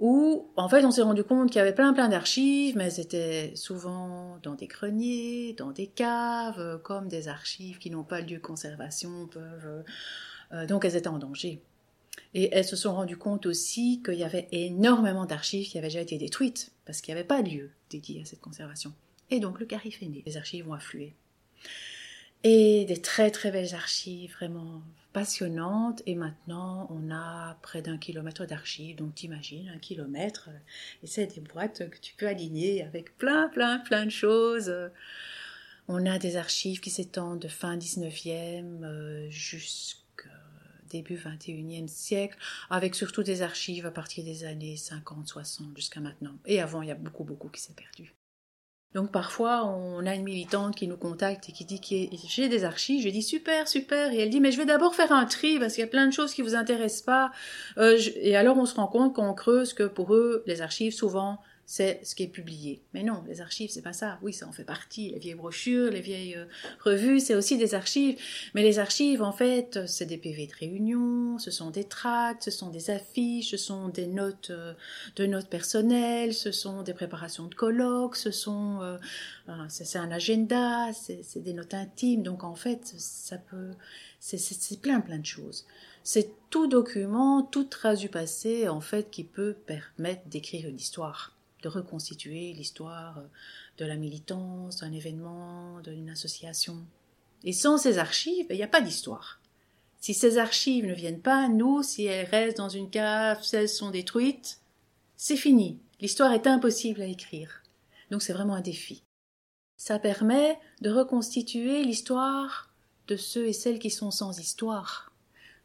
où 0.01 0.49
en 0.55 0.67
fait 0.67 0.83
on 0.83 0.89
s'est 0.89 1.03
rendu 1.03 1.23
compte 1.23 1.51
qu'il 1.51 1.59
y 1.59 1.61
avait 1.61 1.75
plein 1.75 1.93
plein 1.93 2.09
d'archives, 2.09 2.75
mais 2.75 2.95
étaient 2.95 3.53
souvent 3.55 4.39
dans 4.41 4.55
des 4.55 4.65
greniers, 4.65 5.53
dans 5.53 5.71
des 5.71 5.85
caves, 5.85 6.59
euh, 6.59 6.77
comme 6.79 7.07
des 7.07 7.27
archives 7.27 7.77
qui 7.77 7.91
n'ont 7.91 8.03
pas 8.03 8.19
lieu 8.19 8.37
de 8.37 8.41
conservation 8.41 9.27
peuvent. 9.27 9.83
Euh, 10.53 10.65
donc 10.65 10.85
elles 10.85 10.95
étaient 10.95 11.07
en 11.07 11.19
danger. 11.19 11.61
Et 12.33 12.49
elles 12.51 12.65
se 12.65 12.75
sont 12.75 12.95
rendues 12.95 13.15
compte 13.15 13.45
aussi 13.45 14.01
qu'il 14.03 14.15
y 14.15 14.23
avait 14.23 14.47
énormément 14.51 15.25
d'archives 15.25 15.69
qui 15.69 15.77
avaient 15.77 15.87
déjà 15.87 16.01
été 16.01 16.17
détruites, 16.17 16.71
parce 16.85 16.99
qu'il 17.01 17.13
n'y 17.13 17.19
avait 17.19 17.27
pas 17.27 17.43
de 17.43 17.49
lieu 17.49 17.71
dédié 17.91 18.21
à 18.21 18.25
cette 18.25 18.41
conservation. 18.41 18.93
Et 19.29 19.39
donc 19.39 19.59
le 19.59 19.67
carif 19.67 20.01
est 20.01 20.07
né. 20.07 20.23
Les 20.25 20.35
archives 20.35 20.67
ont 20.67 20.73
afflué. 20.73 21.13
Et 22.43 22.85
des 22.85 22.99
très 22.99 23.29
très 23.29 23.51
belles 23.51 23.75
archives, 23.75 24.33
vraiment 24.33 24.81
passionnante 25.13 26.01
et 26.05 26.15
maintenant 26.15 26.87
on 26.89 27.11
a 27.11 27.57
près 27.61 27.81
d'un 27.81 27.97
kilomètre 27.97 28.45
d'archives, 28.45 28.95
donc 28.95 29.13
t'imagines 29.13 29.69
un 29.69 29.77
kilomètre, 29.77 30.49
euh, 30.49 30.57
et 31.03 31.07
c'est 31.07 31.27
des 31.27 31.41
boîtes 31.41 31.89
que 31.89 31.97
tu 31.97 32.15
peux 32.15 32.27
aligner 32.27 32.83
avec 32.83 33.17
plein 33.17 33.49
plein 33.49 33.79
plein 33.79 34.05
de 34.05 34.11
choses. 34.11 34.73
On 35.87 36.05
a 36.05 36.17
des 36.17 36.37
archives 36.37 36.79
qui 36.79 36.89
s'étendent 36.89 37.39
de 37.39 37.47
fin 37.47 37.77
19e 37.77 38.83
euh, 38.83 39.29
jusqu'au 39.29 40.29
début 40.89 41.17
21e 41.17 41.87
siècle, 41.87 42.37
avec 42.69 42.95
surtout 42.95 43.23
des 43.23 43.41
archives 43.41 43.85
à 43.85 43.91
partir 43.91 44.23
des 44.23 44.45
années 44.45 44.77
50, 44.77 45.27
60 45.27 45.75
jusqu'à 45.75 45.99
maintenant. 45.99 46.37
Et 46.45 46.61
avant, 46.61 46.81
il 46.81 46.89
y 46.89 46.91
a 46.91 46.95
beaucoup 46.95 47.23
beaucoup 47.23 47.49
qui 47.49 47.61
s'est 47.61 47.73
perdu. 47.73 48.13
Donc 48.93 49.09
parfois, 49.11 49.65
on 49.65 50.05
a 50.05 50.13
une 50.15 50.23
militante 50.23 50.75
qui 50.75 50.87
nous 50.87 50.97
contacte 50.97 51.47
et 51.47 51.53
qui 51.53 51.63
dit 51.63 51.79
que 51.79 52.15
j'ai 52.27 52.49
des 52.49 52.65
archives. 52.65 53.03
Je 53.03 53.09
dis 53.09 53.23
super, 53.23 53.67
super. 53.67 54.11
Et 54.11 54.19
elle 54.19 54.29
dit 54.29 54.41
mais 54.41 54.51
je 54.51 54.57
vais 54.57 54.65
d'abord 54.65 54.95
faire 54.95 55.13
un 55.13 55.25
tri 55.25 55.59
parce 55.59 55.75
qu'il 55.75 55.81
y 55.81 55.87
a 55.87 55.89
plein 55.89 56.07
de 56.07 56.13
choses 56.13 56.33
qui 56.33 56.41
vous 56.41 56.55
intéressent 56.55 57.03
pas. 57.03 57.31
Euh, 57.77 57.97
et 58.15 58.35
alors 58.35 58.57
on 58.57 58.65
se 58.65 58.75
rend 58.75 58.87
compte 58.87 59.15
qu'on 59.15 59.33
creuse 59.33 59.73
que 59.73 59.83
pour 59.83 60.13
eux, 60.13 60.43
les 60.45 60.61
archives 60.61 60.93
souvent 60.93 61.39
c'est 61.65 62.01
ce 62.03 62.15
qui 62.15 62.23
est 62.23 62.27
publié. 62.27 62.81
Mais 62.93 63.03
non, 63.03 63.23
les 63.27 63.39
archives, 63.39 63.69
c'est 63.69 63.81
pas 63.81 63.93
ça. 63.93 64.19
Oui, 64.21 64.33
ça 64.33 64.47
en 64.47 64.51
fait 64.51 64.63
partie. 64.63 65.09
Les 65.11 65.19
vieilles 65.19 65.35
brochures, 65.35 65.89
les 65.89 66.01
vieilles 66.01 66.35
euh, 66.35 66.45
revues, 66.83 67.19
c'est 67.19 67.35
aussi 67.35 67.57
des 67.57 67.75
archives. 67.75 68.19
Mais 68.53 68.61
les 68.61 68.79
archives, 68.79 69.21
en 69.21 69.31
fait, 69.31 69.79
c'est 69.87 70.05
des 70.05 70.17
PV 70.17 70.47
de 70.47 70.53
réunion, 70.53 71.37
ce 71.39 71.49
sont 71.49 71.69
des 71.71 71.85
tracts, 71.85 72.43
ce 72.43 72.51
sont 72.51 72.69
des 72.69 72.89
affiches, 72.89 73.51
ce 73.51 73.57
sont 73.57 73.87
des 73.87 74.07
notes 74.07 74.49
euh, 74.49 74.73
de 75.15 75.25
notes 75.25 75.47
personnelles, 75.47 76.33
ce 76.33 76.51
sont 76.51 76.83
des 76.83 76.93
préparations 76.93 77.47
de 77.47 77.55
colloques, 77.55 78.17
ce 78.17 78.31
sont, 78.31 78.81
euh, 78.81 78.97
c'est 79.69 79.97
un 79.97 80.11
agenda, 80.11 80.91
c'est 80.93 81.41
des 81.41 81.53
notes 81.53 81.73
intimes. 81.73 82.23
Donc 82.23 82.43
en 82.43 82.55
fait, 82.55 82.93
ça 82.97 83.37
peut, 83.37 83.71
c'est 84.19 84.81
plein 84.81 84.99
plein 84.99 85.19
de 85.19 85.25
choses. 85.25 85.65
C'est 86.03 86.31
tout 86.49 86.67
document, 86.67 87.43
toute 87.43 87.69
trace 87.69 87.99
du 87.99 88.09
passé, 88.09 88.67
en 88.67 88.81
fait, 88.81 89.09
qui 89.11 89.23
peut 89.23 89.53
permettre 89.53 90.27
d'écrire 90.27 90.67
une 90.67 90.77
histoire. 90.77 91.35
De 91.61 91.69
reconstituer 91.69 92.53
l'histoire 92.53 93.21
de 93.77 93.85
la 93.85 93.95
militance, 93.95 94.77
d'un 94.77 94.91
événement, 94.91 95.79
d'une 95.81 96.09
association. 96.09 96.77
Et 97.43 97.53
sans 97.53 97.77
ces 97.77 97.97
archives, 97.97 98.47
il 98.49 98.55
n'y 98.55 98.63
a 98.63 98.67
pas 98.67 98.81
d'histoire. 98.81 99.39
Si 99.99 100.13
ces 100.13 100.37
archives 100.37 100.85
ne 100.85 100.93
viennent 100.93 101.21
pas, 101.21 101.47
nous, 101.47 101.83
si 101.83 102.05
elles 102.05 102.27
restent 102.27 102.57
dans 102.57 102.69
une 102.69 102.89
cave, 102.89 103.43
si 103.43 103.55
elles 103.55 103.69
sont 103.69 103.91
détruites, 103.91 104.59
c'est 105.15 105.37
fini. 105.37 105.79
L'histoire 105.99 106.33
est 106.33 106.47
impossible 106.47 107.01
à 107.01 107.05
écrire. 107.05 107.61
Donc 108.09 108.23
c'est 108.23 108.33
vraiment 108.33 108.55
un 108.55 108.61
défi. 108.61 109.03
Ça 109.77 109.99
permet 109.99 110.59
de 110.81 110.89
reconstituer 110.89 111.83
l'histoire 111.83 112.71
de 113.07 113.15
ceux 113.15 113.47
et 113.47 113.53
celles 113.53 113.79
qui 113.79 113.91
sont 113.91 114.11
sans 114.11 114.39
histoire. 114.39 115.11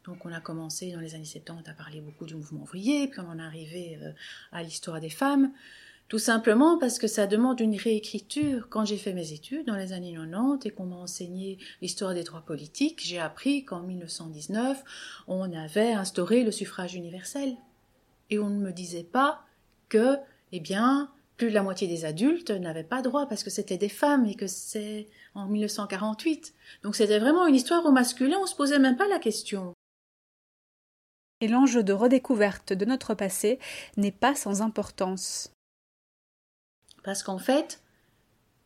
Donc 0.05 0.25
on 0.25 0.31
a 0.31 0.39
commencé 0.39 0.91
dans 0.91 0.99
les 0.99 1.15
années 1.15 1.25
70 1.25 1.69
à 1.69 1.73
parler 1.73 2.01
beaucoup 2.01 2.25
du 2.25 2.35
mouvement 2.35 2.61
ouvrier, 2.61 3.07
puis 3.07 3.19
on 3.19 3.29
en 3.29 3.39
est 3.39 3.43
arrivé 3.43 3.99
euh, 4.01 4.11
à 4.51 4.63
l'histoire 4.63 5.01
des 5.01 5.09
femmes. 5.09 5.51
Tout 6.07 6.19
simplement 6.19 6.77
parce 6.77 6.99
que 6.99 7.07
ça 7.07 7.27
demande 7.27 7.59
une 7.59 7.75
réécriture. 7.75 8.69
Quand 8.69 8.85
j'ai 8.85 8.97
fait 8.97 9.11
mes 9.11 9.33
études 9.33 9.65
dans 9.65 9.75
les 9.75 9.91
années 9.91 10.13
90 10.13 10.65
et 10.65 10.71
qu'on 10.71 10.85
m'a 10.85 10.95
enseigné 10.95 11.57
l'histoire 11.81 12.13
des 12.13 12.23
droits 12.23 12.45
politiques, 12.45 13.01
j'ai 13.03 13.19
appris 13.19 13.65
qu'en 13.65 13.81
1919, 13.81 14.83
on 15.27 15.51
avait 15.51 15.91
instauré 15.91 16.43
le 16.45 16.51
suffrage 16.51 16.95
universel. 16.95 17.57
Et 18.29 18.39
on 18.39 18.49
ne 18.49 18.59
me 18.59 18.71
disait 18.71 19.03
pas 19.03 19.41
que, 19.89 20.15
eh 20.53 20.61
bien, 20.61 21.11
plus 21.35 21.49
de 21.49 21.53
la 21.53 21.63
moitié 21.63 21.89
des 21.89 22.05
adultes 22.05 22.51
n'avaient 22.51 22.83
pas 22.85 23.01
droit 23.01 23.27
parce 23.27 23.43
que 23.43 23.49
c'était 23.49 23.77
des 23.77 23.89
femmes 23.89 24.25
et 24.25 24.35
que 24.35 24.47
c'est 24.47 25.09
en 25.35 25.47
1948. 25.47 26.53
Donc 26.83 26.95
c'était 26.95 27.19
vraiment 27.19 27.47
une 27.47 27.55
histoire 27.55 27.85
au 27.85 27.91
masculin, 27.91 28.37
on 28.41 28.47
se 28.47 28.55
posait 28.55 28.79
même 28.79 28.97
pas 28.97 29.07
la 29.09 29.19
question. 29.19 29.73
Et 31.41 31.49
l'enjeu 31.49 31.83
de 31.83 31.93
redécouverte 31.93 32.71
de 32.71 32.85
notre 32.85 33.13
passé 33.13 33.59
n'est 33.97 34.11
pas 34.11 34.35
sans 34.35 34.61
importance. 34.61 35.51
Parce 37.07 37.23
qu'en 37.23 37.37
fait, 37.37 37.79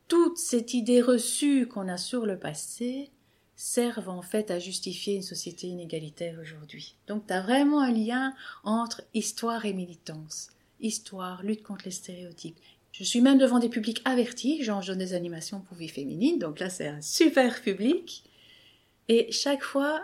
toute 0.08 0.39
cette 0.39 0.74
idée 0.74 1.00
reçue 1.00 1.68
qu'on 1.68 1.88
a 1.88 1.98
sur 1.98 2.26
le 2.26 2.39
passé 2.39 3.12
servent 3.56 4.10
en 4.10 4.24
fait 4.24 4.50
à 4.50 4.58
justifier 4.58 5.14
une 5.14 5.22
société 5.22 5.68
inégalitaire 5.68 6.39
aujourd'hui. 6.42 6.96
Donc 7.06 7.28
tu 7.28 7.34
as 7.34 7.44
vraiment 7.44 7.82
un 7.82 7.92
lien 7.92 8.34
entre 8.64 9.04
histoire 9.14 9.68
et 9.68 9.74
militance. 9.74 10.48
Histoire, 10.80 11.44
lutte 11.44 11.62
contre 11.62 11.86
les 11.86 11.92
stéréotypes. 11.92 12.58
Je 12.92 13.04
suis 13.04 13.22
même 13.22 13.38
devant 13.38 13.60
des 13.60 13.70
publics 13.70 14.02
avertis, 14.06 14.64
genre 14.64 14.82
je 14.82 14.88
donne 14.88 14.98
des 14.98 15.14
animations 15.14 15.60
pour 15.60 15.78
vie 15.78 15.88
féminine, 15.88 16.39
donc 16.39 16.60
là 16.60 16.72
c'est 16.72 16.88
un 16.88 17.02
super 17.02 17.62
public. 17.62 18.24
Et 19.08 19.32
chaque 19.32 19.62
fois, 19.62 20.02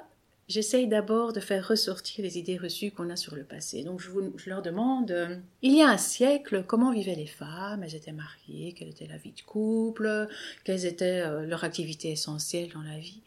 j'essaye 0.47 0.87
d'abord 0.87 1.33
de 1.33 1.39
faire 1.39 1.67
ressortir 1.67 2.23
les 2.23 2.37
idées 2.37 2.57
reçues 2.57 2.91
qu'on 2.91 3.09
a 3.09 3.15
sur 3.15 3.35
le 3.35 3.43
passé. 3.43 3.83
Donc 3.83 4.01
je, 4.01 4.49
leur 4.49 4.61
demande, 4.61 5.11
euh, 5.11 5.37
il 5.61 5.75
y 5.75 5.81
a 5.81 5.89
un 5.89 5.97
siècle, 5.97 6.63
comment 6.65 6.91
vivaient 6.91 7.15
les 7.15 7.27
femmes? 7.27 7.83
Elles 7.83 7.95
étaient 7.95 8.13
mariées, 8.13 8.73
quelle 8.73 8.89
était 8.89 9.07
la 9.07 9.17
vie 9.17 9.33
de 9.33 9.41
couple, 9.41 10.27
quelles 10.63 10.85
étaient 10.85 11.21
euh, 11.21 11.45
leurs 11.45 11.63
activités 11.63 12.11
essentielles 12.11 12.69
dans 12.73 12.81
la 12.81 12.97
vie? 12.97 13.21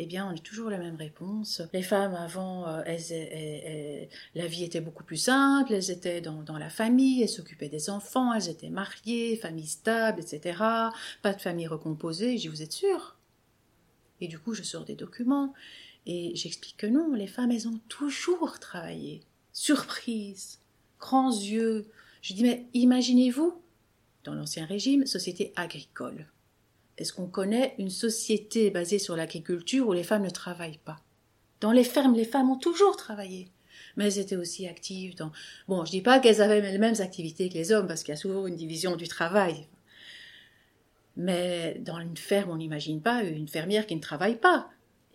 Eh 0.00 0.06
bien, 0.06 0.28
on 0.30 0.36
a 0.36 0.38
toujours 0.38 0.70
la 0.70 0.78
même 0.78 0.94
réponse. 0.94 1.60
Les 1.72 1.82
femmes 1.82 2.14
avant, 2.14 2.68
euh, 2.68 4.04
la 4.36 4.46
vie 4.46 4.62
était 4.62 4.80
beaucoup 4.80 5.02
plus 5.02 5.16
simple, 5.16 5.72
elles 5.72 5.90
étaient 5.90 6.20
dans, 6.20 6.56
la 6.56 6.70
famille, 6.70 7.20
elles 7.22 7.28
s'occupaient 7.28 7.68
des 7.68 7.90
enfants, 7.90 8.32
elles 8.32 8.48
étaient 8.48 8.68
mariées, 8.68 9.34
famille 9.34 9.66
stable, 9.66 10.20
etc. 10.20 10.56
Pas 11.22 11.32
de 11.32 11.40
famille 11.40 11.66
recomposée, 11.66 12.38
j'y 12.38 12.46
vous 12.46 12.62
êtes 12.62 12.70
sûr 12.72 13.16
Et 14.20 14.28
du 14.28 14.38
coup, 14.38 14.54
je 14.54 14.62
sors 14.62 14.84
des 14.84 14.94
documents. 14.94 15.52
Et 16.08 16.32
j'explique 16.34 16.78
que 16.78 16.86
non, 16.86 17.12
les 17.12 17.26
femmes, 17.26 17.52
elles 17.52 17.68
ont 17.68 17.80
toujours 17.88 18.58
travaillé. 18.58 19.20
Surprise, 19.52 20.58
grands 20.98 21.30
yeux. 21.30 21.86
Je 22.22 22.32
dis, 22.32 22.42
mais 22.42 22.64
imaginez-vous, 22.72 23.60
dans 24.24 24.34
l'Ancien 24.34 24.64
Régime, 24.64 25.04
société 25.04 25.52
agricole. 25.54 26.26
Est-ce 26.96 27.12
qu'on 27.12 27.26
connaît 27.26 27.74
une 27.78 27.90
société 27.90 28.70
basée 28.70 28.98
sur 28.98 29.16
l'agriculture 29.16 29.86
où 29.86 29.92
les 29.92 30.02
femmes 30.02 30.24
ne 30.24 30.30
travaillent 30.30 30.80
pas? 30.84 31.00
Dans 31.60 31.72
les 31.72 31.84
fermes, 31.84 32.14
les 32.14 32.24
femmes 32.24 32.50
ont 32.50 32.58
toujours 32.58 32.96
travaillé. 32.96 33.50
Mais 33.96 34.06
elles 34.06 34.18
étaient 34.18 34.36
aussi 34.36 34.66
actives 34.66 35.14
dans... 35.14 35.30
Bon, 35.68 35.84
je 35.84 35.90
dis 35.90 36.00
pas 36.00 36.20
qu'elles 36.20 36.40
avaient 36.40 36.60
les 36.60 36.78
mêmes 36.78 37.00
activités 37.00 37.50
que 37.50 37.54
les 37.54 37.70
hommes, 37.70 37.86
parce 37.86 38.02
qu'il 38.02 38.12
y 38.12 38.16
a 38.16 38.20
souvent 38.20 38.46
une 38.46 38.56
division 38.56 38.96
du 38.96 39.08
travail. 39.08 39.66
Mais 41.16 41.78
dans 41.80 41.98
une 41.98 42.16
ferme, 42.16 42.50
on 42.50 42.56
n'imagine 42.56 43.02
pas 43.02 43.22
une 43.22 43.48
fermière 43.48 43.86
qui 43.86 43.94
ne 43.94 44.00
travaille 44.00 44.36
pas. 44.36 44.70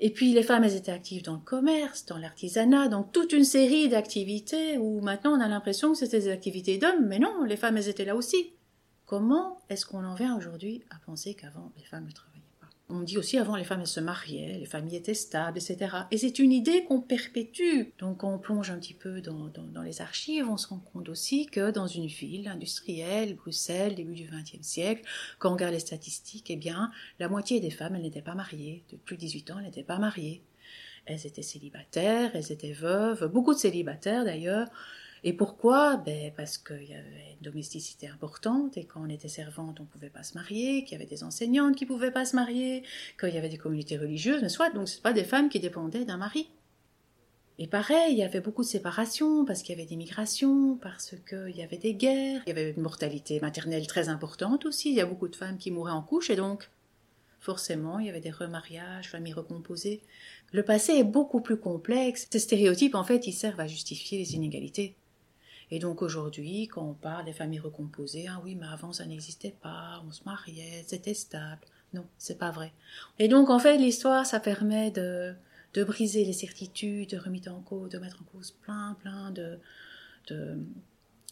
Et 0.06 0.10
puis 0.10 0.34
les 0.34 0.44
femmes, 0.44 0.66
elles 0.66 0.76
étaient 0.76 0.92
actives 0.92 1.24
dans 1.24 1.36
le 1.36 1.40
commerce, 1.40 2.06
dans 2.06 2.18
l'artisanat, 2.18 2.90
dans 2.90 3.04
toute 3.04 3.32
une 3.32 3.46
série 3.46 3.88
d'activités 3.88 4.78
où 4.78 5.00
maintenant 5.00 5.32
on 5.32 5.40
a 5.40 5.48
l'impression 5.48 5.94
que 5.94 5.98
c'était 5.98 6.20
des 6.20 6.28
activités 6.28 6.78
d'hommes, 6.78 7.06
mais 7.08 7.20
non, 7.20 7.46
les 7.46 7.56
femmes, 7.56 7.78
elles 7.78 7.88
étaient 7.88 8.04
là 8.04 8.18
aussi. 8.18 8.52
Comment 9.06 9.62
est-ce 9.70 9.86
qu'on 9.86 10.04
en 10.04 10.14
vient 10.14 10.36
aujourd'hui 10.36 10.84
à 10.90 10.96
penser 11.06 11.36
qu'avant 11.36 11.72
les 11.78 11.86
femmes 11.86 12.12
travaillaient 12.12 12.33
on 12.94 13.02
dit 13.02 13.18
aussi 13.18 13.38
avant 13.38 13.56
les 13.56 13.64
femmes 13.64 13.82
elles 13.82 13.88
se 13.88 14.00
mariaient, 14.00 14.58
les 14.60 14.66
familles 14.66 14.98
étaient 14.98 15.14
stables, 15.14 15.58
etc. 15.58 15.96
Et 16.12 16.18
c'est 16.18 16.40
une 16.40 16.52
idée 16.52 16.84
qu'on 16.84 17.02
perpétue. 17.02 17.90
Donc 18.00 18.24
on 18.24 18.38
plonge 18.38 18.70
un 18.70 18.78
petit 18.78 18.94
peu 18.94 19.22
dans, 19.22 19.52
les 19.84 20.02
archives, 20.02 20.48
on 20.48 20.58
se 20.58 20.68
rend 20.68 20.80
compte 20.80 21.10
aussi 21.10 21.48
que 21.48 21.72
dans 21.72 21.88
une 21.88 22.06
ville 22.06 22.48
industrielle, 22.48 23.36
Bruxelles, 23.36 23.96
début 23.96 24.14
du 24.14 24.26
XXe 24.26 24.66
siècle, 24.66 25.04
quand 25.40 25.50
on 25.50 25.54
regarde 25.54 25.74
les 25.74 25.80
statistiques, 25.80 26.50
eh 26.50 26.56
bien 26.56 26.92
la 27.20 27.30
moitié 27.30 27.60
des 27.60 27.72
femmes 27.72 27.96
elles 27.96 28.04
n'étaient 28.04 28.22
pas 28.22 28.36
mariées. 28.36 28.84
De 28.92 28.98
plus 28.98 29.16
de 29.16 29.22
18 29.22 29.52
ans, 29.52 29.56
elles 29.60 29.66
n'étaient 29.66 29.84
pas 29.84 30.00
mariées. 30.00 30.44
Elles 31.06 31.26
étaient 31.26 31.42
célibataires, 31.42 32.32
elles 32.34 32.52
étaient 32.52 32.72
veuves, 32.72 33.28
beaucoup 33.28 33.54
de 33.54 33.60
célibataires 33.60 34.24
d'ailleurs. 34.24 34.70
Et 35.26 35.32
pourquoi? 35.32 35.98
Ben 35.98 36.34
Parce 36.36 36.58
qu'il 36.58 36.84
y 36.84 36.94
avait 36.94 37.38
une 37.40 37.44
domesticité 37.44 38.08
importante 38.08 38.76
et 38.78 38.84
quand 38.84 39.02
on 39.02 39.10
était 39.10 39.30
servante, 39.30 39.80
on 39.80 39.84
ne 39.84 39.88
pouvait 39.88 40.10
pas 40.10 40.24
se 40.24 40.34
marier, 40.34 40.84
qu'il 40.84 40.94
y 40.94 41.02
avait 41.02 41.10
des 41.10 41.24
enseignantes 41.24 41.76
qui 41.76 41.86
ne 41.86 41.90
pouvaient 41.90 42.12
pas 42.12 42.26
se 42.26 42.36
marier, 42.36 42.84
qu'il 43.20 43.34
y 43.34 43.38
avait 43.38 43.50
des 43.50 43.58
communautés 43.58 43.98
religieuses, 43.98 44.42
mais 44.42 44.50
soit, 44.50 44.70
donc 44.72 44.90
ce 44.90 45.00
pas 45.00 45.14
des 45.14 45.24
femmes 45.24 45.48
qui 45.48 45.60
dépendaient 45.60 46.04
d'un 46.04 46.18
mari. 46.18 46.50
Et 47.60 47.68
pareil, 47.68 48.14
il 48.14 48.18
y 48.18 48.24
avait 48.24 48.42
beaucoup 48.42 48.64
de 48.64 48.68
séparations 48.68 49.46
parce 49.46 49.62
qu'il 49.62 49.76
y 49.76 49.80
avait 49.80 49.88
des 49.88 49.96
migrations, 49.96 50.76
parce 50.82 51.16
qu'il 51.30 51.56
y 51.56 51.62
avait 51.62 51.78
des 51.78 51.94
guerres, 51.94 52.42
il 52.46 52.50
y 52.50 52.52
avait 52.52 52.72
une 52.72 52.82
mortalité 52.82 53.40
maternelle 53.40 53.86
très 53.88 54.10
importante 54.10 54.66
aussi, 54.66 54.90
il 54.90 54.96
y 54.96 55.02
a 55.02 55.06
beaucoup 55.06 55.28
de 55.28 55.36
femmes 55.36 55.58
qui 55.58 55.72
mouraient 55.72 55.92
en 55.92 56.02
couche 56.02 56.32
et 56.32 56.36
donc 56.36 56.70
forcément 57.40 58.00
il 58.00 58.08
y 58.08 58.10
avait 58.10 58.22
des 58.22 58.32
remariages, 58.32 59.10
familles 59.10 59.34
recomposées. 59.34 60.02
Le 60.52 60.64
passé 60.64 60.94
est 60.94 61.04
beaucoup 61.04 61.42
plus 61.42 61.58
complexe. 61.58 62.28
Ces 62.32 62.40
stéréotypes 62.40 62.96
en 62.96 63.04
fait 63.04 63.28
ils 63.28 63.34
servent 63.34 63.60
à 63.60 63.68
justifier 63.68 64.18
les 64.18 64.34
inégalités. 64.34 64.96
Et 65.74 65.80
donc 65.80 66.04
aujourd'hui, 66.04 66.68
quand 66.68 66.84
on 66.84 66.94
parle 66.94 67.26
des 67.26 67.34
familles 67.34 67.58
recomposées, 67.58 68.28
ah 68.30 68.40
oui, 68.44 68.54
mais 68.54 68.68
avant 68.68 68.94
ça 68.94 69.08
n'existait 69.08 69.56
pas, 69.60 70.04
on 70.08 70.12
se 70.12 70.24
mariait, 70.24 70.84
c'était 70.86 71.16
stable. 71.16 71.66
Non, 71.96 72.06
c'est 72.20 72.38
pas 72.38 72.52
vrai. 72.52 72.72
Et 73.18 73.28
donc 73.28 73.50
en 73.50 73.58
fait, 73.58 73.80
l'histoire, 73.80 74.24
ça 74.28 74.40
permet 74.40 74.92
de, 74.92 75.34
de 75.74 75.84
briser 75.84 76.26
les 76.26 76.34
certitudes, 76.34 77.10
de 77.10 77.18
remettre 77.18 77.52
en 77.52 77.62
cause, 77.62 77.90
de 77.90 77.98
mettre 77.98 78.22
en 78.22 78.38
cause 78.38 78.52
plein, 78.52 78.96
plein 79.02 79.32
de, 79.32 79.58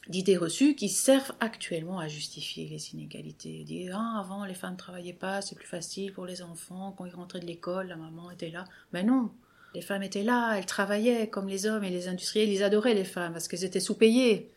d'idées 0.07 0.37
reçues 0.37 0.73
qui 0.73 0.89
servent 0.89 1.33
actuellement 1.39 1.99
à 1.99 2.07
justifier 2.07 2.67
les 2.67 2.95
inégalités. 2.95 3.63
Dire 3.63 3.95
ah, 3.95 4.21
avant 4.21 4.45
les 4.45 4.55
femmes 4.55 4.73
ne 4.73 4.77
travaillaient 4.79 5.13
pas, 5.13 5.43
c'est 5.43 5.53
plus 5.53 5.67
facile 5.67 6.13
pour 6.13 6.25
les 6.25 6.41
enfants, 6.41 6.95
quand 6.97 7.05
ils 7.05 7.13
rentraient 7.13 7.41
de 7.41 7.45
l'école, 7.45 7.89
la 7.89 7.95
maman 7.95 8.31
était 8.31 8.49
là. 8.49 8.63
Mais 8.91 9.03
non, 9.03 9.29
les 9.73 9.81
femmes 9.81 10.03
étaient 10.03 10.23
là, 10.23 10.55
elles 10.57 10.65
travaillaient 10.65 11.29
comme 11.29 11.47
les 11.47 11.65
hommes 11.65 11.83
et 11.83 11.89
les 11.89 12.07
industriels, 12.07 12.49
ils 12.49 12.63
adoraient 12.63 12.93
les 12.93 13.03
femmes 13.03 13.33
parce 13.33 13.47
qu'elles 13.47 13.63
étaient 13.63 13.79
sous-payées. 13.79 14.51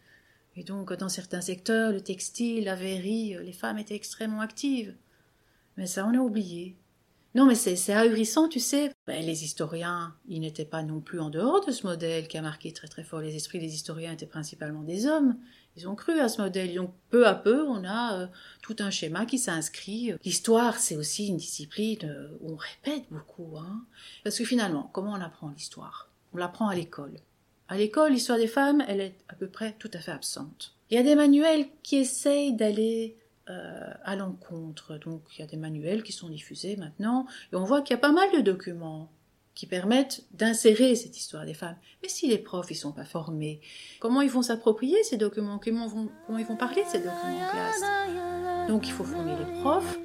Et 0.56 0.64
donc, 0.64 0.92
dans 0.92 1.08
certains 1.08 1.40
secteurs, 1.40 1.92
le 1.92 2.00
textile, 2.00 2.64
la 2.64 2.76
verrerie, 2.76 3.36
les 3.42 3.52
femmes 3.52 3.78
étaient 3.78 3.96
extrêmement 3.96 4.40
actives. 4.40 4.94
Mais 5.76 5.86
ça, 5.86 6.06
on 6.06 6.14
a 6.14 6.18
oublié. 6.18 6.76
Non, 7.34 7.46
mais 7.46 7.56
c'est 7.56 7.92
ahurissant, 7.92 8.48
tu 8.48 8.60
sais. 8.60 8.92
Ben, 9.08 9.24
les 9.24 9.42
historiens, 9.42 10.14
ils 10.28 10.40
n'étaient 10.40 10.64
pas 10.64 10.84
non 10.84 11.00
plus 11.00 11.18
en 11.18 11.30
dehors 11.30 11.66
de 11.66 11.72
ce 11.72 11.84
modèle 11.84 12.28
qui 12.28 12.38
a 12.38 12.42
marqué 12.42 12.72
très 12.72 12.86
très 12.86 13.02
fort 13.02 13.20
les 13.20 13.34
esprits. 13.34 13.58
Les 13.58 13.74
historiens 13.74 14.12
étaient 14.12 14.26
principalement 14.26 14.82
des 14.82 15.06
hommes. 15.06 15.36
Ils 15.76 15.88
ont 15.88 15.94
cru 15.94 16.20
à 16.20 16.28
ce 16.28 16.40
modèle. 16.40 16.74
Donc 16.74 16.92
peu 17.10 17.26
à 17.26 17.34
peu, 17.34 17.62
on 17.66 17.84
a 17.84 18.14
euh, 18.14 18.26
tout 18.62 18.76
un 18.78 18.90
schéma 18.90 19.26
qui 19.26 19.38
s'inscrit. 19.38 20.12
L'histoire, 20.24 20.78
c'est 20.78 20.96
aussi 20.96 21.28
une 21.28 21.36
discipline 21.36 21.98
euh, 22.04 22.28
où 22.40 22.52
on 22.52 22.56
répète 22.56 23.04
beaucoup. 23.10 23.56
Hein. 23.58 23.84
Parce 24.22 24.38
que 24.38 24.44
finalement, 24.44 24.90
comment 24.92 25.12
on 25.12 25.20
apprend 25.20 25.50
l'histoire? 25.50 26.08
On 26.32 26.38
l'apprend 26.38 26.68
à 26.68 26.74
l'école. 26.74 27.14
À 27.68 27.76
l'école, 27.76 28.12
l'histoire 28.12 28.38
des 28.38 28.46
femmes, 28.46 28.84
elle 28.86 29.00
est 29.00 29.14
à 29.28 29.34
peu 29.34 29.48
près 29.48 29.74
tout 29.78 29.90
à 29.94 29.98
fait 29.98 30.12
absente. 30.12 30.74
Il 30.90 30.96
y 30.96 31.00
a 31.00 31.02
des 31.02 31.14
manuels 31.14 31.66
qui 31.82 31.96
essayent 31.96 32.54
d'aller 32.54 33.16
euh, 33.50 33.92
à 34.04 34.16
l'encontre. 34.16 34.96
Donc 34.98 35.22
il 35.36 35.40
y 35.40 35.44
a 35.44 35.46
des 35.46 35.56
manuels 35.56 36.02
qui 36.02 36.12
sont 36.12 36.28
diffusés 36.28 36.76
maintenant, 36.76 37.26
et 37.52 37.56
on 37.56 37.64
voit 37.64 37.82
qu'il 37.82 37.94
y 37.94 37.98
a 37.98 38.00
pas 38.00 38.12
mal 38.12 38.30
de 38.32 38.40
documents 38.40 39.10
qui 39.54 39.66
permettent 39.66 40.24
d'insérer 40.32 40.96
cette 40.96 41.16
histoire 41.16 41.44
des 41.44 41.54
femmes. 41.54 41.76
Mais 42.02 42.08
si 42.08 42.28
les 42.28 42.38
profs 42.38 42.70
ils 42.70 42.76
sont 42.76 42.92
pas 42.92 43.04
formés, 43.04 43.60
comment 44.00 44.20
ils 44.20 44.30
vont 44.30 44.42
s'approprier 44.42 45.02
ces 45.04 45.16
documents? 45.16 45.60
Comment, 45.62 45.86
vont, 45.86 46.08
ils 46.38 46.44
vont 46.44 46.56
parler 46.56 46.82
de 46.82 46.88
ces 46.88 46.98
documents 46.98 47.36
en 47.36 47.50
classe? 47.50 48.68
Donc 48.68 48.86
il 48.86 48.92
faut 48.92 49.04
former 49.04 49.36
les 49.38 49.60
profs. 49.60 49.98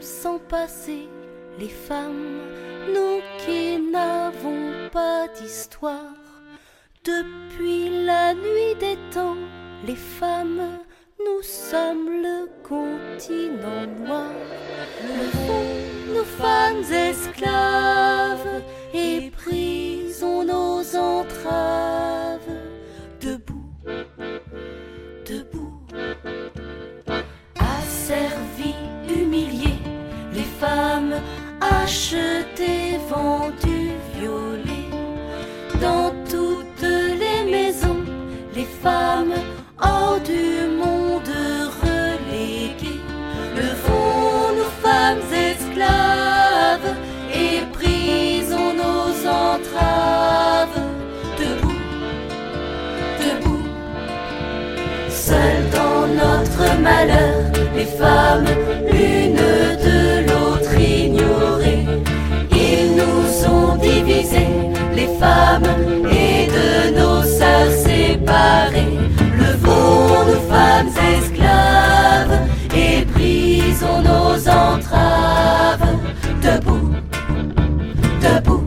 Sont 0.00 0.38
passées, 0.48 1.08
les 1.58 1.68
femmes, 1.68 2.40
nous 2.94 3.20
qui 3.38 3.78
n'avons 3.78 4.88
pas 4.92 5.26
d'histoire. 5.28 6.14
Depuis 7.04 8.04
la 8.04 8.34
nuit 8.34 8.74
des 8.78 8.98
temps, 9.12 9.36
les 9.86 9.96
femmes, 9.96 10.78
nous 11.18 11.42
sommes 11.42 12.08
le 12.22 12.48
continent 12.62 13.86
noir. 14.04 14.32
Le 15.02 15.28
fond, 15.46 16.14
nos 16.14 16.24
femmes 16.24 16.84
esclaves, 16.92 18.62
les 57.06 57.84
femmes, 57.84 58.44
l'une 58.92 59.36
de 59.36 60.28
l'autre 60.28 60.74
ignorées. 60.78 61.86
Ils 62.52 62.96
nous 62.96 63.48
ont 63.48 63.76
divisés, 63.76 64.54
les 64.94 65.08
femmes, 65.18 65.70
et 66.10 66.46
de 66.56 66.98
nos 66.98 67.22
sœurs 67.22 67.72
séparées. 67.86 68.98
Levons 69.38 70.24
nos 70.26 70.54
femmes 70.54 70.90
esclaves 71.16 72.38
et 72.74 73.04
brisons 73.06 74.02
nos 74.02 74.48
entraves. 74.48 75.88
Debout, 76.42 76.94
debout. 78.20 78.64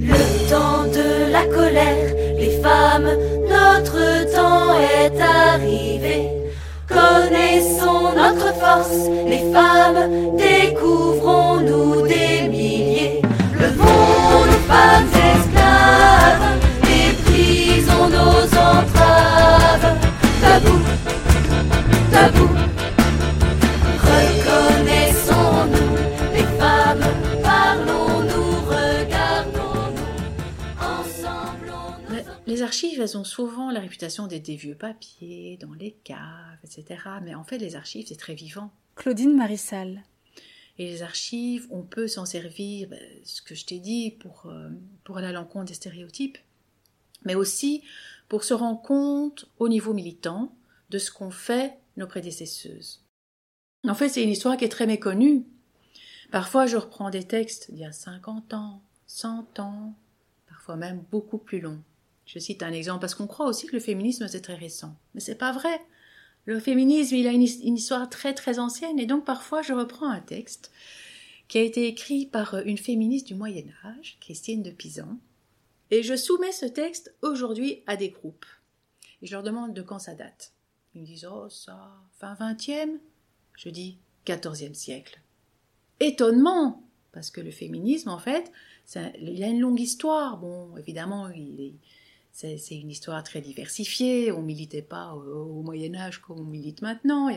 Le 0.00 0.50
temps 0.50 0.84
de 0.98 1.32
la 1.32 1.44
colère, 1.44 2.14
les 2.38 2.60
femmes, 2.62 3.10
notre 3.48 4.34
temps 4.34 4.74
est 4.78 5.20
arrivé. 5.20 5.93
Connaissons 7.04 8.14
notre 8.16 8.54
force, 8.54 9.08
les 9.26 9.52
femmes, 9.52 10.36
découvrons-nous 10.36 12.06
des 12.06 12.48
milliers. 12.48 13.20
Levons 13.60 14.46
nos 14.46 14.62
femmes 14.66 15.08
esclaves 15.12 16.56
et 16.84 17.12
brisons 17.24 18.08
nos 18.08 18.44
entraves. 18.58 19.98
Debout, 20.40 20.84
debout. 22.10 22.63
Archives, 32.64 33.00
elles 33.00 33.16
ont 33.16 33.24
souvent 33.24 33.70
la 33.70 33.78
réputation 33.78 34.26
d'être 34.26 34.44
des 34.44 34.56
vieux 34.56 34.74
papiers, 34.74 35.56
dans 35.60 35.72
les 35.72 35.92
caves, 35.92 36.58
etc. 36.64 36.98
Mais 37.22 37.34
en 37.34 37.44
fait, 37.44 37.58
les 37.58 37.76
archives, 37.76 38.06
c'est 38.08 38.16
très 38.16 38.34
vivant. 38.34 38.72
Claudine 38.96 39.36
Marissal. 39.36 40.02
Et 40.78 40.86
les 40.86 41.02
archives, 41.02 41.68
on 41.70 41.82
peut 41.82 42.08
s'en 42.08 42.26
servir, 42.26 42.88
ben, 42.88 43.00
ce 43.24 43.40
que 43.40 43.54
je 43.54 43.64
t'ai 43.64 43.78
dit, 43.78 44.10
pour, 44.10 44.46
euh, 44.46 44.70
pour 45.04 45.18
aller 45.18 45.28
à 45.28 45.32
l'encontre 45.32 45.66
des 45.66 45.74
stéréotypes, 45.74 46.38
mais 47.24 47.36
aussi 47.36 47.84
pour 48.28 48.42
se 48.42 48.54
rendre 48.54 48.82
compte 48.82 49.48
au 49.58 49.68
niveau 49.68 49.92
militant 49.92 50.52
de 50.90 50.98
ce 50.98 51.12
qu'ont 51.12 51.30
fait 51.30 51.78
nos 51.96 52.08
prédécesseuses. 52.08 53.04
En 53.86 53.94
fait, 53.94 54.08
c'est 54.08 54.24
une 54.24 54.30
histoire 54.30 54.56
qui 54.56 54.64
est 54.64 54.68
très 54.68 54.86
méconnue. 54.86 55.44
Parfois, 56.32 56.66
je 56.66 56.76
reprends 56.76 57.10
des 57.10 57.24
textes 57.24 57.70
d'il 57.70 57.80
y 57.80 57.84
a 57.84 57.92
50 57.92 58.54
ans, 58.54 58.82
100 59.06 59.60
ans, 59.60 59.94
parfois 60.48 60.76
même 60.76 61.04
beaucoup 61.10 61.38
plus 61.38 61.60
longs. 61.60 61.82
Je 62.26 62.38
cite 62.38 62.62
un 62.62 62.72
exemple 62.72 63.00
parce 63.00 63.14
qu'on 63.14 63.26
croit 63.26 63.46
aussi 63.46 63.66
que 63.66 63.72
le 63.76 63.80
féminisme 63.80 64.26
c'est 64.28 64.40
très 64.40 64.54
récent, 64.54 64.96
mais 65.14 65.20
c'est 65.20 65.34
pas 65.34 65.52
vrai. 65.52 65.80
Le 66.46 66.60
féminisme, 66.60 67.14
il 67.16 67.26
a 67.26 67.32
une, 67.32 67.42
his- 67.42 67.62
une 67.64 67.76
histoire 67.76 68.08
très 68.10 68.34
très 68.34 68.58
ancienne 68.58 68.98
et 68.98 69.06
donc 69.06 69.24
parfois 69.24 69.62
je 69.62 69.72
reprends 69.72 70.08
un 70.10 70.20
texte 70.20 70.70
qui 71.48 71.58
a 71.58 71.62
été 71.62 71.86
écrit 71.86 72.26
par 72.26 72.58
une 72.66 72.78
féministe 72.78 73.26
du 73.26 73.34
Moyen 73.34 73.64
Âge, 73.84 74.16
Christine 74.20 74.62
de 74.62 74.70
Pisan, 74.70 75.18
et 75.90 76.02
je 76.02 76.16
soumets 76.16 76.52
ce 76.52 76.66
texte 76.66 77.14
aujourd'hui 77.22 77.82
à 77.86 77.96
des 77.96 78.08
groupes. 78.10 78.46
Et 79.22 79.26
je 79.26 79.32
leur 79.32 79.42
demande 79.42 79.74
de 79.74 79.82
quand 79.82 79.98
ça 79.98 80.14
date. 80.14 80.52
Ils 80.94 81.02
me 81.02 81.06
disent 81.06 81.26
oh 81.30 81.48
ça 81.50 81.92
fin 82.18 82.34
20e. 82.34 82.98
Je 83.56 83.68
dis 83.68 83.98
14e 84.26 84.74
siècle. 84.74 85.20
Étonnement 86.00 86.82
parce 87.12 87.30
que 87.30 87.40
le 87.40 87.50
féminisme 87.52 88.08
en 88.08 88.18
fait, 88.18 88.50
ça- 88.86 89.10
il 89.20 89.42
a 89.44 89.48
une 89.48 89.60
longue 89.60 89.80
histoire. 89.80 90.38
Bon, 90.38 90.76
évidemment, 90.76 91.28
il 91.28 91.60
est- 91.60 91.74
c'est 92.34 92.76
une 92.76 92.90
histoire 92.90 93.22
très 93.22 93.40
diversifiée. 93.40 94.32
On 94.32 94.42
militait 94.42 94.82
pas 94.82 95.14
au, 95.14 95.62
Moyen 95.62 95.94
Âge 95.94 96.18
comme 96.18 96.40
on 96.40 96.44
milite 96.44 96.82
maintenant. 96.82 97.30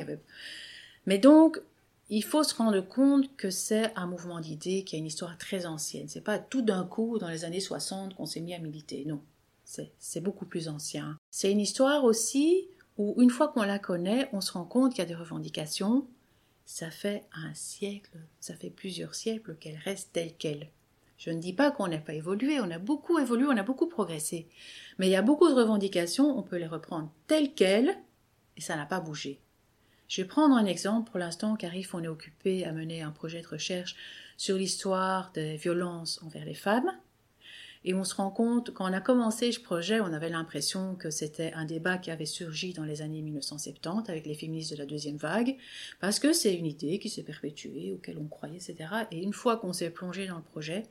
Mais 1.05 1.19
donc, 1.19 1.61
il 2.09 2.23
faut 2.23 2.43
se 2.43 2.55
rendre 2.55 2.81
compte 2.81 3.35
que 3.37 3.51
c'est 3.51 3.93
un 3.95 4.07
mouvement 4.07 4.39
d'idées 4.39 4.83
qui 4.83 4.95
a 4.95 4.99
une 4.99 5.05
histoire 5.05 5.37
très 5.37 5.65
ancienne. 5.65 6.07
C'est 6.07 6.21
pas 6.21 6.39
tout 6.39 6.63
d'un 6.63 6.83
coup, 6.83 7.19
dans 7.19 7.29
les 7.29 7.45
années 7.45 7.59
60, 7.59 8.15
qu'on 8.15 8.25
s'est 8.25 8.39
mis 8.39 8.55
à 8.55 8.59
militer. 8.59 9.05
Non, 9.05 9.21
c'est 9.63 9.91
c'est 9.99 10.21
beaucoup 10.21 10.45
plus 10.45 10.67
ancien. 10.67 11.17
C'est 11.29 11.51
une 11.51 11.59
histoire 11.59 12.03
aussi 12.03 12.67
où, 12.97 13.21
une 13.21 13.29
fois 13.29 13.49
qu'on 13.49 13.63
la 13.63 13.79
connaît, 13.79 14.29
on 14.33 14.41
se 14.41 14.51
rend 14.51 14.65
compte 14.65 14.93
qu'il 14.93 14.99
y 14.99 15.05
a 15.05 15.05
des 15.05 15.15
revendications. 15.15 16.07
Ça 16.65 16.89
fait 16.89 17.23
un 17.33 17.53
siècle, 17.53 18.17
ça 18.39 18.55
fait 18.55 18.69
plusieurs 18.71 19.15
siècles 19.15 19.55
qu'elles 19.55 19.79
restent 19.85 20.11
telles 20.13 20.35
quelles. 20.37 20.69
Je 21.18 21.32
ne 21.32 21.39
dis 21.39 21.53
pas 21.53 21.72
qu'on 21.72 21.88
n'a 21.88 21.97
pas 21.97 22.13
évolué, 22.13 22.59
on 22.59 22.70
a 22.70 22.78
beaucoup 22.78 23.18
évolué, 23.18 23.47
on 23.47 23.57
a 23.57 23.63
beaucoup 23.63 23.88
progressé. 23.88 24.47
Mais 24.97 25.07
il 25.07 25.11
y 25.11 25.15
a 25.15 25.24
beaucoup 25.24 25.49
de 25.49 25.53
revendications, 25.53 26.38
on 26.38 26.43
peut 26.43 26.57
les 26.57 26.68
reprendre 26.68 27.11
telles 27.26 27.53
quelles, 27.53 27.97
et 28.55 28.61
ça 28.61 28.76
n'a 28.76 28.86
pas 28.86 28.99
bougé. 28.99 29.41
Je 30.07 30.22
vais 30.22 30.28
prendre 30.28 30.55
un 30.55 30.65
exemple. 30.65 31.09
Pour 31.09 31.20
l'instant, 31.20 31.55
Carif, 31.55 31.93
on 31.93 32.03
est 32.03 32.07
occupé 32.07 32.65
à 32.65 32.72
mener 32.72 33.01
un 33.01 33.11
projet 33.11 33.41
de 33.41 33.47
recherche 33.47 33.95
sur 34.38 34.57
l'histoire 34.57 35.32
des 35.34 35.57
violences 35.57 36.22
envers 36.24 36.45
les 36.45 36.53
femmes. 36.53 36.91
Et 37.86 37.93
on 37.93 38.03
se 38.03 38.15
rend 38.15 38.32
compte, 38.32 38.73
quand 38.73 38.89
on 38.89 38.93
a 38.93 39.01
commencé 39.01 39.51
ce 39.51 39.59
projet, 39.59 39.99
on 39.99 40.13
avait 40.13 40.30
l'impression 40.30 40.95
que 40.95 41.09
c'était 41.09 41.53
un 41.53 41.65
débat 41.65 41.97
qui 41.97 42.11
avait 42.11 42.25
surgi 42.25 42.73
dans 42.73 42.84
les 42.84 43.01
années 43.01 43.21
1970 43.21 44.09
avec 44.09 44.25
les 44.25 44.36
féministes 44.36 44.71
de 44.71 44.78
la 44.78 44.86
deuxième 44.86 45.17
vague, 45.17 45.57
parce 45.99 46.19
que 46.19 46.34
c'est 46.34 46.53
une 46.55 46.65
idée 46.65 46.99
qui 46.99 47.09
s'est 47.09 47.23
perpétuée, 47.23 47.93
auquel 47.93 48.17
on 48.17 48.28
croyait, 48.28 48.57
etc. 48.57 48.89
Et 49.11 49.21
une 49.21 49.34
fois 49.34 49.57
qu'on 49.57 49.73
s'est 49.73 49.89
plongé 49.89 50.28
dans 50.28 50.38
le 50.38 50.43
projet, 50.43 50.84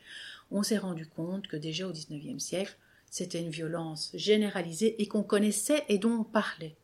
on 0.50 0.62
s'est 0.62 0.78
rendu 0.78 1.06
compte 1.06 1.48
que 1.48 1.56
déjà 1.56 1.88
au 1.88 1.92
XIXe 1.92 2.42
siècle, 2.42 2.76
c'était 3.10 3.40
une 3.40 3.50
violence 3.50 4.10
généralisée 4.14 5.00
et 5.00 5.06
qu'on 5.06 5.22
connaissait 5.22 5.84
et 5.88 5.98
dont 5.98 6.20
on 6.20 6.24
parlait. 6.24 6.76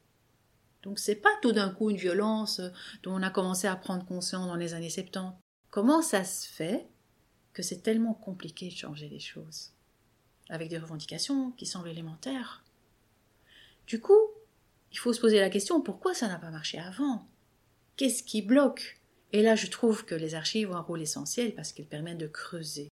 Donc 0.83 0.99
c'est 0.99 1.17
pas 1.17 1.31
tout 1.41 1.53
d'un 1.53 1.71
coup 1.71 1.91
une 1.91 1.97
violence 1.97 2.61
dont 3.03 3.15
on 3.15 3.23
a 3.23 3.31
commencé 3.31 3.67
à 3.67 3.77
prendre 3.77 4.05
conscience 4.05 4.47
dans 4.47 4.57
les 4.57 4.75
années 4.75 4.91
70. 4.91 5.37
Comment 5.71 6.03
ça 6.03 6.25
se 6.25 6.49
fait 6.49 6.87
que 7.53 7.63
c'est 7.63 7.83
tellement 7.83 8.15
compliqué 8.15 8.69
de 8.69 8.75
changer 8.75 9.09
les 9.09 9.21
choses? 9.21 9.73
Avec 10.49 10.69
des 10.69 10.79
revendications 10.79 11.51
qui 11.53 11.67
semblent 11.67 11.89
élémentaires. 11.89 12.63
Du 13.87 14.01
coup, 14.01 14.31
il 14.93 14.99
faut 14.99 15.13
se 15.13 15.21
poser 15.21 15.41
la 15.41 15.51
question 15.51 15.81
pourquoi 15.81 16.15
ça 16.15 16.29
n'a 16.29 16.39
pas 16.39 16.51
marché 16.51 16.79
avant? 16.79 17.27
Qu'est-ce 17.97 18.23
qui 18.23 18.43
bloque? 18.43 19.01
Et 19.33 19.43
là, 19.43 19.57
je 19.57 19.67
trouve 19.67 20.05
que 20.05 20.15
les 20.15 20.35
archives 20.35 20.71
ont 20.71 20.77
un 20.77 20.81
rôle 20.81 21.03
essentiel 21.03 21.55
parce 21.55 21.73
qu'elles 21.73 21.87
permettent 21.87 22.19
de 22.19 22.27
creuser. 22.27 22.89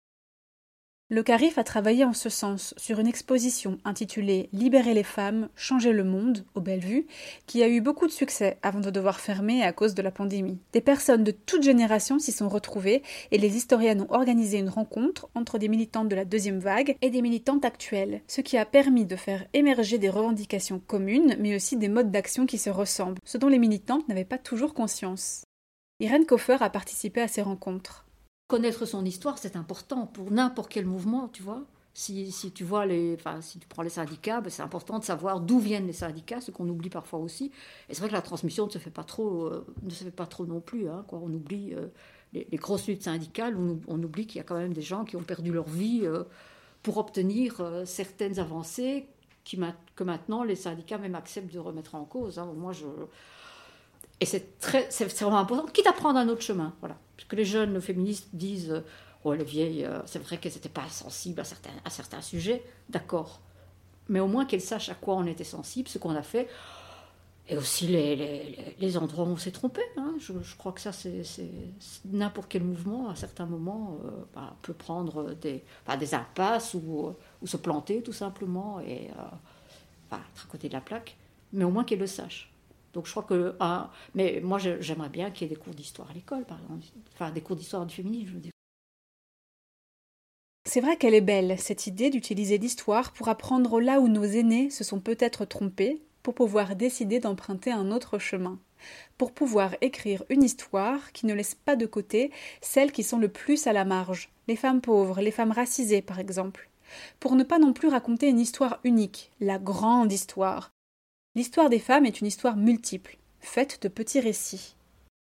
Le 1.13 1.25
CARIF 1.25 1.59
a 1.59 1.65
travaillé 1.65 2.05
en 2.05 2.13
ce 2.13 2.29
sens 2.29 2.73
sur 2.77 3.01
une 3.01 3.09
exposition 3.09 3.79
intitulée 3.85 4.49
Libérer 4.53 4.95
les 4.95 5.03
femmes, 5.03 5.49
changer 5.57 5.93
le 5.93 6.05
monde 6.05 6.45
au 6.55 6.61
Bellevue, 6.61 7.09
qui 7.49 7.65
a 7.65 7.69
eu 7.69 7.81
beaucoup 7.81 8.07
de 8.07 8.13
succès 8.13 8.59
avant 8.63 8.79
de 8.79 8.91
devoir 8.91 9.19
fermer 9.19 9.65
à 9.65 9.73
cause 9.73 9.97
de 9.97 10.03
la 10.03 10.13
pandémie. 10.13 10.61
Des 10.73 10.81
personnes 10.81 11.25
de 11.25 11.33
toutes 11.33 11.65
générations 11.65 12.21
s'y 12.21 12.31
sont 12.31 12.49
retrouvées 12.49 13.03
et 13.33 13.39
les 13.39 13.57
historiennes 13.57 14.03
ont 14.03 14.15
organisé 14.15 14.59
une 14.59 14.69
rencontre 14.69 15.29
entre 15.35 15.59
des 15.59 15.67
militantes 15.67 16.09
de 16.09 16.15
la 16.15 16.25
deuxième 16.25 16.61
vague 16.61 16.95
et 17.03 17.11
des 17.11 17.23
militantes 17.23 17.65
actuelles, 17.65 18.21
ce 18.29 18.41
qui 18.41 18.57
a 18.57 18.65
permis 18.65 19.05
de 19.05 19.17
faire 19.17 19.45
émerger 19.53 19.99
des 19.99 20.11
revendications 20.11 20.79
communes, 20.79 21.35
mais 21.41 21.57
aussi 21.57 21.77
des 21.77 21.89
modes 21.89 22.13
d'action 22.13 22.47
qui 22.47 22.57
se 22.57 22.71
ressemblent, 22.71 23.19
ce 23.25 23.37
dont 23.37 23.49
les 23.49 23.59
militantes 23.59 24.09
n'avaient 24.09 24.23
pas 24.23 24.39
toujours 24.39 24.75
conscience. 24.75 25.43
Irène 25.99 26.25
Koffer 26.25 26.59
a 26.61 26.71
participé 26.71 27.21
à 27.21 27.27
ces 27.27 27.43
rencontres. 27.43 28.07
Connaître 28.51 28.85
son 28.85 29.05
histoire, 29.05 29.39
c'est 29.39 29.55
important 29.55 30.07
pour 30.07 30.33
n'importe 30.33 30.73
quel 30.73 30.85
mouvement, 30.85 31.29
tu 31.29 31.41
vois. 31.41 31.63
Si, 31.95 32.33
si 32.33 32.51
tu 32.51 32.65
vois 32.65 32.85
les, 32.85 33.15
enfin, 33.15 33.41
si 33.41 33.61
tu 33.61 33.69
prends 33.69 33.83
les 33.83 33.91
syndicats, 33.91 34.41
ben, 34.41 34.51
c'est 34.51 34.63
important 34.63 34.99
de 34.99 35.05
savoir 35.05 35.39
d'où 35.39 35.61
viennent 35.61 35.87
les 35.87 35.93
syndicats, 35.93 36.41
ce 36.41 36.51
qu'on 36.51 36.69
oublie 36.69 36.91
parfois 36.91 37.21
aussi. 37.21 37.53
Et 37.89 37.95
c'est 37.95 38.01
vrai 38.01 38.09
que 38.09 38.15
la 38.15 38.23
transmission 38.23 38.67
ne 38.67 38.71
se 38.73 38.79
fait 38.79 38.91
pas 38.91 39.05
trop, 39.05 39.45
euh, 39.45 39.65
ne 39.85 39.91
se 39.91 40.03
fait 40.03 40.11
pas 40.11 40.27
trop 40.27 40.47
non 40.47 40.61
plus. 40.61 40.89
Hein, 40.89 41.05
quoi. 41.07 41.21
On 41.23 41.33
oublie 41.33 41.75
euh, 41.75 41.87
les, 42.33 42.45
grosses 42.55 42.89
luttes 42.89 43.05
syndicales, 43.05 43.57
on, 43.57 44.03
oublie 44.03 44.27
qu'il 44.27 44.39
y 44.39 44.41
a 44.41 44.45
quand 44.45 44.59
même 44.59 44.73
des 44.75 44.83
gens 44.83 45.05
qui 45.05 45.15
ont 45.15 45.23
perdu 45.23 45.53
leur 45.53 45.69
vie 45.69 46.01
euh, 46.03 46.25
pour 46.83 46.99
obtenir 46.99 47.63
certaines 47.85 48.41
avancées 48.41 49.07
que 49.45 50.03
maintenant 50.03 50.43
les 50.43 50.57
syndicats 50.57 50.99
même 50.99 51.15
acceptent 51.15 51.55
de 51.55 51.61
remettre 51.61 51.95
en 51.95 52.05
cause. 52.05 52.41
hein. 52.41 52.53
Moi, 52.57 52.73
je 52.73 52.87
et 54.21 54.27
c'est 54.27 55.15
vraiment 55.23 55.39
important, 55.39 55.67
quitte 55.67 55.87
à 55.87 55.93
prendre 55.93 56.19
un 56.19 56.29
autre 56.29 56.43
chemin. 56.43 56.75
Voilà. 56.81 56.97
Parce 57.17 57.27
que 57.27 57.37
les 57.37 57.47
jeunes 57.47 57.81
féministes 57.81 58.29
disent, 58.35 58.83
oh 59.25 59.33
les 59.33 59.45
vieilles, 59.45 59.85
euh, 59.85 60.01
c'est 60.05 60.19
vrai 60.19 60.37
qu'elles 60.37 60.53
n'étaient 60.53 60.69
pas 60.69 60.89
sensibles 60.89 61.41
à 61.41 61.91
certains, 61.91 62.21
sujets, 62.21 62.63
d'accord. 62.91 63.41
Mais 64.09 64.21
au 64.21 64.27
moins 64.27 64.45
qu'elles 64.45 64.61
sachent 64.61 64.91
à 64.91 64.95
quoi 64.95 65.15
on 65.17 65.27
était 65.27 65.45
sensible, 65.45 65.89
ce 65.89 65.97
qu'on 65.97 66.15
a 66.15 66.23
fait, 66.23 66.49
et 67.49 67.57
aussi 67.57 67.87
les, 67.87 68.97
endroits 68.99 69.25
où 69.25 69.29
on 69.29 69.37
s'est 69.37 69.51
trompé. 69.51 69.81
hein. 69.97 70.15
Je, 70.19 70.33
crois 70.57 70.73
que 70.73 70.81
ça, 70.81 70.93
c'est 70.93 71.25
n'importe 72.05 72.49
quel 72.49 72.63
mouvement, 72.63 73.09
à 73.09 73.17
certains 73.17 73.47
moments, 73.47 73.99
euh, 74.05 74.11
bah, 74.35 74.55
peut 74.63 74.75
prendre 74.75 75.35
des, 75.35 75.65
des 75.99 76.15
impasses 76.15 76.75
ou, 76.75 77.15
se 77.45 77.57
planter 77.57 78.03
tout 78.03 78.13
simplement 78.13 78.81
et 78.81 79.09
enfin, 80.07 80.23
être 80.33 80.47
à 80.47 80.51
côté 80.51 80.69
de 80.69 80.75
la 80.75 80.81
plaque. 80.81 81.17
Mais 81.53 81.65
au 81.65 81.71
moins 81.71 81.85
qu'elles 81.85 81.99
le 81.99 82.07
sachent. 82.07 82.50
Donc 82.93 83.07
je 83.07 83.11
crois 83.11 83.23
que. 83.23 83.55
ah, 83.61 83.91
mais 84.15 84.41
moi, 84.43 84.59
j'aimerais 84.59 85.09
bien 85.09 85.31
qu'il 85.31 85.49
y 85.49 85.51
ait 85.51 85.55
des 85.55 85.61
cours 85.61 85.75
d'histoire 85.75 86.11
à 86.11 86.13
l'école, 86.13 86.45
par 86.45 86.59
exemple. 86.61 86.85
Enfin, 87.15 87.31
des 87.31 87.41
cours 87.41 87.57
d'histoire 87.57 87.87
du 87.87 87.95
féminisme, 87.95 88.29
je 88.29 88.33
veux 88.35 88.41
dire. 88.41 88.53
C'est 90.67 90.81
vrai 90.81 90.97
qu'elle 90.97 91.15
est 91.15 91.21
belle, 91.21 91.59
cette 91.59 91.87
idée 91.87 92.11
d'utiliser 92.11 92.59
l'histoire 92.59 93.13
pour 93.13 93.29
apprendre 93.29 93.81
là 93.81 93.99
où 93.99 94.09
nos 94.09 94.25
aînés 94.25 94.71
se 94.71 94.85
sont 94.85 95.01
peut-être 95.01 95.45
trompés, 95.45 96.03
pour 96.23 96.35
pouvoir 96.35 96.77
décider 96.77 97.19
d'emprunter 97.19 97.73
un 97.73 97.91
autre 97.91 98.19
chemin, 98.19 98.59
pour 99.19 99.33
pouvoir 99.33 99.75
écrire 99.81 100.23
une 100.29 100.45
histoire 100.45 101.13
qui 101.13 101.27
ne 101.27 101.35
laisse 101.35 101.55
pas 101.55 101.77
de 101.77 101.87
côté 101.87 102.31
celles 102.61 102.93
qui 102.93 103.03
sont 103.03 103.19
le 103.19 103.29
plus 103.29 103.67
à 103.67 103.73
la 103.73 103.85
marge, 103.85 104.31
les 104.49 104.57
femmes 104.57 104.81
pauvres, 104.81 105.21
les 105.21 105.31
femmes 105.31 105.51
racisées 105.51 106.03
par 106.03 106.21
exemple, 106.21 106.69
pour 107.19 107.37
ne 107.37 107.43
pas 107.45 107.59
non 107.59 107.73
plus 107.73 107.89
raconter 107.89 108.29
une 108.29 108.41
histoire 108.41 108.81
unique, 108.85 109.33
la 109.41 109.59
grande 109.59 110.13
histoire. 110.13 110.71
L'histoire 111.37 111.71
des 111.71 111.79
femmes 111.79 112.07
est 112.07 112.21
une 112.21 112.27
histoire 112.27 112.57
multiple, 112.57 113.17
faite 113.39 113.81
de 113.83 113.89
petits 113.89 114.19
récits. 114.19 114.75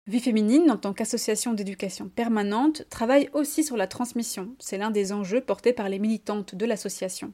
Vie 0.06 0.20
féminine, 0.20 0.70
en 0.70 0.76
tant 0.76 0.92
qu'association 0.92 1.54
d'éducation 1.54 2.08
permanente, 2.08 2.84
travaille 2.88 3.28
aussi 3.32 3.64
sur 3.64 3.76
la 3.76 3.88
transmission. 3.88 4.54
C'est 4.60 4.78
l'un 4.78 4.92
des 4.92 5.12
enjeux 5.12 5.40
portés 5.40 5.72
par 5.72 5.88
les 5.88 5.98
militantes 5.98 6.54
de 6.54 6.66
l'association. 6.66 7.32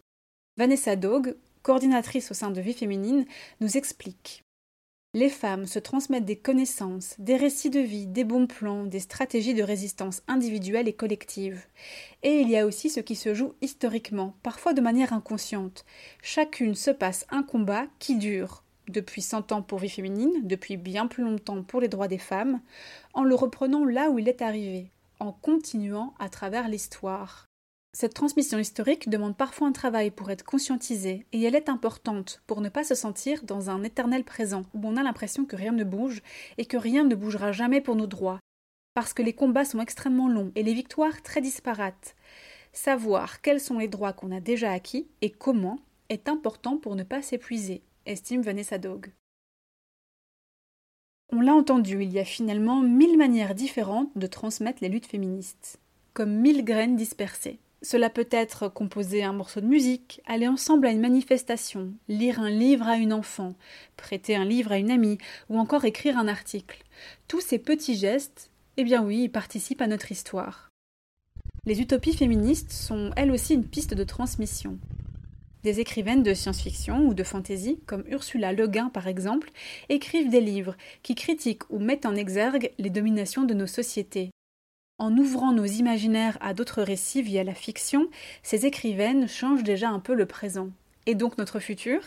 Vanessa 0.56 0.96
Dog, 0.96 1.36
coordinatrice 1.62 2.30
au 2.30 2.34
sein 2.34 2.50
de 2.50 2.60
Vie 2.60 2.72
féminine, 2.72 3.26
nous 3.60 3.76
explique. 3.76 4.43
Les 5.16 5.28
femmes 5.28 5.66
se 5.66 5.78
transmettent 5.78 6.24
des 6.24 6.34
connaissances, 6.34 7.14
des 7.20 7.36
récits 7.36 7.70
de 7.70 7.78
vie, 7.78 8.06
des 8.06 8.24
bons 8.24 8.48
plans, 8.48 8.84
des 8.84 8.98
stratégies 8.98 9.54
de 9.54 9.62
résistance 9.62 10.24
individuelle 10.26 10.88
et 10.88 10.92
collective. 10.92 11.66
Et 12.24 12.40
il 12.40 12.50
y 12.50 12.58
a 12.58 12.66
aussi 12.66 12.90
ce 12.90 12.98
qui 12.98 13.14
se 13.14 13.32
joue 13.32 13.52
historiquement, 13.62 14.34
parfois 14.42 14.74
de 14.74 14.80
manière 14.80 15.12
inconsciente. 15.12 15.84
Chacune 16.20 16.74
se 16.74 16.90
passe 16.90 17.26
un 17.30 17.44
combat 17.44 17.86
qui 18.00 18.16
dure, 18.16 18.64
depuis 18.88 19.22
100 19.22 19.52
ans 19.52 19.62
pour 19.62 19.78
Vie 19.78 19.88
féminine, 19.88 20.32
depuis 20.42 20.76
bien 20.76 21.06
plus 21.06 21.22
longtemps 21.22 21.62
pour 21.62 21.80
les 21.80 21.86
droits 21.86 22.08
des 22.08 22.18
femmes, 22.18 22.60
en 23.12 23.22
le 23.22 23.36
reprenant 23.36 23.84
là 23.84 24.10
où 24.10 24.18
il 24.18 24.28
est 24.28 24.42
arrivé, 24.42 24.90
en 25.20 25.30
continuant 25.30 26.12
à 26.18 26.28
travers 26.28 26.66
l'histoire. 26.66 27.46
Cette 27.96 28.14
transmission 28.14 28.58
historique 28.58 29.08
demande 29.08 29.36
parfois 29.36 29.68
un 29.68 29.72
travail 29.72 30.10
pour 30.10 30.28
être 30.32 30.42
conscientisée, 30.42 31.26
et 31.30 31.40
elle 31.40 31.54
est 31.54 31.68
importante 31.68 32.42
pour 32.48 32.60
ne 32.60 32.68
pas 32.68 32.82
se 32.82 32.96
sentir 32.96 33.44
dans 33.44 33.70
un 33.70 33.84
éternel 33.84 34.24
présent 34.24 34.64
où 34.74 34.80
on 34.82 34.96
a 34.96 35.04
l'impression 35.04 35.44
que 35.44 35.54
rien 35.54 35.70
ne 35.70 35.84
bouge 35.84 36.20
et 36.58 36.66
que 36.66 36.76
rien 36.76 37.04
ne 37.04 37.14
bougera 37.14 37.52
jamais 37.52 37.80
pour 37.80 37.94
nos 37.94 38.08
droits, 38.08 38.40
parce 38.94 39.12
que 39.12 39.22
les 39.22 39.32
combats 39.32 39.64
sont 39.64 39.78
extrêmement 39.78 40.28
longs 40.28 40.50
et 40.56 40.64
les 40.64 40.74
victoires 40.74 41.22
très 41.22 41.40
disparates. 41.40 42.16
Savoir 42.72 43.40
quels 43.42 43.60
sont 43.60 43.78
les 43.78 43.86
droits 43.86 44.12
qu'on 44.12 44.32
a 44.32 44.40
déjà 44.40 44.72
acquis 44.72 45.06
et 45.22 45.30
comment 45.30 45.78
est 46.08 46.28
important 46.28 46.78
pour 46.78 46.96
ne 46.96 47.04
pas 47.04 47.22
s'épuiser, 47.22 47.84
estime 48.06 48.42
Vanessa 48.42 48.76
Dog. 48.76 49.12
On 51.30 51.40
l'a 51.40 51.54
entendu, 51.54 52.02
il 52.02 52.10
y 52.10 52.18
a 52.18 52.24
finalement 52.24 52.80
mille 52.80 53.16
manières 53.16 53.54
différentes 53.54 54.10
de 54.18 54.26
transmettre 54.26 54.82
les 54.82 54.88
luttes 54.88 55.06
féministes, 55.06 55.78
comme 56.12 56.34
mille 56.34 56.64
graines 56.64 56.96
dispersées. 56.96 57.60
Cela 57.84 58.08
peut 58.08 58.28
être 58.30 58.68
composer 58.68 59.24
un 59.24 59.34
morceau 59.34 59.60
de 59.60 59.66
musique, 59.66 60.22
aller 60.24 60.48
ensemble 60.48 60.86
à 60.86 60.90
une 60.90 61.02
manifestation, 61.02 61.92
lire 62.08 62.40
un 62.40 62.48
livre 62.48 62.88
à 62.88 62.96
une 62.96 63.12
enfant, 63.12 63.56
prêter 63.98 64.34
un 64.34 64.46
livre 64.46 64.72
à 64.72 64.78
une 64.78 64.90
amie, 64.90 65.18
ou 65.50 65.58
encore 65.58 65.84
écrire 65.84 66.16
un 66.16 66.26
article. 66.26 66.82
Tous 67.28 67.42
ces 67.42 67.58
petits 67.58 67.96
gestes, 67.96 68.50
eh 68.78 68.84
bien 68.84 69.04
oui, 69.04 69.28
participent 69.28 69.82
à 69.82 69.86
notre 69.86 70.10
histoire. 70.10 70.70
Les 71.66 71.82
utopies 71.82 72.16
féministes 72.16 72.72
sont 72.72 73.10
elles 73.16 73.30
aussi 73.30 73.52
une 73.52 73.66
piste 73.66 73.92
de 73.92 74.04
transmission. 74.04 74.78
Des 75.62 75.80
écrivaines 75.80 76.22
de 76.22 76.32
science-fiction 76.32 77.06
ou 77.06 77.12
de 77.12 77.22
fantasy, 77.22 77.80
comme 77.84 78.04
Ursula 78.08 78.54
Le 78.54 78.66
Guin 78.66 78.88
par 78.88 79.08
exemple, 79.08 79.50
écrivent 79.90 80.30
des 80.30 80.40
livres 80.40 80.74
qui 81.02 81.14
critiquent 81.14 81.68
ou 81.68 81.80
mettent 81.80 82.06
en 82.06 82.16
exergue 82.16 82.72
les 82.78 82.90
dominations 82.90 83.44
de 83.44 83.52
nos 83.52 83.66
sociétés. 83.66 84.30
En 84.96 85.16
ouvrant 85.16 85.52
nos 85.52 85.64
imaginaires 85.64 86.38
à 86.40 86.54
d'autres 86.54 86.82
récits 86.82 87.22
via 87.22 87.42
la 87.42 87.54
fiction, 87.54 88.06
ces 88.44 88.64
écrivaines 88.64 89.26
changent 89.26 89.64
déjà 89.64 89.88
un 89.88 89.98
peu 89.98 90.14
le 90.14 90.24
présent. 90.24 90.70
Et 91.06 91.16
donc 91.16 91.36
notre 91.36 91.58
futur? 91.58 92.00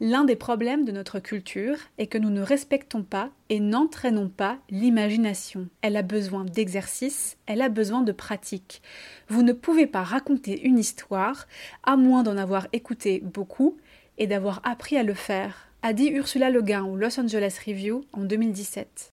L'un 0.00 0.24
des 0.24 0.34
problèmes 0.34 0.84
de 0.84 0.90
notre 0.90 1.20
culture 1.20 1.76
est 1.98 2.08
que 2.08 2.18
nous 2.18 2.30
ne 2.30 2.42
respectons 2.42 3.04
pas 3.04 3.30
et 3.48 3.60
n'entraînons 3.60 4.28
pas 4.28 4.58
l'imagination. 4.70 5.68
Elle 5.82 5.96
a 5.96 6.02
besoin 6.02 6.44
d'exercice, 6.44 7.36
elle 7.46 7.62
a 7.62 7.68
besoin 7.68 8.02
de 8.02 8.10
pratique. 8.10 8.82
Vous 9.28 9.44
ne 9.44 9.52
pouvez 9.52 9.86
pas 9.86 10.02
raconter 10.02 10.62
une 10.62 10.80
histoire 10.80 11.46
à 11.84 11.96
moins 11.96 12.24
d'en 12.24 12.36
avoir 12.36 12.66
écouté 12.72 13.20
beaucoup 13.20 13.76
et 14.18 14.26
d'avoir 14.26 14.60
appris 14.64 14.96
à 14.96 15.04
le 15.04 15.14
faire, 15.14 15.68
a 15.82 15.92
dit 15.92 16.08
Ursula 16.08 16.50
Le 16.50 16.62
Guin 16.62 16.84
au 16.84 16.96
Los 16.96 17.20
Angeles 17.20 17.60
Review 17.64 18.04
en 18.12 18.24
2017. 18.24 19.13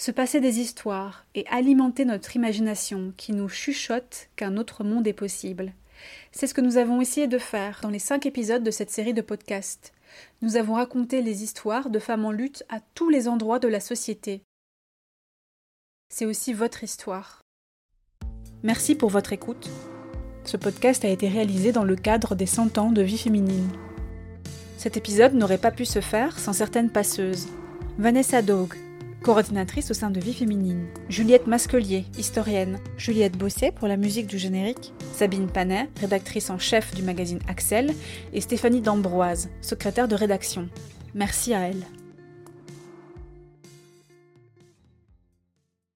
Se 0.00 0.10
passer 0.10 0.40
des 0.40 0.60
histoires 0.60 1.26
et 1.34 1.46
alimenter 1.48 2.06
notre 2.06 2.34
imagination 2.34 3.12
qui 3.18 3.34
nous 3.34 3.50
chuchote 3.50 4.30
qu'un 4.34 4.56
autre 4.56 4.82
monde 4.82 5.06
est 5.06 5.12
possible. 5.12 5.74
C'est 6.32 6.46
ce 6.46 6.54
que 6.54 6.62
nous 6.62 6.78
avons 6.78 7.02
essayé 7.02 7.26
de 7.26 7.36
faire 7.36 7.80
dans 7.82 7.90
les 7.90 7.98
cinq 7.98 8.24
épisodes 8.24 8.62
de 8.62 8.70
cette 8.70 8.88
série 8.88 9.12
de 9.12 9.20
podcasts. 9.20 9.92
Nous 10.40 10.56
avons 10.56 10.72
raconté 10.72 11.20
les 11.20 11.44
histoires 11.44 11.90
de 11.90 11.98
femmes 11.98 12.24
en 12.24 12.30
lutte 12.30 12.64
à 12.70 12.80
tous 12.94 13.10
les 13.10 13.28
endroits 13.28 13.58
de 13.58 13.68
la 13.68 13.78
société. 13.78 14.40
C'est 16.08 16.24
aussi 16.24 16.54
votre 16.54 16.82
histoire. 16.82 17.42
Merci 18.62 18.94
pour 18.94 19.10
votre 19.10 19.34
écoute. 19.34 19.68
Ce 20.46 20.56
podcast 20.56 21.04
a 21.04 21.08
été 21.08 21.28
réalisé 21.28 21.72
dans 21.72 21.84
le 21.84 21.96
cadre 21.96 22.34
des 22.34 22.46
100 22.46 22.78
ans 22.78 22.90
de 22.90 23.02
vie 23.02 23.18
féminine. 23.18 23.68
Cet 24.78 24.96
épisode 24.96 25.34
n'aurait 25.34 25.58
pas 25.58 25.72
pu 25.72 25.84
se 25.84 26.00
faire 26.00 26.38
sans 26.38 26.54
certaines 26.54 26.90
passeuses. 26.90 27.48
Vanessa 27.98 28.40
Dog, 28.40 28.72
coordinatrice 29.22 29.90
au 29.90 29.94
sein 29.94 30.10
de 30.10 30.20
Vie 30.20 30.32
Féminine, 30.32 30.86
Juliette 31.08 31.46
Masquelier, 31.46 32.04
historienne, 32.18 32.78
Juliette 32.96 33.36
Bosset 33.36 33.72
pour 33.72 33.88
la 33.88 33.96
musique 33.96 34.26
du 34.26 34.38
générique, 34.38 34.92
Sabine 35.12 35.48
Panet, 35.48 35.88
rédactrice 36.00 36.50
en 36.50 36.58
chef 36.58 36.94
du 36.94 37.02
magazine 37.02 37.40
Axel, 37.48 37.92
et 38.32 38.40
Stéphanie 38.40 38.80
D'Ambroise, 38.80 39.50
secrétaire 39.60 40.08
de 40.08 40.14
rédaction. 40.14 40.68
Merci 41.14 41.54
à 41.54 41.68
elle. 41.68 41.84